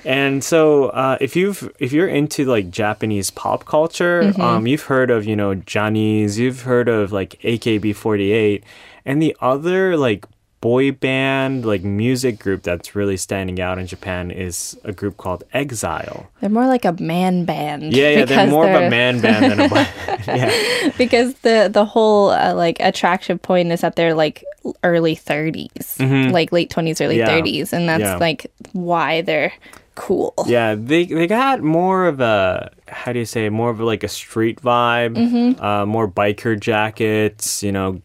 And 0.05 0.45
so 0.45 0.91
uh, 0.91 1.17
if 1.21 1.35
you've 1.35 1.73
if 1.81 1.93
you're 1.93 2.09
into 2.09 2.45
like 2.45 2.71
Japanese 2.71 3.31
pop 3.31 3.65
culture, 3.65 4.23
Mm-hmm. 4.23 4.41
um, 4.41 4.67
you've 4.67 4.83
heard 4.85 5.11
of 5.11 5.25
you 5.25 5.35
know 5.35 5.55
Johnny's, 5.55 6.39
you've 6.39 6.63
heard 6.63 6.89
of 6.89 7.11
like 7.11 7.41
AKB48, 7.43 8.63
and 9.07 9.23
the 9.23 9.37
other 9.41 9.97
like 9.97 10.27
boy 10.65 10.91
band 10.93 11.67
like 11.67 11.85
music 11.85 12.39
group 12.39 12.63
that's 12.63 12.95
really 12.97 13.19
standing 13.19 13.61
out 13.61 13.77
in 13.79 13.87
Japan 13.87 14.31
is 14.31 14.79
a 14.85 14.93
group 14.93 15.19
called 15.19 15.45
Exile. 15.53 16.27
They're 16.41 16.49
more 16.49 16.67
like 16.67 16.87
a 16.87 16.97
man 16.99 17.45
band. 17.45 17.93
Yeah, 17.93 18.09
yeah, 18.09 18.15
they're 18.25 18.27
because 18.27 18.51
more 18.51 18.67
of 18.67 18.75
a 18.83 18.89
man 18.89 19.21
band 19.21 19.45
than 19.51 19.61
a 19.61 19.69
boy. 19.69 19.87
yeah, 20.27 20.89
because 20.97 21.35
the 21.45 21.69
the 21.71 21.85
whole 21.85 22.31
uh, 22.31 22.55
like 22.55 22.79
attraction 22.81 23.39
point 23.39 23.73
is 23.73 23.83
that 23.83 23.95
they're 23.97 24.15
like 24.15 24.43
early 24.83 25.15
30s, 25.15 26.33
like 26.33 26.51
late 26.51 26.71
20s, 26.71 27.05
early 27.05 27.19
Mm-hmm. 27.19 27.47
Yeah. 27.47 27.61
30s, 27.63 27.73
and 27.75 27.87
that's 27.87 28.01
Yeah. 28.01 28.17
like 28.17 28.51
why 28.73 29.21
they're 29.21 29.53
cool. 29.97 30.33
yeah. 30.47 30.75
They 30.75 31.05
they 31.05 31.27
got 31.27 31.61
more 31.63 32.07
of 32.09 32.21
a 32.21 32.71
how 32.89 33.13
do 33.13 33.19
you 33.19 33.27
say 33.27 33.51
more 33.51 33.69
of 33.69 33.81
like 33.81 34.03
a 34.03 34.09
street 34.09 34.63
vibe, 34.63 35.15
Mm-hmm. 35.17 35.63
uh, 35.63 35.85
more 35.85 36.09
biker 36.09 36.59
jackets, 36.59 37.63
you 37.63 37.73
know. 37.73 38.01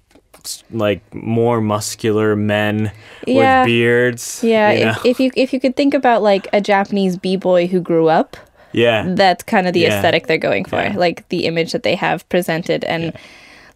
Like 0.72 1.02
more 1.14 1.62
muscular 1.62 2.36
men 2.36 2.92
Yeah. 3.26 3.62
with 3.62 3.68
beards. 3.68 4.42
Yeah, 4.44 4.72
you 4.72 4.86
know? 4.86 4.92
if, 4.92 5.06
if 5.06 5.20
you 5.20 5.32
if 5.36 5.54
you 5.54 5.60
could 5.60 5.76
think 5.76 5.94
about 5.94 6.22
like 6.22 6.48
a 6.54 6.62
Japanese 6.62 7.18
b 7.18 7.36
boy 7.38 7.68
who 7.68 7.80
grew 7.82 8.08
up, 8.10 8.38
yeah. 8.72 9.06
that's 9.16 9.44
kind 9.44 9.68
of 9.68 9.74
the 9.74 9.82
Yeah. 9.82 9.96
aesthetic 9.98 10.28
they're 10.28 10.38
going 10.50 10.66
for, 10.66 10.78
Yeah. 10.82 10.96
like 10.98 11.28
the 11.30 11.46
image 11.46 11.72
that 11.74 11.84
they 11.84 11.96
have 11.96 12.28
presented, 12.30 12.84
and 12.84 13.14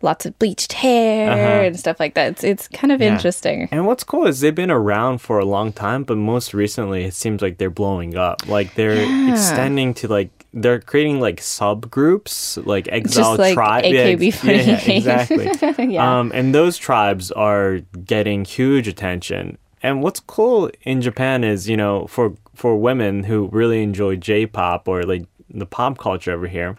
lots 0.01 0.25
of 0.25 0.37
bleached 0.37 0.73
hair 0.73 1.31
Uh-huh. 1.31 1.65
and 1.67 1.79
stuff 1.79 1.97
like 1.99 2.13
that. 2.15 2.27
It's 2.31 2.43
it's 2.43 2.67
kind 2.67 2.91
of 2.91 3.01
interesting. 3.01 3.69
And 3.71 3.85
what's 3.87 4.03
cool 4.03 4.27
is 4.27 4.41
they've 4.41 4.53
been 4.53 4.71
around 4.71 5.19
for 5.19 5.39
a 5.39 5.45
long 5.45 5.71
time, 5.71 6.03
but 6.03 6.17
most 6.17 6.53
recently 6.53 7.05
it 7.05 7.13
seems 7.13 7.41
like 7.41 7.57
they're 7.57 7.69
blowing 7.83 8.17
up. 8.17 8.45
Like 8.47 8.75
they're 8.75 8.99
extending 9.31 9.93
to 9.95 10.07
like 10.07 10.29
they're 10.53 10.79
creating 10.79 11.19
like 11.19 11.37
subgroups, 11.41 12.63
like 12.65 12.87
Exile 12.91 13.35
like 13.37 13.55
tribe. 13.55 13.83
AKB48. 13.85 14.43
Yeah, 14.43 14.81
yeah, 14.85 14.97
exactly. 14.97 15.85
Yeah. 15.93 16.19
Um, 16.19 16.31
and 16.33 16.53
those 16.53 16.77
tribes 16.77 17.31
are 17.31 17.79
getting 18.05 18.45
huge 18.45 18.87
attention. 18.87 19.57
And 19.81 20.01
what's 20.01 20.19
cool 20.19 20.69
in 20.83 21.01
Japan 21.01 21.43
is, 21.43 21.67
you 21.67 21.75
know, 21.75 22.07
for 22.07 22.35
for 22.55 22.77
women 22.77 23.23
who 23.23 23.49
really 23.51 23.81
enjoy 23.81 24.15
J-pop 24.15 24.87
or 24.87 25.03
like 25.03 25.25
the 25.49 25.65
pop 25.65 25.97
culture 25.97 26.31
over 26.31 26.47
here, 26.47 26.77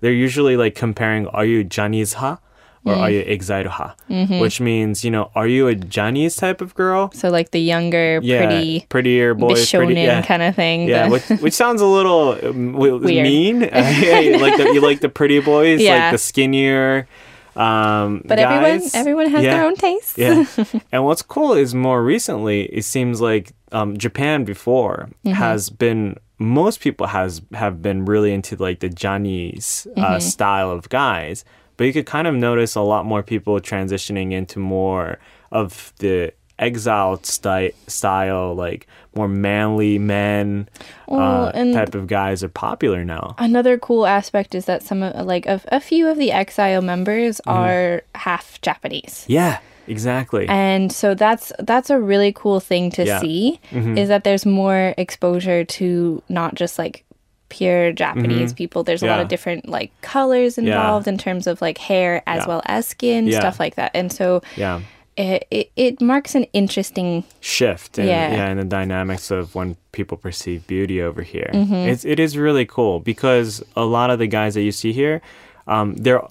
they're 0.00 0.12
usually 0.12 0.56
like 0.56 0.74
comparing, 0.74 1.26
are 1.28 1.44
you 1.44 1.64
Johnny's 1.64 2.14
ha? 2.14 2.38
Or 2.84 2.94
are 2.94 3.10
you 3.10 3.24
Exile 3.26 3.68
ha? 3.68 3.94
Which 4.08 4.60
means, 4.60 5.04
you 5.04 5.10
know, 5.10 5.30
are 5.34 5.46
you 5.46 5.68
a 5.68 5.74
Johnny's 5.74 6.36
type 6.36 6.60
of 6.60 6.74
girl? 6.74 7.10
So 7.14 7.30
like 7.30 7.50
the 7.50 7.60
younger, 7.60 8.20
Yeah, 8.22 8.44
pretty, 8.46 8.86
prettier 8.90 9.32
boys, 9.34 9.70
pretty, 9.70 9.94
yeah. 10.02 10.20
kind 10.22 10.42
of 10.42 10.54
thing. 10.54 10.86
Yeah, 10.88 11.08
which, 11.08 11.24
which 11.40 11.54
sounds 11.54 11.80
a 11.80 11.86
little 11.86 12.32
um, 12.44 12.72
w- 12.78 12.98
mean. 13.00 13.60
like 13.60 14.56
the 14.58 14.70
you 14.74 14.80
like 14.82 15.00
the 15.00 15.08
pretty 15.08 15.40
boys, 15.40 15.80
Yeah. 15.80 15.94
like 16.04 16.12
the 16.12 16.18
skinnier. 16.18 17.08
Um, 17.56 18.22
but 18.24 18.38
everyone 18.38 18.82
everyone 18.94 19.30
has 19.30 19.44
Yeah. 19.44 19.54
their 19.56 19.64
own 19.64 19.76
taste. 19.76 20.18
Yeah. 20.18 20.44
and 20.92 21.04
what's 21.04 21.22
cool 21.22 21.52
is 21.54 21.74
more 21.74 22.02
recently, 22.02 22.64
it 22.64 22.84
seems 22.84 23.20
like 23.20 23.52
um, 23.72 23.96
Japan 23.96 24.44
before 24.44 25.08
Mm-hmm. 25.24 25.34
has 25.34 25.70
been 25.70 26.16
most 26.38 26.80
people 26.80 27.06
has 27.06 27.40
have 27.54 27.80
been 27.80 28.04
really 28.04 28.32
into 28.34 28.56
like 28.56 28.80
the 28.80 28.88
Johnny's 28.88 29.86
uh, 29.96 30.00
Mm-hmm. 30.00 30.18
style 30.20 30.70
of 30.70 30.88
guys, 30.88 31.44
but 31.76 31.84
you 31.84 31.92
could 31.92 32.06
kind 32.06 32.26
of 32.26 32.34
notice 32.34 32.74
a 32.74 32.80
lot 32.80 33.04
more 33.06 33.22
people 33.22 33.58
transitioning 33.60 34.32
into 34.32 34.58
more 34.58 35.18
of 35.50 35.92
the 35.98 36.32
exiled 36.58 37.26
sty- 37.26 37.72
style, 37.88 38.54
like 38.54 38.86
more 39.16 39.26
manly 39.28 39.98
men 39.98 40.68
Well, 41.08 41.46
uh, 41.48 41.52
type 41.72 41.94
of 41.96 42.06
guys 42.06 42.44
are 42.44 42.48
popular 42.48 43.04
now. 43.04 43.34
Another 43.38 43.76
cool 43.78 44.06
aspect 44.06 44.54
is 44.54 44.64
that 44.66 44.82
some 44.82 45.02
of 45.02 45.26
like 45.26 45.46
of 45.46 45.66
a 45.72 45.80
few 45.80 46.06
of 46.08 46.16
the 46.16 46.30
exile 46.32 46.80
members 46.82 47.40
Mm-hmm. 47.46 47.50
are 47.50 48.02
half 48.14 48.60
Japanese. 48.60 49.24
Yeah, 49.26 49.58
exactly. 49.88 50.46
And 50.48 50.92
so 50.92 51.14
that's 51.14 51.52
that's 51.58 51.90
a 51.90 51.98
really 52.00 52.32
cool 52.32 52.60
thing 52.60 52.90
to 52.92 53.04
Yeah. 53.04 53.20
see 53.20 53.60
is 53.72 54.08
that 54.08 54.22
there's 54.24 54.46
more 54.46 54.94
exposure 54.96 55.64
to 55.64 56.22
not 56.28 56.54
just 56.54 56.78
like 56.78 57.04
pure 57.58 57.92
Japanese 57.92 58.52
people. 58.60 58.82
There's 58.84 59.02
a 59.02 59.06
lot 59.06 59.14
Mm-hmm. 59.14 59.22
Of 59.22 59.28
different 59.34 59.62
like 59.68 59.90
colors 60.02 60.58
involved 60.58 61.06
in 61.12 61.16
terms 61.18 61.46
of 61.46 61.60
like 61.66 61.78
hair 61.90 62.22
as 62.26 62.40
Yeah. 62.42 62.48
well 62.50 62.62
as 62.66 62.82
skin, 62.94 63.26
Yeah. 63.26 63.38
stuff 63.40 63.58
like 63.64 63.74
that. 63.80 63.90
And 63.94 64.10
so 64.12 64.42
yeah. 64.56 64.80
it, 65.16 65.46
it, 65.50 65.66
it 65.76 66.00
marks 66.00 66.34
an 66.34 66.44
interesting 66.52 67.22
shift 67.40 67.98
in, 67.98 68.06
Yeah. 68.08 68.32
yeah. 68.36 68.50
in 68.50 68.56
the 68.58 68.64
dynamics 68.78 69.30
of 69.30 69.54
when 69.54 69.76
people 69.92 70.16
perceive 70.18 70.66
beauty 70.66 71.00
over 71.08 71.22
here. 71.22 71.50
Mm-hmm. 71.54 71.74
It's, 71.90 72.04
it 72.04 72.18
is 72.18 72.36
really 72.36 72.66
cool 72.66 72.98
because 73.00 73.62
a 73.76 73.84
lot 73.84 74.10
of 74.10 74.18
the 74.18 74.26
guys 74.26 74.54
that 74.54 74.62
you 74.62 74.72
see 74.72 74.92
here, 74.92 75.22
um, 75.68 75.94
they're 76.04 76.22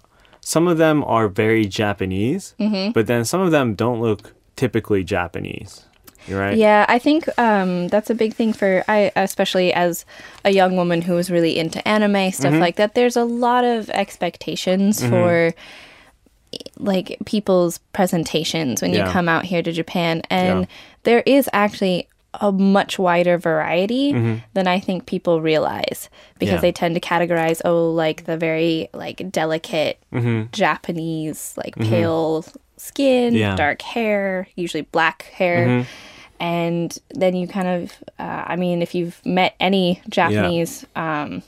some 0.45 0.67
of 0.67 0.77
them 0.77 1.03
are 1.05 1.29
very 1.29 1.65
Japanese, 1.65 2.53
Mm-hmm. 2.59 2.91
but 2.91 3.07
then 3.07 3.23
some 3.23 3.39
of 3.45 3.51
them 3.51 3.75
don't 3.75 4.01
look 4.01 4.33
typically 4.57 5.01
Japanese. 5.05 5.85
You're 6.27 6.39
right. 6.39 6.57
Yeah, 6.57 6.85
I 6.87 6.99
think 6.99 7.27
um, 7.37 7.87
that's 7.89 8.09
a 8.09 8.15
big 8.15 8.33
thing 8.33 8.53
for 8.53 8.83
I, 8.87 9.11
especially 9.15 9.73
as 9.73 10.05
a 10.45 10.51
young 10.51 10.75
woman 10.77 11.01
who 11.01 11.13
was 11.15 11.29
really 11.29 11.57
into 11.57 11.85
anime 11.87 12.31
stuff 12.31 12.51
Mm-hmm. 12.53 12.61
like 12.61 12.75
that. 12.77 12.95
There's 12.95 13.17
a 13.17 13.25
lot 13.25 13.63
of 13.65 13.89
expectations 13.89 15.03
for 15.05 15.53
like 16.77 17.17
people's 17.25 17.79
presentations 17.93 18.81
when 18.81 18.93
you 18.93 19.03
come 19.05 19.27
out 19.27 19.45
here 19.45 19.61
to 19.63 19.71
Japan, 19.71 20.21
and 20.29 20.61
Yeah. 20.61 20.65
there 21.03 21.23
is 21.25 21.49
actually 21.51 22.07
a 22.39 22.51
much 22.51 22.97
wider 22.97 23.37
variety 23.37 24.13
Mm-hmm. 24.13 24.35
than 24.53 24.67
I 24.67 24.79
think 24.79 25.05
people 25.05 25.41
realize 25.41 26.09
because 26.39 26.55
Yeah. 26.55 26.61
they 26.61 26.71
tend 26.71 26.95
to 26.95 27.01
categorize 27.01 27.61
oh 27.65 27.91
like 27.91 28.25
the 28.25 28.37
very 28.37 28.89
like 28.93 29.31
delicate 29.31 29.99
Japanese 30.51 31.53
like 31.57 31.75
pale 31.75 32.45
skin, 32.77 33.33
Mm-hmm. 33.33 33.37
Yeah. 33.37 33.47
Mm-hmm. 33.49 33.55
dark 33.57 33.81
hair, 33.81 34.47
usually 34.55 34.81
black 34.81 35.23
hair. 35.33 35.85
And 36.43 36.99
then 37.11 37.37
you 37.37 37.47
kind 37.47 37.69
of, 37.69 37.93
uh, 38.19 38.43
I 38.47 38.57
mean, 38.57 38.81
if 38.81 38.93
you've 38.93 39.25
met 39.25 39.55
any 39.61 40.01
Japanese, 40.09 40.85
um, 40.93 41.41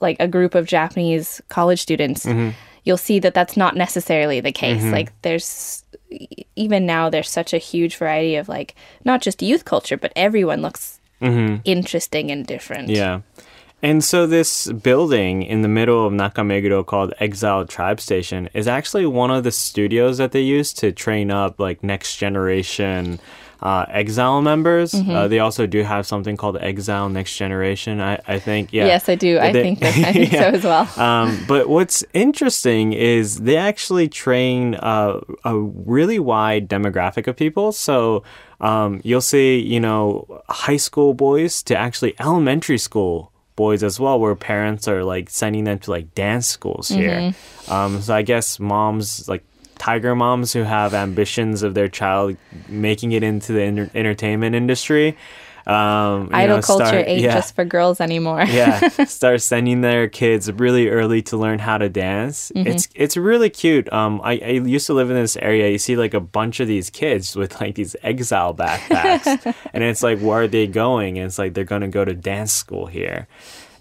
like 0.00 0.16
a 0.20 0.28
group 0.28 0.54
of 0.54 0.64
Japanese 0.66 1.42
college 1.48 1.82
students, 1.82 2.24
Mm-hmm. 2.24 2.50
you'll 2.84 2.98
see 2.98 3.18
that 3.18 3.34
that's 3.34 3.56
not 3.56 3.74
necessarily 3.74 4.38
the 4.40 4.52
case. 4.52 4.84
Like, 4.84 5.10
there's 5.22 5.82
even 6.54 6.86
now, 6.86 7.10
there's 7.10 7.28
such 7.28 7.52
a 7.52 7.58
huge 7.58 7.96
variety 7.96 8.36
of 8.36 8.48
like 8.48 8.76
not 9.04 9.22
just 9.22 9.42
youth 9.42 9.64
culture, 9.64 9.96
but 9.96 10.12
everyone 10.14 10.62
looks 10.62 11.00
interesting 11.64 12.30
and 12.30 12.46
different. 12.46 12.86
Mm-hmm. 12.88 12.96
Yeah. 12.96 13.20
And 13.82 14.04
so 14.04 14.26
this 14.26 14.70
building 14.70 15.42
in 15.42 15.62
the 15.62 15.68
middle 15.68 16.06
of 16.06 16.12
Nakameguro 16.12 16.86
called 16.86 17.12
Exile 17.18 17.66
Tribe 17.66 18.00
Station 18.00 18.48
is 18.54 18.68
actually 18.68 19.06
one 19.06 19.32
of 19.32 19.42
the 19.42 19.50
studios 19.50 20.18
that 20.18 20.30
they 20.30 20.42
use 20.42 20.72
to 20.74 20.92
train 20.92 21.30
up 21.32 21.58
like 21.58 21.82
next 21.82 22.16
generation 22.16 23.18
uh, 23.62 23.86
Exile 23.88 24.42
members. 24.42 24.92
Mm-hmm. 24.92 25.10
Uh, 25.10 25.28
they 25.28 25.38
also 25.38 25.66
do 25.66 25.82
have 25.82 26.06
something 26.06 26.36
called 26.36 26.56
Exile 26.60 27.08
Next 27.08 27.36
Generation. 27.36 28.00
I, 28.00 28.18
I 28.28 28.38
think. 28.38 28.72
Yeah. 28.72 28.86
Yes, 28.86 29.08
I 29.08 29.14
do. 29.14 29.38
I 29.38 29.52
They- 29.52 29.62
think 29.62 29.78
that, 29.80 29.96
I 29.96 30.12
think 30.12 30.32
Yeah. 30.32 30.50
so 30.50 30.56
as 30.58 30.64
well. 30.64 31.00
Um, 31.02 31.44
but 31.48 31.68
what's 31.68 32.04
interesting 32.12 32.92
is 32.92 33.40
they 33.40 33.56
actually 33.56 34.08
train 34.08 34.74
uh, 34.76 35.20
a 35.44 35.58
really 35.58 36.18
wide 36.18 36.68
demographic 36.68 37.26
of 37.26 37.36
people. 37.36 37.72
So 37.72 38.22
um, 38.60 39.00
you'll 39.04 39.20
see, 39.20 39.58
you 39.58 39.80
know, 39.80 40.42
high 40.48 40.76
school 40.78 41.14
boys 41.14 41.62
to 41.64 41.76
actually 41.76 42.14
elementary 42.20 42.78
school 42.78 43.32
boys 43.56 43.82
as 43.82 43.98
well, 43.98 44.20
where 44.20 44.34
parents 44.34 44.86
are 44.86 45.02
like 45.02 45.30
sending 45.30 45.64
them 45.64 45.78
to 45.78 45.90
like 45.90 46.14
dance 46.14 46.46
schools 46.46 46.88
here. 46.88 47.32
Um, 47.68 48.02
so 48.02 48.14
I 48.14 48.20
guess 48.20 48.60
moms 48.60 49.28
like 49.30 49.42
tiger 49.78 50.14
moms 50.14 50.52
who 50.52 50.62
have 50.62 50.94
ambitions 50.94 51.62
of 51.62 51.74
their 51.74 51.88
child 51.88 52.36
making 52.68 53.12
it 53.12 53.22
into 53.22 53.52
the 53.52 53.62
enter- 53.62 53.90
entertainment 53.94 54.54
industry. 54.54 55.16
Um, 55.66 56.26
you 56.26 56.36
Idol 56.36 56.56
know, 56.58 56.62
culture 56.62 56.86
start- 56.86 57.08
ain't 57.08 57.22
yeah. 57.22 57.34
just 57.34 57.56
for 57.56 57.64
girls 57.64 58.00
anymore. 58.00 58.42
yeah. 58.48 58.86
Start 59.06 59.42
sending 59.42 59.80
their 59.80 60.06
kids 60.06 60.50
really 60.52 60.88
early 60.88 61.22
to 61.22 61.36
learn 61.36 61.58
how 61.58 61.76
to 61.76 61.88
dance. 61.88 62.52
It's 62.54 62.88
it's 62.94 63.16
really 63.16 63.50
cute. 63.50 63.92
Um 63.92 64.20
I, 64.22 64.34
I 64.38 64.50
used 64.50 64.86
to 64.86 64.94
live 64.94 65.10
in 65.10 65.16
this 65.16 65.36
area. 65.38 65.68
You 65.68 65.78
see 65.78 65.96
like 65.96 66.14
a 66.14 66.20
bunch 66.20 66.60
of 66.60 66.68
these 66.68 66.88
kids 66.88 67.34
with 67.34 67.60
like 67.60 67.74
these 67.74 67.96
exile 68.04 68.54
backpacks. 68.54 69.54
And 69.74 69.82
it's 69.82 70.04
like 70.04 70.20
where 70.20 70.42
are 70.42 70.48
they 70.48 70.68
going? 70.68 71.18
And 71.18 71.26
it's 71.26 71.38
like 71.38 71.54
they're 71.54 71.64
gonna 71.64 71.88
go 71.88 72.04
to 72.04 72.14
dance 72.14 72.52
school 72.52 72.86
here 72.86 73.26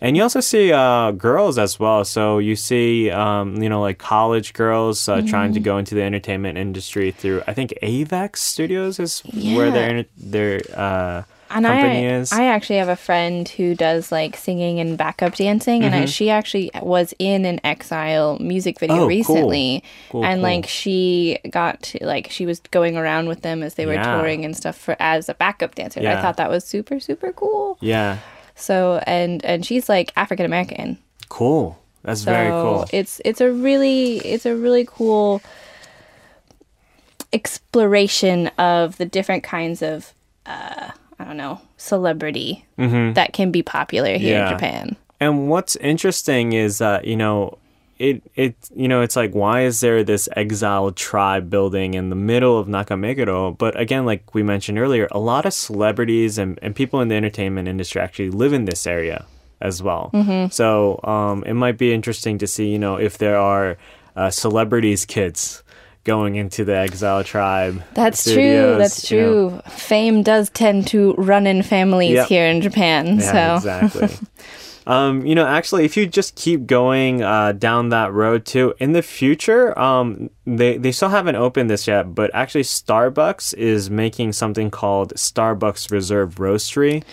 and 0.01 0.15
you 0.17 0.23
also 0.23 0.39
see 0.39 0.71
uh, 0.71 1.11
girls 1.11 1.57
as 1.57 1.79
well. 1.79 2.03
So 2.05 2.37
you 2.39 2.55
see, 2.55 3.09
um, 3.11 3.61
you 3.61 3.69
know, 3.69 3.81
like 3.81 3.97
college 3.97 4.53
girls 4.53 5.07
uh, 5.09 5.21
trying 5.21 5.53
to 5.53 5.59
go 5.59 5.77
into 5.77 5.95
the 5.95 6.03
entertainment 6.03 6.57
industry 6.57 7.11
through, 7.11 7.43
I 7.47 7.53
think, 7.53 7.73
Avex 7.81 8.37
Studios 8.37 8.99
is 8.99 9.19
where 9.21 9.67
Yeah. 9.67 9.71
they're 9.71 10.05
they're 10.17 10.61
uh, 10.75 11.23
and 11.51 11.63
company 11.63 12.07
I, 12.09 12.13
is. 12.15 12.33
I 12.33 12.45
actually 12.45 12.77
have 12.77 12.89
a 12.89 12.95
friend 12.95 13.47
who 13.47 13.75
does 13.75 14.11
like 14.11 14.35
singing 14.35 14.79
and 14.79 14.97
backup 14.97 15.35
dancing, 15.35 15.83
and 15.83 15.93
Mm-hmm. 15.93 16.03
I, 16.03 16.05
she 16.07 16.29
actually 16.31 16.71
was 16.81 17.13
in 17.19 17.45
an 17.45 17.59
Exile 17.63 18.37
music 18.39 18.79
video 18.79 19.03
Oh, 19.03 19.07
recently, 19.07 19.83
Cool, 20.09 20.25
and 20.25 20.37
cool. 20.37 20.43
like 20.43 20.67
she 20.67 21.37
got 21.49 21.81
to, 21.83 22.03
like 22.05 22.29
she 22.31 22.45
was 22.47 22.59
going 22.71 22.97
around 22.97 23.27
with 23.27 23.41
them 23.41 23.61
as 23.61 23.75
they 23.75 23.85
were 23.85 23.93
Yeah. 23.93 24.17
touring 24.17 24.43
and 24.43 24.57
stuff 24.57 24.75
for 24.75 24.95
as 24.99 25.29
a 25.29 25.35
backup 25.35 25.75
dancer. 25.75 25.99
And 25.99 26.09
I 26.09 26.21
thought 26.21 26.37
that 26.37 26.49
was 26.49 26.65
super 26.65 26.99
super 26.99 27.31
cool. 27.31 27.77
yeah, 27.79 28.17
So 28.55 29.01
and 29.05 29.43
and 29.43 29.65
she's 29.65 29.89
like 29.89 30.13
African 30.15 30.45
American, 30.45 30.97
cool. 31.29 31.79
That's 32.03 32.21
so 32.21 32.31
very 32.31 32.49
cool. 32.49 32.85
it's 32.93 33.21
it's 33.25 33.41
a 33.41 33.51
really 33.51 34.17
it's 34.17 34.45
a 34.45 34.55
really 34.55 34.85
cool 34.85 35.41
exploration 37.33 38.47
of 38.57 38.97
the 38.97 39.05
different 39.05 39.43
kinds 39.43 39.81
of 39.81 40.13
uh, 40.45 40.91
I 41.19 41.23
don't 41.23 41.37
know 41.37 41.59
celebrity 41.77 42.65
mm-hmm. 42.77 43.13
that 43.13 43.33
can 43.33 43.51
be 43.51 43.61
popular 43.61 44.17
here. 44.17 44.37
Yeah. 44.37 44.51
in 44.51 44.53
Japan. 44.55 44.95
And 45.19 45.49
what's 45.49 45.75
interesting 45.77 46.53
is 46.53 46.77
that 46.77 47.05
you 47.05 47.15
know 47.15 47.57
it 47.97 48.21
it 48.35 48.55
you 48.75 48.87
know 48.87 49.01
it's 49.01 49.15
like 49.15 49.33
why 49.33 49.61
is 49.61 49.79
there 49.79 50.03
this 50.03 50.27
exiled 50.35 50.95
tribe 50.97 51.49
building 51.49 51.93
in 51.93 52.09
the 52.09 52.15
middle 52.15 52.57
of 52.59 52.67
Nakameguro? 52.67 53.57
But 53.57 53.79
again, 53.79 54.05
like 54.05 54.33
we 54.33 54.43
mentioned 54.43 54.77
earlier, 54.79 55.07
a 55.11 55.19
lot 55.19 55.45
of 55.45 55.53
celebrities 55.53 56.37
and, 56.37 56.59
and 56.61 56.75
people 56.75 57.01
in 57.01 57.07
the 57.07 57.15
entertainment 57.15 57.67
industry 57.67 58.01
actually 58.01 58.29
live 58.31 58.53
in 58.53 58.65
this 58.65 58.85
area 58.85 59.25
as 59.61 59.81
well. 59.81 60.11
Mm-hmm. 60.13 60.49
So 60.51 60.99
um, 61.03 61.43
it 61.45 61.53
might 61.53 61.77
be 61.77 61.93
interesting 61.93 62.37
to 62.39 62.47
see 62.47 62.69
you 62.69 62.79
know 62.79 62.97
if 62.97 63.17
there 63.17 63.37
are 63.37 63.77
uh, 64.15 64.29
celebrities 64.29 65.05
kids 65.05 65.63
going 66.03 66.35
into 66.35 66.63
the 66.63 66.75
exile 66.75 67.23
tribe. 67.23 67.81
That's 67.95 68.23
true. 68.23 68.33
studios, 68.33 68.77
That's 68.77 69.11
you 69.11 69.21
know. 69.21 69.49
true. 69.49 69.61
Fame 69.71 70.21
does 70.21 70.49
tend 70.51 70.87
to 70.89 71.13
run 71.15 71.47
in 71.47 71.63
families 71.63 72.11
Yep. 72.13 72.27
here 72.27 72.45
in 72.45 72.61
Japan. 72.61 73.17
Yeah, 73.19 73.57
so 73.59 73.67
exactly. 73.69 74.27
um, 74.87 75.25
you 75.25 75.33
know, 75.33 75.45
actually, 75.45 75.85
if 75.85 75.97
you 75.97 76.05
just 76.05 76.35
keep 76.35 76.67
going 76.67 77.23
uh, 77.23 77.53
down 77.53 77.89
that 77.89 78.13
road 78.13 78.45
too, 78.45 78.75
in 78.79 78.91
the 78.91 79.01
future, 79.01 79.77
um, 79.79 80.29
they 80.45 80.77
they 80.77 80.91
still 80.91 81.09
haven't 81.09 81.35
opened 81.35 81.69
this 81.69 81.87
yet, 81.87 82.13
but 82.13 82.29
actually, 82.33 82.63
Starbucks 82.63 83.55
is 83.55 83.89
making 83.89 84.33
something 84.33 84.69
called 84.69 85.13
Starbucks 85.15 85.91
Reserve 85.91 86.35
Roastery. 86.35 87.03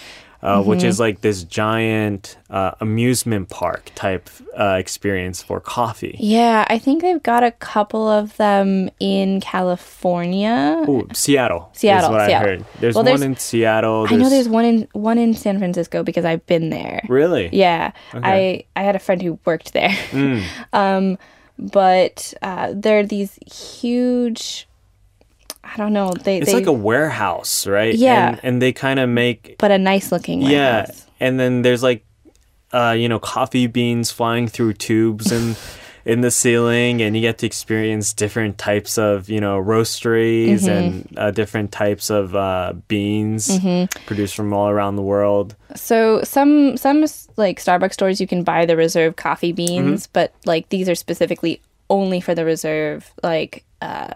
Uh, 0.42 0.61
Which 0.61 0.81
Mm-hmm. 0.81 0.88
is 0.88 0.98
like 0.98 1.20
this 1.20 1.44
giant 1.44 2.37
uh, 2.50 2.72
amusement 2.81 3.48
park 3.48 3.92
type 3.94 4.28
uh, 4.59 4.74
experience 4.76 5.40
for 5.40 5.61
coffee. 5.61 6.16
yeah, 6.18 6.64
I 6.68 6.78
think 6.78 7.00
they've 7.00 7.22
got 7.22 7.44
a 7.44 7.52
couple 7.52 8.09
of 8.09 8.37
them 8.38 8.90
in 8.98 9.40
California. 9.40 10.85
Ooh, 10.88 11.07
Seattle. 11.12 11.70
Seattle, 11.74 12.11
what 12.11 12.26
Seattle. 12.26 12.48
I 12.48 12.50
heard. 12.50 12.64
There's 12.81 12.94
Well, 12.96 13.05
one 13.05 13.20
there's- 13.20 13.22
in 13.22 13.37
Seattle. 13.37 14.07
I 14.11 14.16
know 14.16 14.28
there's 14.28 14.48
one 14.48 14.64
in 14.64 14.88
one 14.92 15.16
in 15.18 15.35
San 15.35 15.59
Francisco 15.59 16.02
because 16.02 16.24
I've 16.24 16.44
been 16.46 16.70
there. 16.70 17.02
Really? 17.09 17.48
Yeah, 17.52 17.92
Okay. 18.14 18.66
I 18.74 18.81
I 18.81 18.83
had 18.85 18.96
a 18.96 18.98
friend 18.98 19.22
who 19.22 19.38
worked 19.44 19.72
there. 19.72 19.90
Mm. 20.11 20.42
um, 20.72 21.18
but 21.59 22.35
uh, 22.42 22.72
they're 22.74 23.07
these 23.07 23.38
huge. 23.81 24.66
I 25.64 25.77
don't 25.77 25.92
know. 25.92 26.12
They 26.12 26.38
It's 26.38 26.46
they 26.46 26.55
like 26.55 26.66
a 26.66 26.72
warehouse, 26.72 27.66
right? 27.66 27.94
Yeah. 27.94 28.31
And, 28.31 28.40
and 28.42 28.62
they 28.62 28.72
kind 28.72 28.98
of 29.01 29.09
make 29.09 29.57
but 29.59 29.70
a 29.70 29.79
nice 29.79 30.12
looking 30.12 30.42
Yeah, 30.42 30.87
and 31.20 31.38
then 31.38 31.62
there's 31.62 31.83
like, 31.83 32.05
uh, 32.72 32.96
you 32.98 33.09
know, 33.09 33.18
coffee 33.18 33.66
beans 33.66 34.11
flying 34.11 34.48
through 34.48 34.75
tubes 34.75 35.31
and 35.31 35.57
in 36.05 36.20
the 36.20 36.31
ceiling, 36.33 37.01
and 37.01 37.14
you 37.14 37.22
get 37.22 37.38
to 37.38 37.46
experience 37.46 38.12
different 38.12 38.59
types 38.59 38.98
of, 38.98 39.29
you 39.31 39.40
know, 39.40 39.57
roasteries 39.62 40.62
Mm-hmm. 40.64 40.68
and 40.70 41.14
uh, 41.16 41.31
different 41.31 41.70
types 41.70 42.11
of 42.11 42.35
uh, 42.35 42.72
beans 42.88 43.46
Mm-hmm. 43.48 44.05
produced 44.07 44.35
from 44.35 44.53
all 44.53 44.68
around 44.68 44.96
the 44.96 45.03
world. 45.03 45.55
So 45.77 46.22
some 46.25 46.77
some 46.77 47.05
like 47.37 47.61
Starbucks 47.61 47.92
stores 47.94 48.20
you 48.20 48.27
can 48.27 48.42
buy 48.42 48.66
the 48.66 48.77
reserve 48.77 49.14
coffee 49.16 49.53
beans, 49.53 50.07
Mm-hmm. 50.07 50.11
but 50.12 50.35
like 50.44 50.68
these 50.70 50.88
are 50.88 50.96
specifically 50.96 51.62
only 51.88 52.20
for 52.20 52.35
the 52.35 52.44
reserve 52.44 53.12
like 53.22 53.64
uh 53.81 54.14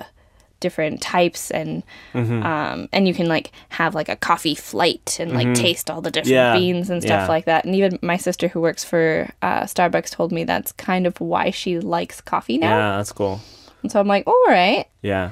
different 0.60 1.00
types 1.02 1.50
and 1.50 1.82
Mm-hmm. 2.14 2.42
um 2.42 2.88
and 2.92 3.06
you 3.06 3.14
can 3.14 3.26
like 3.26 3.52
have 3.70 3.94
like 3.94 4.08
a 4.08 4.16
coffee 4.16 4.54
flight 4.54 5.18
and 5.20 5.32
like 5.32 5.54
taste 5.54 5.90
all 5.90 6.00
the 6.00 6.10
different 6.10 6.26
Mm-hmm. 6.36 6.54
Yeah, 6.54 6.58
beans 6.58 6.90
and 6.90 7.02
stuff 7.02 7.22
yeah. 7.22 7.28
like 7.28 7.44
that. 7.44 7.64
And 7.64 7.74
even 7.74 7.98
my 8.02 8.16
sister 8.16 8.48
who 8.48 8.60
works 8.60 8.84
for 8.84 9.28
uh 9.42 9.62
Starbucks 9.62 10.10
told 10.10 10.32
me 10.32 10.44
that's 10.44 10.72
kind 10.72 11.06
of 11.06 11.20
why 11.20 11.50
she 11.50 11.78
likes 11.80 12.20
coffee 12.20 12.58
now. 12.58 12.76
Yeah, 12.76 12.96
that's 12.96 13.12
cool. 13.12 13.40
And 13.82 13.92
so 13.92 14.00
I'm 14.00 14.08
like, 14.08 14.26
all 14.26 14.44
right. 14.48 14.86
Yeah, 15.02 15.30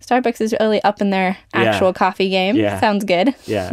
Starbucks 0.00 0.40
is 0.40 0.54
really 0.60 0.82
up 0.82 1.00
in 1.00 1.10
their 1.10 1.36
Yeah. 1.54 1.62
actual 1.62 1.92
coffee 1.92 2.28
game. 2.30 2.56
Yeah. 2.56 2.80
Sounds 2.80 3.04
good. 3.04 3.34
yeah. 3.46 3.70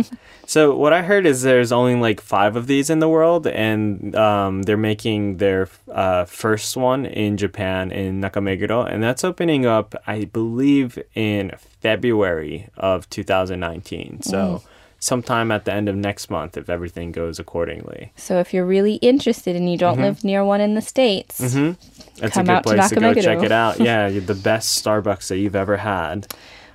So 0.48 0.76
what 0.76 0.94
I 0.94 1.02
heard 1.02 1.26
is 1.26 1.42
there's 1.42 1.72
only 1.72 1.96
like 1.96 2.22
five 2.22 2.56
of 2.56 2.68
these 2.68 2.90
in 2.90 3.00
the 3.00 3.10
world, 3.10 3.48
and 3.48 4.16
um, 4.16 4.62
they're 4.64 4.78
making 4.78 5.38
their 5.38 5.68
uh, 5.92 6.26
first 6.26 6.78
one 6.78 7.06
in 7.06 7.38
Japan 7.38 7.92
in 7.92 8.22
Nakameguro, 8.22 8.86
and 8.92 9.02
that's 9.02 9.24
opening 9.24 9.66
up, 9.66 9.96
I 10.06 10.26
believe, 10.26 11.00
in 11.16 11.52
February 11.82 12.68
of 12.78 13.10
2019. 13.10 14.22
So 14.22 14.62
sometime 15.00 15.52
at 15.52 15.66
the 15.66 15.74
end 15.74 15.88
of 15.90 15.96
next 15.96 16.30
month, 16.30 16.58
if 16.58 16.70
everything 16.70 17.12
goes 17.12 17.40
accordingly. 17.40 18.12
So 18.16 18.40
if 18.40 18.54
you're 18.54 18.66
really 18.66 18.96
interested 18.96 19.56
and 19.56 19.72
you 19.72 19.78
don't 19.78 19.94
Mm-hmm. 19.96 20.04
live 20.04 20.24
near 20.24 20.44
one 20.44 20.62
in 20.62 20.74
the 20.76 20.82
States, 20.82 21.38
That's 21.38 21.54
Come 21.54 22.50
a 22.50 22.54
good 22.56 22.56
to 22.56 22.62
place 22.64 22.90
to, 22.90 22.96
go 22.96 23.02
Nakameguro. 23.02 23.24
check 23.24 23.44
it 23.44 23.52
out. 23.52 23.80
Yeah, 23.86 24.08
you're 24.08 24.22
the 24.22 24.34
best 24.36 24.84
Starbucks 24.84 25.28
that 25.28 25.38
you've 25.38 25.56
ever 25.56 25.78
had. 25.78 26.28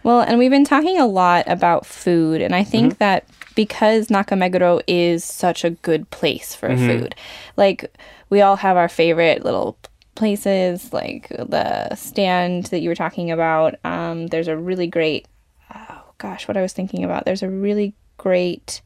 Well, 0.03 0.21
and 0.23 0.39
we've 0.39 0.51
been 0.51 0.65
talking 0.65 0.99
a 0.99 1.07
lot 1.07 1.45
about 1.47 1.85
food, 1.85 2.41
and 2.41 2.55
I 2.55 2.65
think 2.65 2.99
that 2.99 3.25
because 3.55 4.07
Nakameguro 4.07 4.81
is 4.87 5.25
such 5.25 5.65
a 5.65 5.71
good 5.71 6.09
place 6.11 6.55
for 6.55 6.75
food, 6.77 7.15
like 7.57 7.85
we 8.31 8.41
all 8.41 8.57
have 8.57 8.77
our 8.79 8.89
favorite 8.89 9.45
little 9.45 9.77
places, 10.15 10.93
like 10.93 11.29
the 11.29 11.95
stand 11.97 12.65
that 12.67 12.81
you 12.81 12.89
were 12.89 12.95
talking 12.95 13.31
about. 13.31 13.75
Um, 13.85 14.29
there's 14.29 14.49
a 14.49 14.57
really 14.57 14.87
great, 14.87 15.27
oh 15.75 16.03
gosh, 16.19 16.47
what 16.49 16.57
I 16.57 16.63
was 16.63 16.73
thinking 16.73 17.05
about. 17.05 17.25
There's 17.25 17.43
a 17.43 17.49
really 17.51 17.95
great 18.25 18.83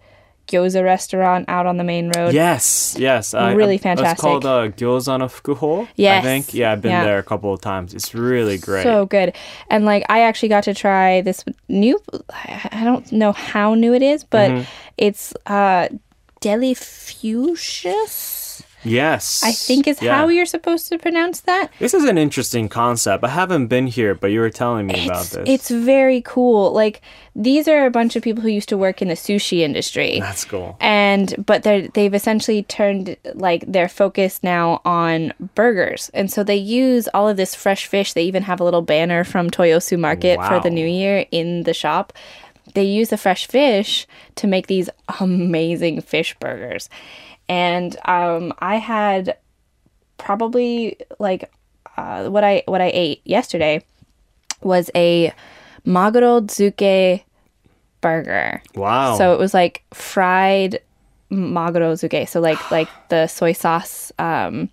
gyoza 0.47 0.83
restaurant 0.85 1.47
out 1.49 1.65
on 1.67 1.77
the 1.79 1.85
main 1.85 2.11
road. 2.17 2.35
Yes, 2.35 2.95
yes. 2.99 3.33
I- 3.33 3.53
Really 3.61 3.77
I- 3.81 3.87
fantastic. 3.89 4.13
It's 4.13 4.21
called 4.21 4.45
uh, 4.45 4.69
Gyoza 4.79 5.19
no 5.19 5.27
Fukuho. 5.27 5.89
I 6.19 6.21
think. 6.21 6.53
Yeah, 6.53 6.73
I've 6.73 6.83
been 6.83 6.91
Yeah. 6.93 7.05
there 7.09 7.19
a 7.19 7.23
couple 7.23 7.51
of 7.55 7.61
times. 7.63 7.95
It's 7.95 8.15
really 8.15 8.59
great. 8.59 8.83
So 8.85 9.07
good. 9.07 9.33
And 9.71 9.85
like 9.87 10.05
I 10.11 10.21
actually 10.29 10.51
got 10.51 10.65
to 10.65 10.75
try 10.75 11.23
this 11.23 11.45
new 11.69 11.97
I 12.77 12.83
don't 12.85 13.11
know 13.11 13.33
how 13.33 13.75
new 13.75 13.95
it 13.95 14.03
is, 14.03 14.21
but 14.37 14.51
Mm-hmm. 14.51 14.65
it's 14.99 15.33
uh 15.47 15.89
deli 16.41 16.75
Delifucious. 16.75 18.44
Yes. 18.85 19.43
I 19.45 19.53
think 19.53 19.87
is 19.89 20.01
Yeah. 20.01 20.17
how 20.17 20.29
you're 20.29 20.47
supposed 20.47 20.89
to 20.91 20.99
pronounce 20.99 21.41
that. 21.41 21.71
This 21.79 21.95
is 21.95 22.05
an 22.05 22.19
interesting 22.19 22.69
concept. 22.69 23.25
I 23.25 23.29
haven't 23.29 23.67
been 23.69 23.87
here, 23.87 24.15
but 24.15 24.29
you 24.29 24.41
were 24.41 24.51
telling 24.51 24.87
me 24.87 25.07
about 25.07 25.27
this. 25.27 25.45
it's 25.49 25.71
very 25.71 26.21
cool. 26.23 26.73
Like 26.73 27.01
these 27.35 27.67
are 27.67 27.85
a 27.87 27.91
bunch 27.91 28.15
of 28.17 28.23
people 28.23 28.43
who 28.43 28.49
used 28.49 28.69
to 28.69 28.77
work 28.77 29.03
in 29.03 29.09
the 29.09 29.15
sushi 29.15 29.61
industry. 29.61 30.21
That's 30.21 30.45
cool. 30.45 30.77
and 30.81 31.35
but 31.45 31.63
they're 31.65 31.89
they've 31.89 32.15
essentially 32.15 32.63
turned 32.65 33.17
like 33.35 33.65
their 33.67 33.89
focus 33.89 34.41
now 34.43 34.81
on 34.85 35.33
burgers 35.55 36.11
and 36.15 36.31
so 36.31 36.45
they 36.45 36.55
use 36.57 37.09
all 37.15 37.29
of 37.29 37.37
this 37.37 37.55
fresh 37.55 37.87
fish 37.87 38.13
they 38.13 38.23
even 38.25 38.43
have 38.45 38.61
a 38.61 38.65
little 38.65 38.83
banner 38.83 39.25
from 39.25 39.51
toyosu 39.51 39.99
market 39.99 40.39
for 40.47 40.61
the 40.61 40.71
new 40.71 40.87
year 40.87 41.27
in 41.31 41.65
the 41.65 41.75
shop 41.75 42.13
they 42.75 42.85
use 42.85 43.09
the 43.11 43.17
fresh 43.17 43.47
fish 43.47 44.07
to 44.37 44.47
make 44.47 44.67
these 44.69 44.89
amazing 45.21 46.01
fish 46.01 46.35
burgers 46.41 46.89
and 47.49 47.97
um, 48.07 48.53
i 48.59 48.77
had 48.77 49.37
probably 50.19 50.97
like 51.19 51.51
uh, 51.97 52.29
what 52.29 52.45
i 52.45 52.63
what 52.67 52.81
i 52.81 52.91
ate 52.95 53.21
yesterday 53.25 53.83
was 54.63 54.91
a 54.95 55.33
maguro 55.87 56.41
zuke 56.43 57.23
burger 58.01 58.63
Wow. 58.75 59.17
so 59.19 59.33
it 59.33 59.39
was 59.39 59.53
like 59.55 59.83
fried 59.93 60.81
maguro 61.31 61.93
zuke. 61.95 62.29
So 62.29 62.41
like 62.41 62.71
like 62.71 62.89
the 63.09 63.27
soy 63.27 63.53
sauce. 63.53 64.13
Um, 64.19 64.69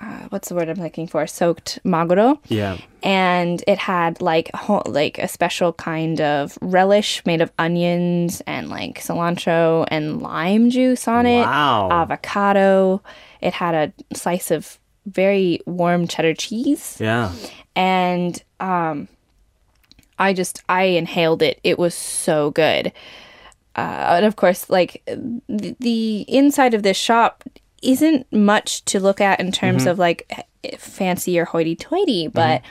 uh, 0.00 0.26
what's 0.30 0.48
the 0.48 0.54
word 0.54 0.68
I'm 0.68 0.80
looking 0.82 1.06
for? 1.06 1.26
Soaked 1.26 1.78
maguro, 1.84 2.38
yeah. 2.48 2.76
and 3.02 3.62
it 3.66 3.78
had 3.78 4.20
like 4.20 4.50
ho- 4.54 4.82
like 4.86 5.18
a 5.18 5.28
special 5.28 5.72
kind 5.72 6.20
of 6.20 6.56
relish 6.60 7.24
made 7.26 7.40
of 7.40 7.52
onions 7.58 8.42
and 8.46 8.68
like 8.68 9.00
cilantro 9.00 9.86
and 9.88 10.20
lime 10.22 10.70
juice 10.70 11.06
on 11.08 11.26
it. 11.26 11.42
Wow. 11.42 11.90
Avocado. 11.90 13.02
It 13.40 13.52
had 13.52 13.74
a 13.74 14.16
slice 14.16 14.50
of 14.50 14.78
very 15.06 15.60
warm 15.66 16.08
cheddar 16.08 16.32
cheese 16.32 16.96
Yeah. 16.98 17.30
and 17.76 18.42
um 18.58 19.06
i 20.18 20.32
just 20.32 20.62
i 20.66 20.84
inhaled 20.84 21.42
it 21.42 21.60
it 21.62 21.78
was 21.78 21.94
so 21.94 22.52
good 22.52 22.90
uh, 23.76 24.14
and 24.16 24.24
of 24.24 24.36
course 24.36 24.70
like 24.70 25.02
the, 25.06 25.76
the 25.78 26.20
inside 26.26 26.72
of 26.72 26.82
this 26.84 26.96
shop 26.96 27.44
isn't 27.84 28.30
much 28.32 28.84
to 28.86 28.98
look 28.98 29.20
at 29.20 29.40
in 29.40 29.52
terms 29.52 29.82
mm-hmm. 29.82 29.90
of 29.90 29.98
like 29.98 30.26
eh, 30.64 30.76
fancy 30.78 31.38
or 31.38 31.44
hoity-toity 31.44 32.24
mm-hmm. 32.26 32.34
but 32.34 32.62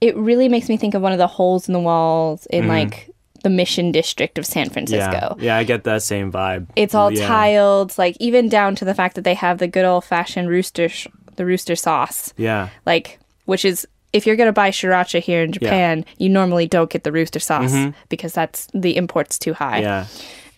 it 0.00 0.16
really 0.16 0.48
makes 0.48 0.68
me 0.68 0.76
think 0.76 0.94
of 0.94 1.02
one 1.02 1.12
of 1.12 1.18
the 1.18 1.26
holes 1.26 1.68
in 1.68 1.72
the 1.72 1.80
walls 1.80 2.46
in 2.46 2.62
mm-hmm. 2.62 2.70
like 2.70 3.10
the 3.42 3.50
Mission 3.50 3.92
District 3.92 4.38
of 4.38 4.46
San 4.46 4.70
Francisco. 4.70 5.36
yeah, 5.38 5.56
I 5.56 5.62
get 5.62 5.84
that 5.84 6.02
same 6.02 6.32
vibe. 6.32 6.66
It's 6.74 6.96
all 6.96 7.12
Yeah. 7.12 7.28
tiled, 7.28 7.96
like 7.96 8.16
even 8.18 8.48
down 8.48 8.74
to 8.76 8.84
the 8.84 8.94
fact 8.94 9.14
that 9.14 9.22
they 9.22 9.34
have 9.34 9.58
the 9.58 9.68
good 9.68 9.84
old 9.84 10.04
fashioned 10.04 10.48
rooster, 10.48 10.88
sh- 10.88 11.06
the 11.36 11.46
rooster 11.46 11.76
sauce, 11.76 12.34
Yeah, 12.36 12.70
like 12.84 13.20
which 13.44 13.64
is 13.64 13.86
if 14.12 14.26
you're 14.26 14.34
gonna 14.34 14.52
buy 14.52 14.70
sriracha 14.70 15.20
here 15.20 15.42
in 15.42 15.52
Japan, 15.52 16.04
you 16.18 16.28
normally 16.28 16.66
don't 16.66 16.90
get 16.90 17.04
the 17.04 17.12
rooster 17.12 17.38
sauce 17.38 17.74
because 18.08 18.32
that's 18.32 18.66
the 18.74 18.96
import's 18.96 19.38
too 19.38 19.54
high. 19.54 19.80
Mm-hmm. 19.80 19.82
yeah. 19.82 20.06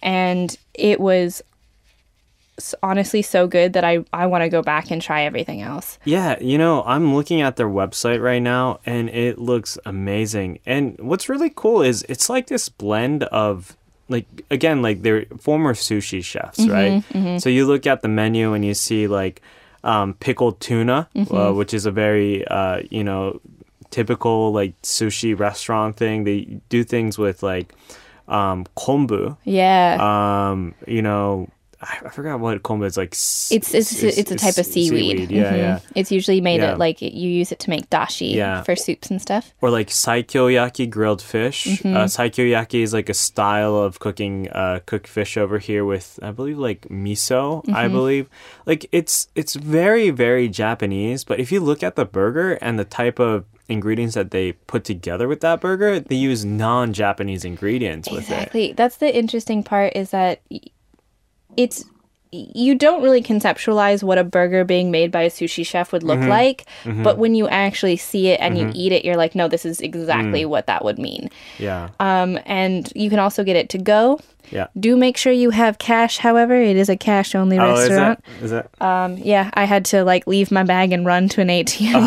And 0.00 0.56
it 0.74 1.00
was 1.00 1.42
honestly 2.82 3.22
so 3.22 3.46
good 3.46 3.72
that 3.72 3.84
I 3.84 4.04
I 4.12 4.26
want 4.26 4.42
to 4.42 4.48
go 4.48 4.62
back 4.62 4.90
and 4.90 5.00
try 5.00 5.22
everything 5.22 5.62
else. 5.62 5.98
Yeah, 6.04 6.38
you 6.40 6.58
know, 6.58 6.82
I'm 6.84 7.14
looking 7.14 7.40
at 7.40 7.56
their 7.56 7.68
website 7.68 8.22
right 8.22 8.42
now 8.42 8.80
and 8.86 9.08
it 9.10 9.38
looks 9.38 9.78
amazing. 9.84 10.60
And 10.66 10.98
what's 10.98 11.28
really 11.28 11.52
cool 11.54 11.82
is 11.82 12.04
it's 12.08 12.28
like 12.28 12.46
this 12.48 12.68
blend 12.68 13.24
of 13.24 13.76
like 14.08 14.26
again, 14.50 14.82
like 14.82 15.02
they're 15.02 15.26
former 15.38 15.74
sushi 15.74 16.24
chefs, 16.24 16.66
right? 16.66 17.02
So 17.40 17.48
you 17.48 17.66
look 17.66 17.86
at 17.86 18.02
the 18.02 18.08
menu 18.08 18.52
and 18.54 18.64
you 18.64 18.74
see 18.74 19.06
like 19.06 19.42
um, 19.84 20.14
pickled 20.14 20.60
tuna, 20.60 21.08
uh, 21.30 21.52
which 21.52 21.72
is 21.74 21.86
a 21.86 21.90
very 21.90 22.46
uh, 22.48 22.82
you 22.90 23.04
know 23.04 23.40
typical 23.90 24.52
like 24.52 24.80
sushi 24.82 25.38
restaurant 25.38 25.96
thing. 25.96 26.24
They 26.24 26.60
do 26.68 26.84
things 26.84 27.18
with 27.18 27.42
like 27.42 27.74
um, 28.28 28.66
kombu. 28.76 29.36
Yeah. 29.44 29.96
Um, 30.00 30.74
you 30.86 31.02
know, 31.02 31.48
I, 31.80 31.98
I 32.06 32.08
forgot 32.10 32.40
what 32.40 32.62
kombu 32.62 32.86
is 32.86 32.96
like. 32.96 33.14
s- 33.14 33.50
it's 33.52 33.72
it's, 33.74 33.92
s- 34.02 34.18
it's 34.18 34.30
a 34.30 34.36
type 34.36 34.54
of 34.58 34.66
s- 34.66 34.70
seaweed. 34.72 35.30
Yeah, 35.30 35.52
Mhm. 35.52 35.56
yeah. 35.58 35.78
It's 35.94 36.10
usually 36.10 36.40
made 36.40 36.60
Yeah. 36.60 36.72
at 36.72 36.78
like 36.78 37.00
you 37.00 37.30
use 37.30 37.52
it 37.52 37.58
to 37.60 37.70
make 37.70 37.88
dashi 37.90 38.34
Yeah. 38.34 38.62
for 38.62 38.74
soups 38.74 39.10
and 39.10 39.22
stuff. 39.22 39.54
or 39.60 39.70
like 39.70 39.88
saikyoyaki 39.88 40.90
grilled 40.90 41.22
fish. 41.22 41.64
Mm-hmm. 41.66 41.96
Uh, 41.96 42.04
saikyoyaki 42.04 42.82
is 42.82 42.92
like 42.92 43.08
a 43.08 43.14
style 43.14 43.76
of 43.76 44.00
cooking 44.00 44.48
uh, 44.50 44.80
cooked 44.86 45.06
fish 45.06 45.36
over 45.36 45.58
here 45.58 45.84
with 45.84 46.18
I 46.22 46.30
believe 46.32 46.58
like 46.58 46.82
miso. 46.90 47.62
I 47.68 47.84
Mm-hmm. 47.84 47.92
believe 47.94 48.28
like 48.66 48.86
it's 48.92 49.28
it's 49.34 49.54
very 49.54 50.10
very 50.10 50.48
Japanese. 50.48 51.22
But 51.24 51.38
if 51.38 51.52
you 51.52 51.60
look 51.60 51.82
at 51.82 51.94
the 51.96 52.04
burger 52.04 52.54
and 52.60 52.78
the 52.78 52.84
type 52.84 53.18
of 53.20 53.44
ingredients 53.68 54.14
that 54.14 54.30
they 54.30 54.52
put 54.66 54.82
together 54.82 55.28
with 55.28 55.40
that 55.42 55.60
burger, 55.60 56.00
they 56.00 56.16
use 56.16 56.42
non-Japanese 56.44 57.44
ingredients 57.44 58.10
with 58.10 58.20
it. 58.30 58.32
Exactly. 58.32 58.72
That's 58.72 58.96
the 58.96 59.14
interesting 59.14 59.62
part 59.62 59.92
is 59.94 60.10
that 60.10 60.40
it's 61.58 61.84
you 62.30 62.74
don't 62.74 63.02
really 63.02 63.22
conceptualize 63.22 64.02
what 64.02 64.18
a 64.18 64.22
burger 64.24 64.62
being 64.62 64.90
made 64.90 65.10
by 65.10 65.22
a 65.22 65.30
sushi 65.30 65.64
chef 65.64 65.92
would 65.92 66.02
Mm-hmm. 66.02 66.20
look 66.20 66.28
like, 66.28 66.66
but 67.02 67.16
when 67.16 67.34
you 67.34 67.48
actually 67.48 67.96
see 67.96 68.28
it 68.28 68.38
and 68.40 68.58
you 68.58 68.70
eat 68.74 68.92
it, 68.92 69.02
you're 69.02 69.16
like, 69.16 69.34
no, 69.34 69.48
this 69.48 69.64
is 69.64 69.80
exactly 69.80 70.42
Mm. 70.44 70.48
what 70.50 70.66
that 70.66 70.84
would 70.84 70.98
mean. 70.98 71.30
Yeah, 71.58 71.88
Um, 71.98 72.38
and 72.44 72.92
you 72.94 73.08
can 73.08 73.18
also 73.18 73.44
get 73.44 73.56
it 73.56 73.70
to 73.70 73.78
go. 73.78 74.20
yeah. 74.50 74.66
Do 74.78 74.94
make 74.94 75.16
sure 75.16 75.32
you 75.32 75.48
have 75.50 75.78
cash. 75.78 76.18
However, 76.18 76.54
it 76.54 76.76
is 76.76 76.90
a 76.90 76.96
cash 76.98 77.34
only 77.34 77.58
Oh, 77.58 77.72
is 77.72 77.88
restaurant. 77.88 78.22
that 78.24 78.44
is 78.44 78.50
that? 78.50 78.68
Um, 78.78 79.16
yeah, 79.16 79.50
I 79.54 79.64
had 79.64 79.86
to 79.86 80.04
like 80.04 80.26
leave 80.26 80.50
my 80.50 80.64
bag 80.64 80.92
and 80.92 81.06
run 81.06 81.30
to 81.30 81.40
an 81.40 81.48
ATM 81.48 82.04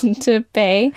to, 0.00 0.14
to 0.24 0.40
pay. 0.54 0.92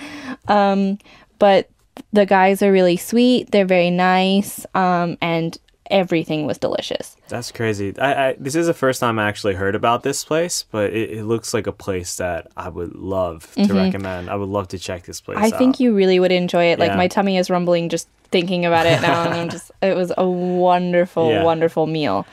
Um, 0.47 0.97
but 1.39 1.69
the 2.13 2.25
guys 2.25 2.61
are 2.63 2.71
really 2.71 2.95
sweet. 2.95 3.51
They're 3.51 3.65
very 3.65 3.89
nice. 3.91 4.65
Um, 4.75 5.17
and 5.21 5.57
everything 5.91 6.45
was 6.45 6.57
delicious. 6.57 7.15
That's 7.27 7.51
crazy. 7.51 7.93
I, 7.99 8.29
I 8.29 8.35
this 8.39 8.55
is 8.55 8.67
the 8.67 8.73
first 8.73 8.99
time 8.99 9.19
I 9.19 9.27
actually 9.27 9.53
heard 9.55 9.75
about 9.75 10.03
this 10.03 10.23
place, 10.23 10.63
but 10.71 10.91
it, 10.93 11.11
it 11.11 11.25
looks 11.25 11.53
like 11.53 11.67
a 11.67 11.71
place 11.71 12.15
that 12.17 12.47
I 12.57 12.69
would 12.69 12.95
love 12.95 13.51
to 13.55 13.73
recommend. 13.73 14.29
I 14.29 14.35
would 14.35 14.49
love 14.49 14.69
to 14.69 14.79
check 14.79 15.03
this 15.03 15.21
place 15.21 15.35
Mm-hmm. 15.37 15.45
I 15.45 15.49
out. 15.51 15.57
think 15.57 15.79
you 15.79 15.93
really 15.95 16.19
would 16.19 16.31
enjoy 16.31 16.65
it. 16.65 16.79
Like 16.79 16.91
Yeah. 16.91 16.97
my 16.97 17.07
tummy 17.07 17.37
is 17.37 17.49
rumbling 17.49 17.89
just 17.89 18.07
thinking 18.31 18.65
about 18.65 18.85
it 18.85 19.01
now, 19.01 19.23
and 19.25 19.33
I'm 19.33 19.49
just. 19.57 19.71
It 19.81 19.95
was 19.95 20.11
a 20.17 20.25
wonderful, 20.27 21.29
Yeah. 21.29 21.43
wonderful 21.43 21.85
meal. 21.87 22.25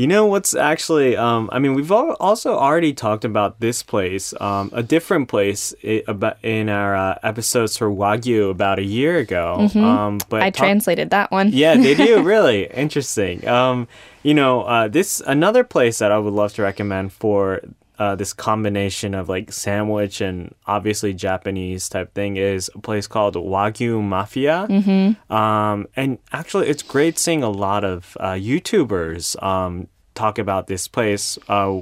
You 0.00 0.06
know 0.06 0.24
what's 0.24 0.54
actually? 0.54 1.14
Um, 1.14 1.50
I 1.52 1.58
mean, 1.58 1.74
we've 1.74 1.92
also 1.92 2.56
already 2.56 2.94
talked 2.94 3.26
about 3.26 3.60
this 3.60 3.82
place, 3.82 4.32
um, 4.40 4.70
a 4.72 4.82
different 4.82 5.28
place 5.28 5.74
about 6.08 6.42
in 6.42 6.70
our 6.70 6.96
uh, 6.96 7.18
episodes 7.22 7.76
for 7.76 7.90
Wagyu 7.90 8.50
about 8.50 8.78
a 8.78 8.82
year 8.82 9.18
ago. 9.18 9.68
Um, 9.74 10.16
but 10.30 10.40
Mm-hmm. 10.40 10.42
I 10.42 10.50
translated 10.50 11.10
that 11.10 11.30
one. 11.30 11.50
Yeah, 11.52 11.74
did 11.74 11.98
you 11.98 12.22
really? 12.34 12.64
Interesting. 12.72 13.46
Um, 13.46 13.88
you 14.22 14.32
know, 14.32 14.62
uh, 14.62 14.88
this 14.88 15.20
another 15.26 15.64
place 15.64 15.98
that 15.98 16.10
I 16.10 16.16
would 16.18 16.32
love 16.32 16.54
to 16.54 16.62
recommend 16.62 17.12
for 17.12 17.60
uh, 18.00 18.14
this 18.14 18.32
combination 18.32 19.14
of 19.14 19.28
like 19.28 19.52
sandwich 19.52 20.22
and 20.22 20.54
obviously 20.66 21.12
Japanese 21.12 21.86
type 21.86 22.14
thing 22.14 22.38
is 22.38 22.70
a 22.74 22.78
place 22.78 23.06
called 23.06 23.34
Wagyu 23.34 24.02
Mafia. 24.02 24.66
Mm-hmm. 24.70 25.32
Um, 25.32 25.86
and 25.94 26.18
actually, 26.32 26.68
it's 26.68 26.82
great 26.82 27.18
seeing 27.18 27.42
a 27.42 27.50
lot 27.50 27.84
of 27.84 28.16
uh, 28.18 28.32
YouTubers 28.32 29.40
um, 29.42 29.86
talk 30.14 30.38
about 30.38 30.66
this 30.66 30.88
place. 30.88 31.38
Uh, 31.46 31.80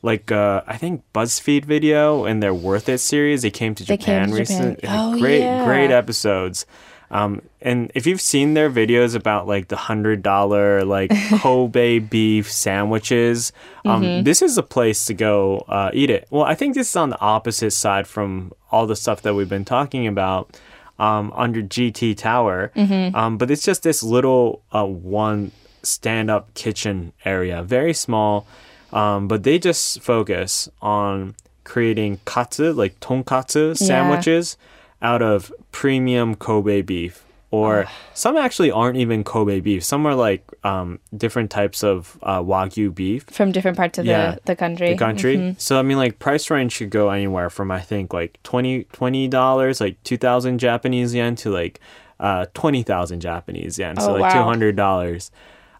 like 0.00 0.30
uh, 0.30 0.62
I 0.68 0.76
think 0.76 1.02
BuzzFeed 1.12 1.64
video 1.64 2.24
in 2.24 2.38
their 2.38 2.54
Worth 2.54 2.88
It 2.88 2.98
series, 2.98 3.42
they 3.42 3.50
came 3.50 3.74
to 3.74 3.84
Japan 3.84 4.28
Japan. 4.28 4.38
recently. 4.38 4.88
Oh, 4.88 5.18
great, 5.18 5.40
yeah. 5.40 5.64
great 5.64 5.90
episodes. 5.90 6.66
Um, 7.10 7.40
and 7.62 7.90
if 7.94 8.06
you've 8.06 8.20
seen 8.20 8.54
their 8.54 8.70
videos 8.70 9.14
about 9.14 9.46
like 9.46 9.68
the 9.68 9.76
hundred 9.76 10.22
dollar 10.22 10.84
like 10.84 11.10
Kobe 11.40 11.98
beef 12.00 12.50
sandwiches, 12.52 13.52
um, 13.84 14.02
Mm-hmm. 14.02 14.24
this 14.24 14.42
is 14.42 14.58
a 14.58 14.62
place 14.62 15.04
to 15.06 15.14
go 15.14 15.64
uh, 15.68 15.90
eat 15.94 16.10
it. 16.10 16.26
Well, 16.30 16.44
I 16.44 16.54
think 16.54 16.74
this 16.74 16.90
is 16.90 16.96
on 16.96 17.10
the 17.10 17.20
opposite 17.20 17.70
side 17.72 18.06
from 18.06 18.52
all 18.70 18.86
the 18.86 18.96
stuff 18.96 19.22
that 19.22 19.34
we've 19.34 19.48
been 19.48 19.64
talking 19.64 20.06
about 20.06 20.56
um, 20.98 21.32
under 21.34 21.62
GT 21.62 22.16
Tower. 22.16 22.70
Mm-hmm. 22.76 23.16
Um, 23.16 23.38
but 23.38 23.50
it's 23.50 23.62
just 23.62 23.82
this 23.82 24.02
little 24.02 24.62
uh, 24.72 24.84
one 24.84 25.52
stand 25.82 26.30
up 26.30 26.52
kitchen 26.54 27.12
area, 27.24 27.62
very 27.62 27.94
small. 27.94 28.46
Um, 28.92 29.28
but 29.28 29.42
they 29.42 29.58
just 29.58 30.00
focus 30.02 30.68
on 30.82 31.34
creating 31.64 32.20
katsu, 32.24 32.72
like 32.72 32.98
tonkatsu 33.00 33.76
sandwiches 33.76 34.56
out 35.02 35.22
of 35.22 35.52
premium 35.78 36.34
Kobe 36.34 36.82
beef. 36.82 37.24
Or 37.50 37.86
some 38.14 38.36
actually 38.36 38.70
aren't 38.70 38.98
even 38.98 39.22
Kobe 39.24 39.60
beef. 39.60 39.82
Some 39.84 40.04
are 40.06 40.14
like 40.14 40.42
um, 40.64 40.98
different 41.16 41.50
types 41.50 41.82
of 41.82 42.18
uh, 42.22 42.40
Wagyu 42.42 42.92
beef 42.94 43.24
From 43.30 43.52
different 43.52 43.76
parts 43.76 43.96
of 43.98 44.04
Yeah. 44.04 44.32
the, 44.32 44.40
the 44.52 44.56
country. 44.56 44.90
the 44.90 44.98
country. 44.98 45.36
Mhm. 45.36 45.60
So 45.60 45.78
I 45.78 45.82
mean, 45.82 45.96
like 45.96 46.18
price 46.18 46.50
range 46.50 46.72
should 46.72 46.90
go 46.90 47.08
anywhere 47.10 47.48
from 47.48 47.70
I 47.70 47.80
think 47.80 48.12
like 48.12 48.38
20 48.42 49.28
dollars, 49.28 49.80
like 49.80 49.96
two 50.02 50.18
thousand 50.18 50.58
Japanese 50.58 51.14
yen, 51.14 51.36
to 51.36 51.48
like 51.50 51.80
uh, 52.20 52.46
twenty 52.54 52.82
thousand 52.82 53.20
Japanese 53.20 53.78
yen, 53.78 53.96
so 53.98 54.10
Oh, 54.10 54.12
like 54.14 54.22
wow. 54.34 54.34
two 54.42 54.42
hundred 54.50 54.74
dollars. 54.76 55.30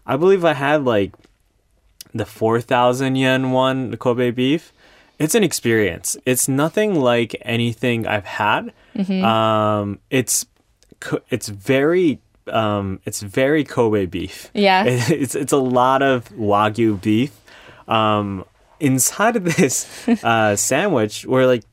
I 0.07 0.15
believe 0.17 0.43
I 0.45 0.53
had 0.53 0.85
like 0.85 1.11
the 2.15 2.25
four 2.25 2.61
thousand 2.61 3.15
yen 3.15 3.51
one, 3.51 3.91
the 3.91 3.97
Kobe 3.97 4.31
beef. 4.31 4.71
It's 5.19 5.35
an 5.35 5.43
experience. 5.43 6.17
It's 6.25 6.47
nothing 6.47 6.95
like 6.95 7.35
anything 7.43 8.07
I've 8.07 8.25
had. 8.41 8.71
Mm-hmm. 8.95 9.23
Um, 9.23 9.99
it's 10.09 10.45
it's 11.29 11.47
very 11.49 12.19
um, 12.47 12.99
it's 13.05 13.21
very 13.21 13.63
Kobe 13.63 14.05
beef. 14.05 14.49
Yeah. 14.53 14.83
It's 15.09 15.35
it's 15.35 15.53
a 15.53 15.57
lot 15.57 16.01
of 16.01 16.29
wagyu 16.29 17.01
beef. 17.01 17.31
Um, 17.87 18.45
inside 18.79 19.35
of 19.35 19.43
this 19.43 19.87
uh, 20.23 20.55
sandwich, 20.55 21.25
where 21.25 21.47
like 21.47 21.63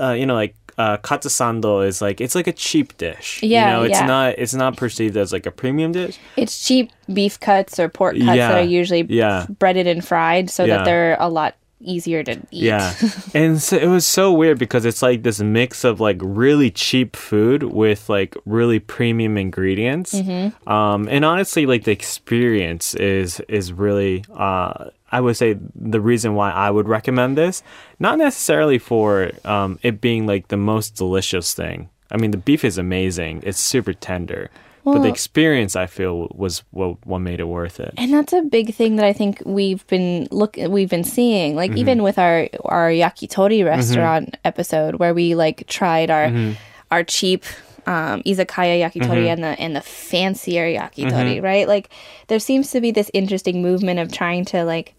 uh, 0.00 0.12
you 0.12 0.26
know 0.26 0.34
like 0.34 0.54
uh, 0.78 0.98
katsusando 0.98 1.86
is 1.86 2.02
like 2.02 2.20
it's 2.20 2.34
like 2.34 2.46
a 2.46 2.52
cheap 2.52 2.96
dish. 2.98 3.40
Yeah, 3.42 3.66
you 3.66 3.72
know, 3.72 3.82
it's 3.84 4.00
yeah. 4.00 4.06
not 4.06 4.34
it's 4.38 4.54
not 4.54 4.76
perceived 4.76 5.16
as 5.16 5.32
like 5.32 5.46
a 5.46 5.50
premium 5.50 5.92
dish. 5.92 6.18
It's 6.36 6.66
cheap 6.66 6.90
beef 7.12 7.40
cuts 7.40 7.78
or 7.78 7.88
pork 7.88 8.14
cuts 8.14 8.26
Yeah. 8.36 8.48
that 8.48 8.58
are 8.58 8.64
usually 8.66 9.06
Yeah. 9.08 9.46
breaded 9.58 9.86
and 9.86 10.04
fried 10.04 10.50
so 10.50 10.66
that 10.66 10.84
they're 10.84 11.16
a 11.18 11.28
lot 11.28 11.54
easier 11.80 12.22
to 12.24 12.32
eat. 12.50 12.64
Yeah. 12.64 12.94
and 13.34 13.60
so 13.60 13.76
it 13.76 13.86
was 13.86 14.06
so 14.06 14.32
weird 14.32 14.58
because 14.58 14.84
it's 14.84 15.02
like 15.02 15.22
this 15.22 15.40
mix 15.40 15.84
of 15.84 16.00
like 16.00 16.18
really 16.20 16.70
cheap 16.70 17.16
food 17.16 17.62
with 17.62 18.08
like 18.08 18.36
really 18.44 18.78
premium 18.78 19.36
ingredients. 19.36 20.14
Mm-hmm. 20.14 20.68
Um, 20.68 21.08
and 21.10 21.24
honestly, 21.24 21.66
like 21.66 21.84
the 21.84 21.92
experience 21.92 22.94
is 22.94 23.40
is 23.48 23.72
really 23.72 24.24
uh, 24.34 24.90
I 25.12 25.20
would 25.20 25.36
say 25.36 25.56
the 25.74 26.00
reason 26.00 26.34
why 26.34 26.50
I 26.50 26.70
would 26.70 26.88
recommend 26.88 27.38
this, 27.38 27.62
not 27.98 28.18
necessarily 28.18 28.78
for 28.78 29.30
um, 29.44 29.78
it 29.82 30.00
being 30.00 30.26
like 30.26 30.48
the 30.48 30.56
most 30.56 30.96
delicious 30.96 31.54
thing. 31.54 31.88
I 32.10 32.16
mean, 32.16 32.30
the 32.30 32.38
beef 32.38 32.64
is 32.64 32.78
amazing; 32.78 33.42
it's 33.44 33.58
super 33.58 33.92
tender, 33.92 34.50
but 34.94 35.02
the 35.02 35.08
experience 35.08 35.74
I 35.76 35.86
feel 35.86 36.28
was 36.34 36.62
what 36.70 37.04
what 37.06 37.18
made 37.18 37.40
it 37.40 37.48
worth 37.48 37.80
it. 37.80 37.92
And 37.98 38.12
that's 38.12 38.32
a 38.32 38.42
big 38.42 38.74
thing 38.74 38.96
that 38.96 39.04
I 39.04 39.12
think 39.12 39.42
we've 39.44 39.86
been 39.88 40.28
look 40.30 40.56
we've 40.56 40.88
been 40.90 41.04
seeing, 41.04 41.56
like 41.56 41.70
Mm-hmm. 41.72 41.78
even 41.78 42.02
with 42.02 42.18
our 42.18 42.48
our 42.64 42.88
yakitori 42.90 43.64
restaurant 43.64 44.36
episode 44.44 44.96
where 44.96 45.12
we 45.14 45.34
like 45.34 45.66
tried 45.66 46.10
our 46.10 46.26
Mm-hmm. 46.28 46.52
our 46.90 47.02
cheap 47.04 47.44
um, 47.86 48.22
izakaya 48.22 48.80
yakitori 48.82 49.26
and 49.28 49.42
the 49.44 49.54
and 49.60 49.76
the 49.76 49.80
fancier 49.82 50.66
yakitori, 50.66 51.42
right? 51.42 51.68
Like 51.68 51.90
there 52.28 52.40
seems 52.40 52.70
to 52.72 52.80
be 52.80 52.90
this 52.90 53.10
interesting 53.14 53.62
movement 53.62 54.00
of 54.00 54.10
trying 54.10 54.44
to 54.46 54.64
like 54.64 54.94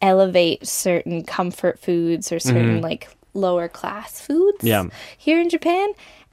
elevate 0.00 0.66
certain 0.66 1.22
comfort 1.24 1.78
foods 1.78 2.32
or 2.32 2.38
certain 2.38 2.80
like 2.80 3.08
lower 3.34 3.68
class 3.68 4.20
foods 4.20 4.58
Yeah. 4.64 4.84
here 5.16 5.40
in 5.40 5.48
Japan, 5.48 5.88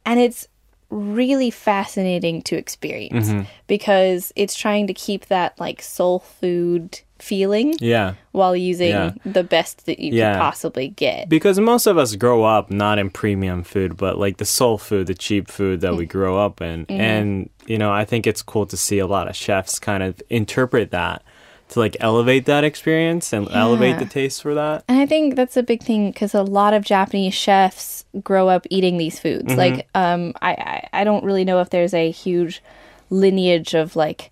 and 0.05 0.19
it's 0.19 0.47
really 0.89 1.51
fascinating 1.51 2.41
to 2.43 2.55
experience 2.57 3.27
Mm-hmm. 3.29 3.43
because 3.67 4.33
it's 4.35 4.55
trying 4.55 4.87
to 4.87 4.93
keep 4.93 5.27
that 5.27 5.59
like 5.59 5.81
soul 5.81 6.19
food 6.19 7.01
feeling 7.19 7.75
Yeah. 7.79 8.13
while 8.31 8.55
using 8.55 8.89
Yeah. 8.91 9.11
the 9.25 9.43
best 9.43 9.85
that 9.85 9.99
you 9.99 10.13
Yeah. 10.13 10.33
could 10.33 10.39
possibly 10.39 10.87
get. 10.87 11.27
Because 11.29 11.59
most 11.59 11.85
of 11.85 11.97
us 11.97 12.15
grow 12.15 12.43
up 12.43 12.71
not 12.71 12.97
in 12.97 13.09
premium 13.09 13.63
food, 13.63 13.97
but 13.97 14.17
like 14.17 14.37
the 14.37 14.45
soul 14.45 14.77
food, 14.77 15.07
the 15.07 15.13
cheap 15.13 15.49
food 15.49 15.81
that 15.81 15.95
we 15.95 16.05
grow 16.05 16.39
up 16.39 16.61
in. 16.61 16.85
And, 16.87 17.49
you 17.67 17.77
know, 17.77 17.91
I 17.91 18.05
think 18.05 18.25
it's 18.25 18.41
cool 18.41 18.65
to 18.67 18.77
see 18.77 18.99
a 18.99 19.05
lot 19.07 19.27
of 19.27 19.35
chefs 19.35 19.79
kind 19.79 20.01
of 20.01 20.21
interpret 20.29 20.91
that 20.91 21.21
to 21.69 21.79
like 21.79 21.95
elevate 21.99 22.45
that 22.45 22.63
experience 22.63 23.31
and 23.33 23.47
elevate 23.51 23.99
the 23.99 24.05
taste 24.05 24.41
for 24.41 24.53
that. 24.55 24.83
And 24.87 24.99
I 24.99 25.05
think 25.05 25.35
that's 25.35 25.55
a 25.57 25.63
big 25.63 25.83
thing 25.83 26.11
because 26.11 26.33
a 26.33 26.43
lot 26.43 26.73
of 26.73 26.83
Japanese 26.83 27.33
chefs 27.33 28.05
grow 28.23 28.49
up 28.49 28.65
eating 28.69 28.97
these 28.97 29.19
foods. 29.19 29.49
Mm-hmm. 29.49 29.57
Like, 29.57 29.87
um, 29.95 30.33
I, 30.41 30.51
I 30.93 31.01
I 31.01 31.03
don't 31.03 31.23
really 31.23 31.45
know 31.45 31.59
if 31.61 31.69
there's 31.69 31.93
a 31.93 32.09
huge 32.11 32.61
lineage 33.09 33.73
of 33.73 33.95
like 33.95 34.31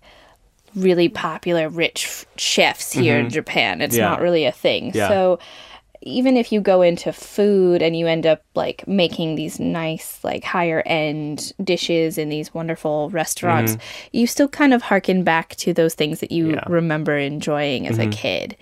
really 0.74 1.08
popular 1.08 1.68
rich 1.68 2.04
f- 2.06 2.26
chefs 2.36 2.92
here 2.92 3.18
in 3.18 3.30
Japan. 3.30 3.80
It's 3.80 3.94
Mm-hmm. 3.94 4.02
Yeah. 4.02 4.08
not 4.10 4.20
really 4.20 4.44
a 4.44 4.52
thing. 4.52 4.92
Yeah. 4.94 5.08
So 5.08 5.38
even 6.02 6.36
if 6.36 6.52
you 6.52 6.60
go 6.60 6.82
into 6.82 7.12
food 7.12 7.82
and 7.82 7.96
you 7.96 8.06
end 8.06 8.26
up 8.26 8.42
like 8.54 8.86
making 8.86 9.34
these 9.34 9.58
nice 9.58 10.18
like 10.22 10.44
higher 10.44 10.82
end 10.86 11.52
dishes 11.62 12.18
in 12.18 12.28
these 12.28 12.54
wonderful 12.54 13.10
restaurants 13.10 13.76
you 14.12 14.26
still 14.26 14.48
kind 14.48 14.72
of 14.72 14.82
harken 14.82 15.24
back 15.24 15.54
to 15.56 15.72
those 15.72 15.94
things 15.94 16.20
that 16.20 16.30
you 16.32 16.44
Mm-hmm. 16.44 16.54
Yeah. 16.54 16.60
Mm-hmm. 16.60 16.72
remember 16.72 17.16
enjoying 17.18 17.86
as 17.86 17.98
a 17.98 18.06
kid 18.08 18.56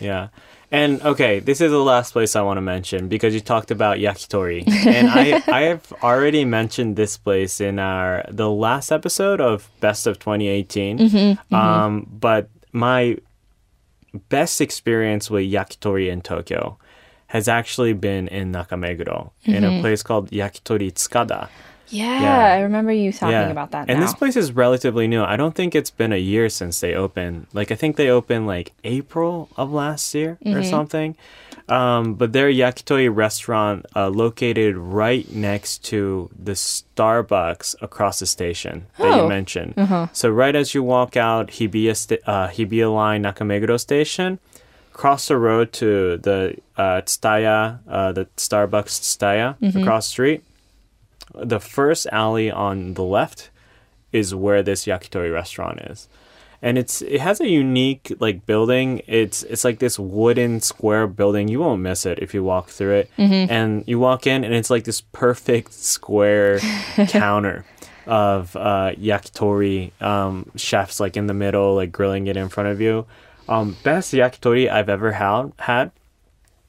Yeah. 0.00 0.28
And 0.72 1.00
okay, 1.02 1.38
this 1.38 1.60
is 1.60 1.70
the 1.70 1.78
last 1.78 2.10
place 2.12 2.34
I 2.34 2.42
want 2.42 2.56
to 2.58 2.60
mention 2.60 3.06
because 3.06 3.32
you 3.34 3.40
talked 3.40 3.70
about 3.70 3.98
yakitori. 3.98 4.66
and 4.86 5.08
I 5.08 5.40
I 5.46 5.60
have 5.70 5.92
already 6.02 6.44
mentioned 6.44 6.96
this 6.96 7.16
place 7.16 7.60
in 7.60 7.78
our 7.78 8.24
the 8.28 8.50
last 8.50 8.90
episode 8.90 9.40
of 9.40 9.70
Best 9.80 10.08
of 10.08 10.18
2018. 10.18 11.38
Um 11.52 12.06
but 12.10 12.50
my 12.72 13.16
best 14.16 14.60
experience 14.60 15.30
with 15.30 15.44
yakitori 15.44 16.08
in 16.10 16.20
Tokyo 16.22 16.78
has 17.28 17.48
actually 17.48 17.92
been 17.92 18.28
in 18.28 18.52
Nakameguro 18.52 19.30
in 19.44 19.64
a 19.64 19.80
place 19.80 20.02
called 20.02 20.30
Yakitori 20.30 20.92
Tsukada. 20.92 21.48
yeah, 21.88 22.20
Yeah. 22.22 22.54
i 22.56 22.60
remember 22.60 22.92
you 22.92 23.12
talking 23.12 23.50
about 23.50 23.70
that 23.72 23.88
And 23.90 23.98
now. 23.98 24.06
this 24.06 24.14
place 24.14 24.36
is 24.36 24.52
relatively 24.52 25.06
new. 25.08 25.22
I 25.22 25.36
don't 25.36 25.54
think 25.54 25.74
it's 25.74 25.90
been 25.90 26.12
a 26.12 26.18
year 26.32 26.48
since 26.48 26.78
they 26.80 26.94
opened. 26.94 27.46
Like 27.52 27.70
I 27.70 27.74
think 27.74 27.96
they 27.96 28.08
opened 28.10 28.46
like 28.46 28.72
April 28.84 29.48
of 29.56 29.72
last 29.72 30.14
year 30.14 30.38
or 30.44 30.50
Mm-hmm. 30.52 30.70
something. 30.70 31.16
Um, 31.68 32.14
but 32.14 32.32
their 32.32 32.48
yakitori 32.48 33.08
restaurant 33.14 33.86
uh, 33.96 34.08
located 34.08 34.76
right 34.76 35.28
next 35.32 35.84
to 35.86 36.30
the 36.38 36.52
Starbucks 36.52 37.74
across 37.82 38.20
the 38.20 38.26
station 38.26 38.86
that 38.98 39.16
you 39.16 39.22
Oh. 39.22 39.28
mentioned. 39.28 39.74
Uh-huh. 39.76 40.06
So 40.12 40.28
right 40.30 40.54
as 40.54 40.74
you 40.74 40.82
walk 40.82 41.16
out 41.16 41.48
Hibiya, 41.50 41.96
sta- 41.96 42.22
uh, 42.26 42.48
Hibiya 42.48 42.92
Line 42.94 43.24
Nakameguro 43.24 43.80
station, 43.80 44.38
cross 44.92 45.26
the 45.28 45.36
road 45.36 45.72
to 45.74 46.18
the 46.18 46.56
uh, 46.76 47.00
Tsutaya, 47.02 47.80
uh, 47.88 48.12
the 48.12 48.26
Starbucks 48.36 49.00
Tsutaya 49.02 49.58
Mm-hmm. 49.58 49.82
across 49.82 50.06
the 50.06 50.10
street. 50.10 50.44
The 51.34 51.58
first 51.60 52.06
alley 52.12 52.50
on 52.50 52.94
the 52.94 53.02
left 53.02 53.50
is 54.12 54.34
where 54.34 54.62
this 54.62 54.86
yakitori 54.86 55.32
restaurant 55.32 55.80
is. 55.80 56.08
And 56.62 56.78
it's 56.78 57.02
it 57.02 57.20
has 57.20 57.40
a 57.40 57.48
unique 57.48 58.12
like 58.18 58.46
building. 58.46 59.02
It's 59.06 59.42
it's 59.44 59.64
like 59.64 59.78
this 59.78 59.98
wooden 59.98 60.60
square 60.60 61.06
building. 61.06 61.48
You 61.48 61.60
won't 61.60 61.82
miss 61.82 62.06
it 62.06 62.18
if 62.20 62.32
you 62.34 62.42
walk 62.42 62.70
through 62.70 62.94
it. 62.94 63.10
And 63.50 63.84
you 63.86 63.98
walk 63.98 64.26
in 64.26 64.42
and 64.44 64.54
it's 64.54 64.70
like 64.70 64.84
this 64.84 65.00
perfect 65.12 65.72
square 65.74 66.58
counter 67.08 67.64
of 68.06 68.54
uh, 68.56 68.92
yakitori 68.98 69.90
um, 70.00 70.50
chefs 70.56 71.00
like 71.00 71.16
in 71.16 71.26
the 71.26 71.34
middle, 71.34 71.74
like 71.74 71.92
grilling 71.92 72.26
it 72.26 72.36
in 72.36 72.48
front 72.48 72.68
of 72.70 72.80
you. 72.80 73.04
Um, 73.48 73.76
best 73.82 74.12
yakitori 74.12 74.68
I've 74.70 74.88
ever 74.88 75.12
had. 75.12 75.52
Had. 75.58 75.90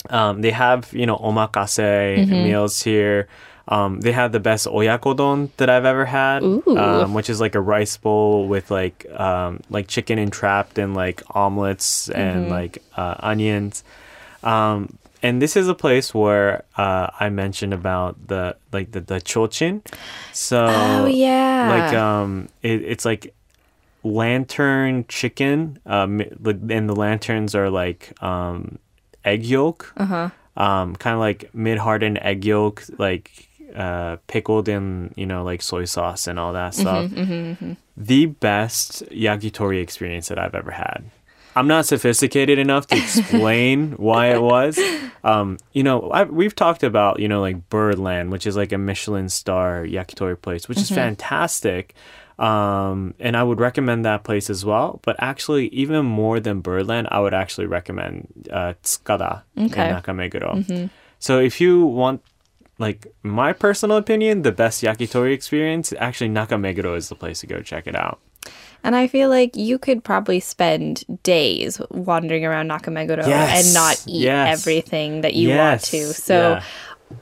Um, 0.10 0.42
they 0.42 0.52
have 0.52 0.94
you 0.94 1.06
know 1.06 1.18
omakase 1.18 2.28
meals 2.44 2.82
here. 2.82 3.28
Um, 3.68 4.00
they 4.00 4.14
have 4.14 4.32
the 4.32 4.40
best 4.40 4.66
oyakodon 4.66 5.50
that 5.58 5.70
I've 5.70 5.86
ever 5.86 6.06
had, 6.06 6.42
um, 6.44 7.14
which 7.14 7.30
is 7.30 7.42
like 7.42 7.56
a 7.56 7.60
rice 7.62 7.98
bowl 7.98 8.48
with 8.48 8.72
like 8.72 9.06
um, 9.12 9.60
like 9.70 9.88
chicken 9.88 10.18
entrapped 10.20 10.78
in 10.78 10.94
like 10.94 11.22
omelets 11.36 12.10
and 12.10 12.50
like 12.50 12.82
uh, 12.96 13.16
onions. 13.20 13.84
Um, 14.44 14.98
and 15.24 15.42
this 15.42 15.56
is 15.56 15.68
a 15.68 15.74
place 15.74 16.14
where 16.14 16.64
uh, 16.78 17.08
I 17.20 17.30
mentioned 17.30 17.74
about 17.74 18.28
the 18.28 18.56
like 18.72 18.92
the 18.92 19.02
the 19.02 19.20
chochin. 19.20 19.82
So 20.34 20.68
oh 20.70 21.06
yeah. 21.08 21.70
like 21.70 21.94
um 21.94 22.50
it, 22.62 22.84
it's 22.84 23.06
like 23.06 23.34
lantern 24.04 25.04
chicken 25.10 25.80
um 25.86 26.22
and 26.22 26.90
the 26.90 26.96
lanterns 26.96 27.56
are 27.56 27.70
like 27.70 28.14
um 28.22 28.80
egg 29.26 29.46
yolk. 29.46 29.94
Uh-huh. 29.98 30.30
Um 30.56 30.96
kind 30.96 31.14
of 31.16 31.20
like 31.20 31.54
mid-hardened 31.54 32.20
egg 32.22 32.46
yolk 32.46 32.84
like 32.98 33.47
uh 33.78 34.18
pickled 34.28 34.68
in 34.68 35.14
you 35.16 35.26
know 35.26 35.44
like 35.44 35.62
soy 35.62 35.86
sauce 35.86 36.26
and 36.28 36.38
all 36.40 36.52
that 36.54 36.74
stuff. 36.74 37.12
the 37.96 38.26
best 38.26 39.04
yakitori 39.12 39.82
experience 39.82 40.28
that 40.30 40.40
i've 40.40 40.56
ever 40.56 40.72
had. 40.72 41.04
I'm 41.56 41.68
not 41.68 41.86
sophisticated 41.88 42.60
enough 42.60 42.86
to 42.88 42.98
explain 42.98 43.92
why 44.08 44.28
it 44.36 44.42
was. 44.42 44.80
Um 45.24 45.58
you 45.74 45.84
know 45.84 46.10
I, 46.12 46.24
we've 46.26 46.54
talked 46.56 46.84
about 46.84 47.20
you 47.20 47.28
know 47.28 47.42
like 47.42 47.70
birdland 47.70 48.32
which 48.32 48.46
is 48.50 48.56
like 48.56 48.72
a 48.72 48.78
michelin 48.78 49.30
star 49.30 49.84
yakitori 49.84 50.40
place 50.42 50.68
which 50.70 50.78
is 50.80 50.90
fantastic. 50.90 51.94
Um, 52.40 53.16
and 53.20 53.36
I 53.36 53.42
would 53.42 53.60
recommend 53.60 54.06
that 54.06 54.24
place 54.24 54.48
as 54.52 54.64
well. 54.64 55.00
But 55.02 55.16
actually, 55.18 55.70
even 55.70 56.06
more 56.06 56.40
than 56.40 56.62
Birdland, 56.62 57.08
I 57.10 57.20
would 57.20 57.34
actually 57.34 57.66
recommend 57.66 58.28
uh, 58.54 58.74
Tsukada 58.84 59.42
Okay. 59.58 59.90
in 59.90 59.96
Nakameguro. 59.96 60.90
So 61.18 61.40
if 61.40 61.60
you 61.60 61.84
want, 61.86 62.22
like 62.80 63.08
my 63.24 63.54
personal 63.54 63.98
opinion, 63.98 64.42
the 64.44 64.52
best 64.52 64.84
yakitori 64.84 65.34
experience, 65.34 65.94
actually 66.00 66.30
Nakameguro 66.30 66.96
is 66.96 67.10
the 67.10 67.16
place 67.16 67.40
to 67.42 67.48
go 67.48 67.62
check 67.62 67.88
it 67.88 67.96
out. 67.96 68.20
And 68.84 68.96
I 68.96 69.08
feel 69.08 69.30
like 69.30 69.56
you 69.56 69.78
could 69.80 70.04
probably 70.04 70.40
spend 70.40 71.04
days 71.24 71.82
wandering 71.90 72.46
around 72.46 72.70
Nakameguro 72.70 73.28
Yes, 73.28 73.66
and 73.66 73.74
not 73.74 74.04
eat 74.08 74.24
yes. 74.24 74.60
everything 74.62 75.22
that 75.22 75.34
you 75.34 75.50
Yes, 75.50 75.92
want 75.92 76.04
to. 76.06 76.14
So 76.14 76.34
yeah. 76.52 76.64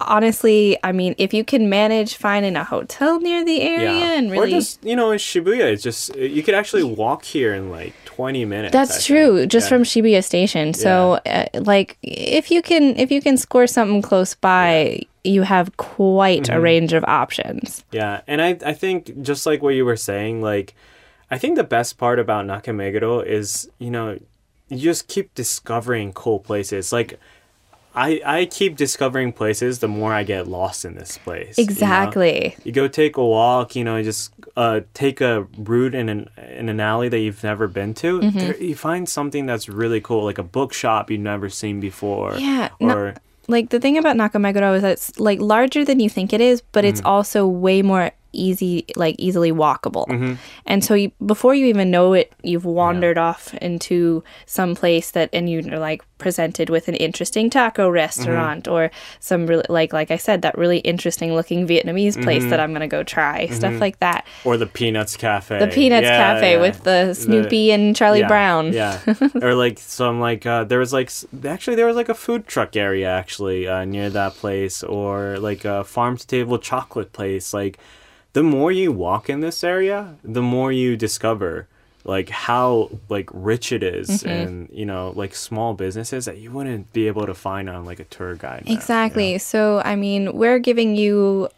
Honestly, 0.01 0.77
I 0.83 0.91
mean, 0.91 1.15
if 1.17 1.33
you 1.33 1.43
can 1.43 1.69
manage 1.69 2.15
finding 2.15 2.55
a 2.55 2.63
hotel 2.63 3.19
near 3.19 3.43
the 3.45 3.61
area 3.61 3.89
and 4.17 4.31
really 4.31 4.47
Or 4.53 4.59
just 4.59 4.83
you 4.83 4.95
know 4.95 5.11
in 5.11 5.19
Shibuya, 5.19 5.71
it's 5.71 5.83
just 5.83 6.15
you 6.15 6.43
could 6.43 6.55
actually 6.55 6.83
walk 6.83 7.23
here 7.23 7.53
in 7.53 7.69
like 7.69 7.93
twenty 8.05 8.45
minutes. 8.45 8.75
I 8.75 8.79
That's 8.79 8.95
think. 9.05 9.05
true, 9.19 9.45
just 9.45 9.65
Yeah. 9.65 9.69
from 9.77 9.83
Shibuya 9.83 10.23
Station. 10.23 10.73
So, 10.73 11.19
uh, 11.25 11.45
like, 11.53 11.97
if 12.03 12.51
you 12.51 12.61
can, 12.61 12.97
if 12.97 13.11
you 13.11 13.21
can 13.21 13.37
score 13.37 13.67
something 13.67 14.01
close 14.01 14.35
by, 14.35 15.01
you 15.23 15.43
have 15.43 15.75
quite 15.77 16.43
Mm-hmm. 16.43 16.53
a 16.57 16.59
range 16.59 16.93
of 16.93 17.03
options. 17.05 17.83
Yeah, 17.91 18.21
and 18.27 18.41
I 18.41 18.57
I 18.65 18.73
think 18.73 19.21
just 19.21 19.45
like 19.45 19.61
what 19.61 19.75
you 19.75 19.85
were 19.85 19.97
saying, 19.97 20.41
like 20.41 20.73
I 21.31 21.37
think 21.37 21.55
the 21.55 21.63
best 21.63 21.97
part 21.97 22.19
about 22.19 22.45
Nakameguro 22.45 23.25
is 23.25 23.69
you 23.79 23.89
know 23.91 24.17
you 24.69 24.77
just 24.79 25.07
keep 25.07 25.33
discovering 25.35 26.11
cool 26.13 26.39
places. 26.39 26.91
Like 26.91 27.19
I 27.95 28.21
I 28.25 28.45
keep 28.45 28.75
discovering 28.75 29.31
places 29.33 29.79
the 29.79 29.87
more 29.87 30.13
I 30.13 30.23
get 30.23 30.47
lost 30.47 30.85
in 30.85 30.95
this 30.95 31.17
place. 31.17 31.57
you 31.57 31.63
know? 31.65 31.71
Exactly. 31.71 32.55
You 32.63 32.71
go 32.71 32.87
take 32.87 33.17
a 33.17 33.25
walk, 33.25 33.75
you 33.75 33.83
know, 33.83 34.01
just 34.03 34.31
uh, 34.57 34.81
take 34.93 35.21
a 35.21 35.47
route 35.57 35.95
in 35.95 36.09
an 36.09 36.29
in 36.57 36.69
an 36.69 36.79
alley 36.79 37.09
that 37.09 37.19
you've 37.19 37.43
never 37.43 37.67
been 37.67 37.93
to. 37.95 38.19
Mm-hmm. 38.19 38.37
There, 38.39 38.57
you 38.61 38.75
find 38.75 39.07
something 39.07 39.45
that's 39.45 39.69
really 39.69 40.01
cool, 40.01 40.23
like 40.25 40.37
a 40.37 40.43
bookshop 40.43 41.09
you've 41.09 41.21
never 41.21 41.49
seen 41.49 41.79
before. 41.79 42.35
Yeah, 42.37 42.69
Or 42.79 43.15
Like 43.47 43.69
the 43.69 43.79
thing 43.79 43.97
about 43.97 44.15
Nakameguro 44.17 44.75
is 44.75 44.81
that 44.81 44.91
it's 44.93 45.19
like 45.19 45.39
larger 45.39 45.85
than 45.85 45.99
you 45.99 46.09
think 46.09 46.33
it 46.33 46.41
is, 46.41 46.61
but 46.71 46.83
it's 46.85 46.99
Mm-hmm. 46.99 47.07
also 47.07 47.47
way 47.47 47.81
more 47.81 48.11
easy, 48.39 48.85
like 48.95 49.15
easily 49.17 49.51
walkable. 49.51 50.07
Mm-hmm. 50.07 50.33
And 50.65 50.83
so 50.83 50.93
you, 50.93 51.11
before 51.25 51.55
you 51.55 51.65
even 51.67 51.89
know 51.91 52.13
it, 52.13 52.31
you've 52.43 52.65
wandered 52.65 53.17
off 53.17 53.53
into 53.55 54.23
some 54.45 54.75
place 54.75 55.11
that, 55.11 55.29
and 55.33 55.49
you're 55.49 55.61
like 55.79 56.03
presented 56.17 56.69
with 56.69 56.87
an 56.87 56.95
interesting 56.95 57.49
taco 57.49 57.89
restaurant 57.89 58.67
or 58.67 58.89
some 59.19 59.45
really, 59.47 59.65
like, 59.69 59.91
like 59.93 60.11
I 60.11 60.17
said, 60.17 60.41
that 60.43 60.57
really 60.57 60.79
interesting 60.79 61.33
looking 61.33 61.67
Vietnamese 61.67 62.21
place 62.21 62.35
Mm-hmm. 62.35 62.49
that 62.49 62.59
I'm 62.59 62.73
gonna 62.73 62.87
go 62.87 63.01
try, 63.03 63.47
stuff 63.47 63.79
like 63.79 63.99
that. 63.99 64.25
or 64.43 64.57
the 64.57 64.65
Peanuts 64.65 65.15
Cafe. 65.17 65.57
The 65.59 65.67
Peanuts 65.67 66.03
Yeah, 66.05 66.33
Cafe 66.33 66.53
yeah. 66.53 66.61
with 66.61 66.83
the 66.83 67.13
Snoopy 67.13 67.71
and 67.71 67.95
Charlie 67.95 68.19
yeah, 68.19 68.27
Brown. 68.27 68.73
Yeah, 68.73 68.99
or 69.41 69.55
like 69.55 69.79
some 69.79 70.19
like 70.19 70.45
uh, 70.45 70.63
there 70.65 70.79
was 70.79 70.91
like 70.91 71.11
actually 71.45 71.75
there 71.75 71.85
was 71.85 71.95
like 71.95 72.09
a 72.09 72.13
food 72.13 72.45
truck 72.47 72.75
area 72.75 73.09
actually 73.09 73.67
uh, 73.67 73.85
near 73.85 74.09
that 74.09 74.33
place, 74.33 74.83
or 74.83 75.37
like 75.39 75.63
a 75.65 75.83
farm 75.83 76.17
to 76.17 76.27
table 76.27 76.57
chocolate 76.59 77.13
place. 77.13 77.53
Like 77.53 77.77
the 78.35 78.43
more 78.43 78.71
you 78.81 78.91
walk 78.91 79.29
in 79.33 79.39
this 79.39 79.63
area, 79.63 79.99
the 80.23 80.41
more 80.55 80.71
you 80.71 80.95
discover 81.07 81.67
like 82.03 82.29
how 82.29 82.89
like 83.09 83.29
rich 83.33 83.71
it 83.71 83.81
is 83.81 84.07
Mm-hmm. 84.09 84.29
and 84.29 84.69
you 84.79 84.85
know 84.85 85.11
like 85.21 85.33
small 85.33 85.73
businesses 85.73 86.25
that 86.27 86.37
you 86.37 86.51
wouldn't 86.55 86.93
be 86.93 87.07
able 87.11 87.25
to 87.25 87.33
find 87.33 87.65
on 87.73 87.79
like 87.89 87.99
a 87.99 88.07
tour 88.15 88.35
guide 88.35 88.61
map, 88.61 88.65
you 88.67 88.73
know? 88.75 88.79
Exactly. 88.79 89.37
So, 89.39 89.81
I 89.83 89.95
mean, 89.95 90.21
we're 90.41 90.59
giving 90.59 90.95
you 90.95 91.49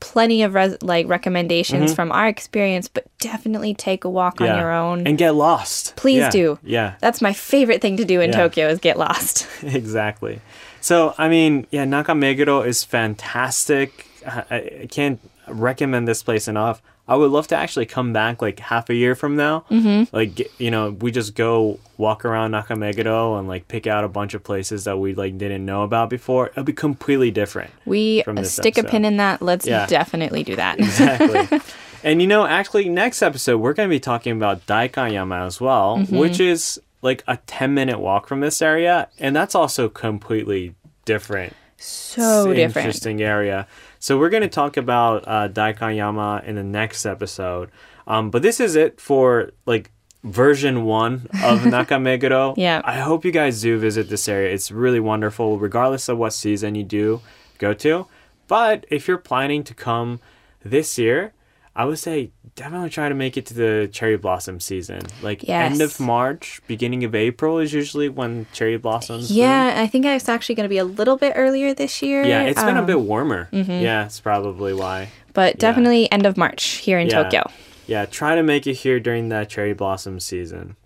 plenty 0.00 0.42
of 0.46 0.54
res- 0.54 0.80
like 0.82 1.08
recommendations 1.08 1.94
from 1.94 2.12
our 2.12 2.28
experience, 2.28 2.86
but 2.88 3.04
definitely 3.18 3.72
take 3.74 4.04
a 4.04 4.10
walk 4.10 4.40
on 4.40 4.46
Mm-hmm. 4.46 4.58
Your 4.60 4.72
own. 4.72 5.06
and 5.08 5.16
get 5.18 5.34
lost. 5.34 5.96
Please 5.96 6.18
Yeah, 6.28 6.30
do. 6.30 6.58
Yeah, 6.62 6.94
That's 7.00 7.20
my 7.22 7.32
favorite 7.32 7.80
thing 7.80 7.96
to 7.96 8.04
do 8.04 8.20
in 8.20 8.30
Yeah. 8.30 8.36
Tokyo 8.42 8.68
is 8.68 8.78
get 8.78 8.98
lost. 8.98 9.48
exactly. 9.62 10.40
So, 10.80 11.14
I 11.16 11.28
mean, 11.28 11.66
yeah, 11.70 11.84
Nakameguro 11.86 12.66
is 12.66 12.84
fantastic. 12.84 14.06
I 14.26 14.44
I 14.82 14.86
can't 14.90 15.18
recommend 15.48 16.06
this 16.08 16.22
place 16.22 16.48
enough. 16.48 16.82
I 17.06 17.16
would 17.16 17.30
love 17.30 17.46
to 17.48 17.56
actually 17.56 17.84
come 17.84 18.14
back 18.14 18.40
like 18.40 18.58
half 18.60 18.88
a 18.88 18.94
year 18.94 19.14
from 19.14 19.36
now. 19.36 19.66
Mm-hmm. 19.70 20.16
Like, 20.16 20.58
you 20.58 20.70
know, 20.70 20.90
we 20.92 21.10
just 21.10 21.34
go 21.34 21.78
walk 21.98 22.24
around 22.24 22.52
Nakameguro 22.52 23.38
and 23.38 23.46
like 23.46 23.68
pick 23.68 23.86
out 23.86 24.04
a 24.04 24.08
bunch 24.08 24.32
of 24.32 24.42
places 24.42 24.84
that 24.84 24.98
we 24.98 25.14
like 25.14 25.36
didn't 25.36 25.66
know 25.66 25.82
about 25.82 26.08
before. 26.08 26.48
It'll 26.48 26.64
be 26.64 26.72
completely 26.72 27.30
different. 27.30 27.70
We 27.84 28.24
stick 28.44 28.78
a 28.78 28.84
pin 28.84 29.04
in 29.04 29.18
that. 29.18 29.42
Let's 29.42 29.66
Yeah. 29.66 29.84
definitely 29.86 30.44
do 30.44 30.56
that. 30.56 30.78
Exactly. 30.78 31.60
and 32.02 32.22
you 32.22 32.26
know, 32.26 32.46
actually, 32.46 32.88
next 32.88 33.20
episode 33.20 33.58
we're 33.58 33.74
going 33.74 33.88
to 33.88 33.94
be 33.94 34.00
talking 34.00 34.32
about 34.32 34.64
Daikanyama 34.66 35.46
as 35.46 35.60
well, 35.60 35.98
Mm-hmm. 35.98 36.16
which 36.16 36.40
is 36.40 36.80
like 37.02 37.22
a 37.28 37.36
10 37.46 37.74
minute 37.74 38.00
walk 38.00 38.26
from 38.26 38.40
this 38.40 38.62
area. 38.62 39.08
And 39.18 39.36
that's 39.36 39.54
also 39.54 39.90
completely 39.90 40.74
different. 41.04 41.52
so 41.76 42.46
different. 42.54 42.86
Interesting 42.86 43.20
area. 43.20 43.66
So 44.04 44.18
we're 44.18 44.28
going 44.28 44.42
to 44.42 44.50
talk 44.50 44.76
about 44.76 45.24
uh, 45.26 45.48
Daikanyama 45.48 46.44
in 46.44 46.56
the 46.56 46.62
next 46.62 47.06
episode. 47.06 47.70
Um, 48.06 48.28
but 48.28 48.42
this 48.42 48.60
is 48.60 48.76
it 48.76 49.00
for 49.00 49.52
like 49.64 49.90
version 50.22 50.84
one 50.84 51.26
of 51.42 51.60
Nakameguro. 51.60 52.52
Yeah. 52.58 52.82
I 52.84 52.98
hope 52.98 53.24
you 53.24 53.30
guys 53.30 53.62
do 53.62 53.78
visit 53.78 54.10
this 54.10 54.28
area. 54.28 54.52
It's 54.52 54.70
really 54.70 55.00
wonderful, 55.00 55.58
regardless 55.58 56.10
of 56.10 56.18
what 56.18 56.34
season 56.34 56.74
you 56.74 56.84
do 56.84 57.22
go 57.56 57.72
to. 57.72 58.06
But 58.46 58.84
if 58.90 59.08
you're 59.08 59.16
planning 59.16 59.64
to 59.64 59.72
come 59.72 60.20
this 60.62 60.98
year, 60.98 61.32
I 61.76 61.84
would 61.84 61.98
say 61.98 62.30
definitely 62.54 62.90
try 62.90 63.08
to 63.08 63.16
make 63.16 63.36
it 63.36 63.46
to 63.46 63.54
the 63.54 63.88
cherry 63.92 64.16
blossom 64.16 64.60
season. 64.60 65.00
Like 65.22 65.48
end 65.48 65.80
of 65.80 65.98
March, 65.98 66.60
beginning 66.68 67.02
of 67.02 67.16
April 67.16 67.58
is 67.58 67.72
usually 67.72 68.08
when 68.08 68.46
cherry 68.52 68.76
blossoms. 68.76 69.26
bloom. 69.28 69.40
Yeah, 69.40 69.74
I 69.76 69.88
think 69.88 70.06
it's 70.06 70.28
actually 70.28 70.54
going 70.54 70.64
to 70.66 70.68
be 70.68 70.78
a 70.78 70.84
little 70.84 71.16
bit 71.16 71.32
earlier 71.34 71.74
this 71.74 72.00
year. 72.00 72.24
Yeah, 72.24 72.42
it's 72.42 72.62
been 72.62 72.76
a 72.76 72.80
um, 72.80 72.86
bit 72.86 73.00
warmer. 73.00 73.48
Yeah, 73.50 74.04
it's 74.06 74.20
probably 74.20 74.72
why. 74.72 75.08
but 75.32 75.58
definitely 75.58 76.10
end 76.12 76.26
of 76.26 76.36
March 76.36 76.64
here 76.64 76.98
in 77.00 77.08
Yeah. 77.08 77.22
Tokyo. 77.24 77.50
Yeah, 77.88 78.06
try 78.06 78.36
to 78.36 78.42
make 78.42 78.66
it 78.68 78.74
here 78.74 79.00
during 79.00 79.28
that 79.30 79.48
cherry 79.48 79.74
blossom 79.74 80.20
season. 80.20 80.76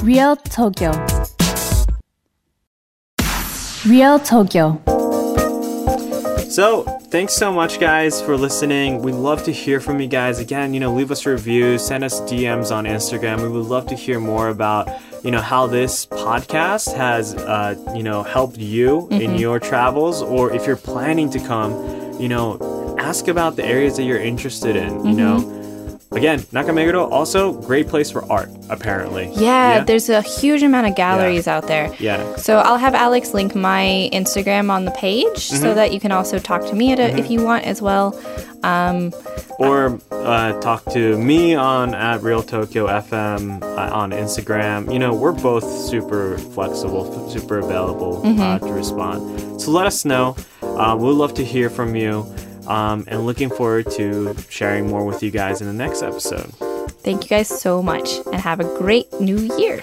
Real 0.00 0.36
Tokyo. 0.36 0.92
Real 3.84 4.18
Tokyo. 4.20 5.03
So, 6.54 6.84
thanks 7.10 7.34
so 7.34 7.52
much, 7.52 7.80
guys, 7.80 8.22
for 8.22 8.36
listening. 8.36 9.02
We'd 9.02 9.16
love 9.16 9.42
to 9.42 9.50
hear 9.50 9.80
from 9.80 10.00
you 10.00 10.06
guys. 10.06 10.38
Again, 10.38 10.72
you 10.72 10.78
know, 10.78 10.94
leave 10.94 11.10
us 11.10 11.26
reviews, 11.26 11.84
send 11.84 12.04
us 12.04 12.20
DMs 12.20 12.70
on 12.70 12.84
Instagram. 12.84 13.42
We 13.42 13.48
would 13.48 13.66
love 13.66 13.88
to 13.88 13.96
hear 13.96 14.20
more 14.20 14.50
about, 14.50 14.88
you 15.24 15.32
know, 15.32 15.40
how 15.40 15.66
this 15.66 16.06
podcast 16.06 16.94
has, 16.94 17.34
uh, 17.34 17.74
you 17.96 18.04
know, 18.04 18.22
helped 18.22 18.56
you 18.56 19.08
in 19.10 19.34
your 19.34 19.58
travels, 19.58 20.22
or 20.22 20.52
if 20.52 20.64
you're 20.64 20.76
planning 20.76 21.28
to 21.30 21.40
come, 21.40 21.72
you 22.20 22.28
know, 22.28 22.96
ask 23.00 23.26
about 23.26 23.56
the 23.56 23.64
areas 23.64 23.96
that 23.96 24.04
you're 24.04 24.22
interested 24.22 24.76
in. 24.76 25.04
You 25.04 25.14
know, 25.14 25.63
again, 26.12 26.40
Nakameguro 26.52 27.10
also 27.10 27.52
great 27.52 27.88
place 27.88 28.10
for 28.10 28.24
art. 28.30 28.48
Apparently, 28.70 29.30
Yeah, 29.34 29.84
there's 29.84 30.08
a 30.08 30.22
huge 30.22 30.62
amount 30.62 30.86
of 30.86 30.94
galleries 30.96 31.46
out 31.48 31.66
there. 31.66 31.94
yeah. 31.98 32.36
So 32.36 32.58
I'll 32.58 32.78
have 32.78 32.94
Alex 32.94 33.34
link 33.34 33.54
my 33.54 34.08
Instagram 34.12 34.70
on 34.70 34.84
the 34.84 34.90
page 34.92 35.24
Mm-hmm. 35.50 35.62
so 35.62 35.74
that 35.74 35.92
you 35.92 36.00
can 36.00 36.12
also 36.12 36.38
talk 36.38 36.62
to 36.66 36.74
me 36.74 36.92
at 36.92 36.98
it 36.98 37.18
if 37.18 37.30
you 37.30 37.42
want 37.44 37.64
as 37.64 37.80
well. 37.82 38.18
or 39.58 39.98
uh, 40.10 40.58
talk 40.60 40.84
to 40.92 41.16
me 41.18 41.54
on 41.54 41.94
at 41.94 42.22
Real 42.22 42.42
Tokyo 42.42 42.86
FM 42.86 43.62
uh, 43.62 43.90
on 43.94 44.10
Instagram. 44.10 44.92
You 44.92 44.98
know, 44.98 45.14
we're 45.14 45.32
both 45.32 45.64
super 45.64 46.38
flexible, 46.38 47.28
super 47.30 47.58
available 47.58 48.22
uh, 48.40 48.58
to 48.58 48.72
respond. 48.72 49.60
So 49.60 49.70
let 49.70 49.86
us 49.86 50.04
know. 50.04 50.36
Uh, 50.62 50.96
we'd 50.98 51.10
love 51.12 51.34
to 51.34 51.44
hear 51.44 51.68
from 51.70 51.94
you. 51.94 52.24
Um, 52.66 53.04
and 53.08 53.26
looking 53.26 53.50
forward 53.50 53.90
to 53.92 54.34
sharing 54.48 54.88
more 54.88 55.04
with 55.04 55.22
you 55.22 55.30
guys 55.30 55.60
in 55.60 55.66
the 55.66 55.72
next 55.72 56.02
episode. 56.02 56.50
Thank 57.02 57.24
you 57.24 57.28
guys 57.28 57.48
so 57.48 57.82
much 57.82 58.20
and 58.26 58.36
have 58.36 58.60
a 58.60 58.78
great 58.78 59.12
new 59.20 59.38
year. 59.58 59.82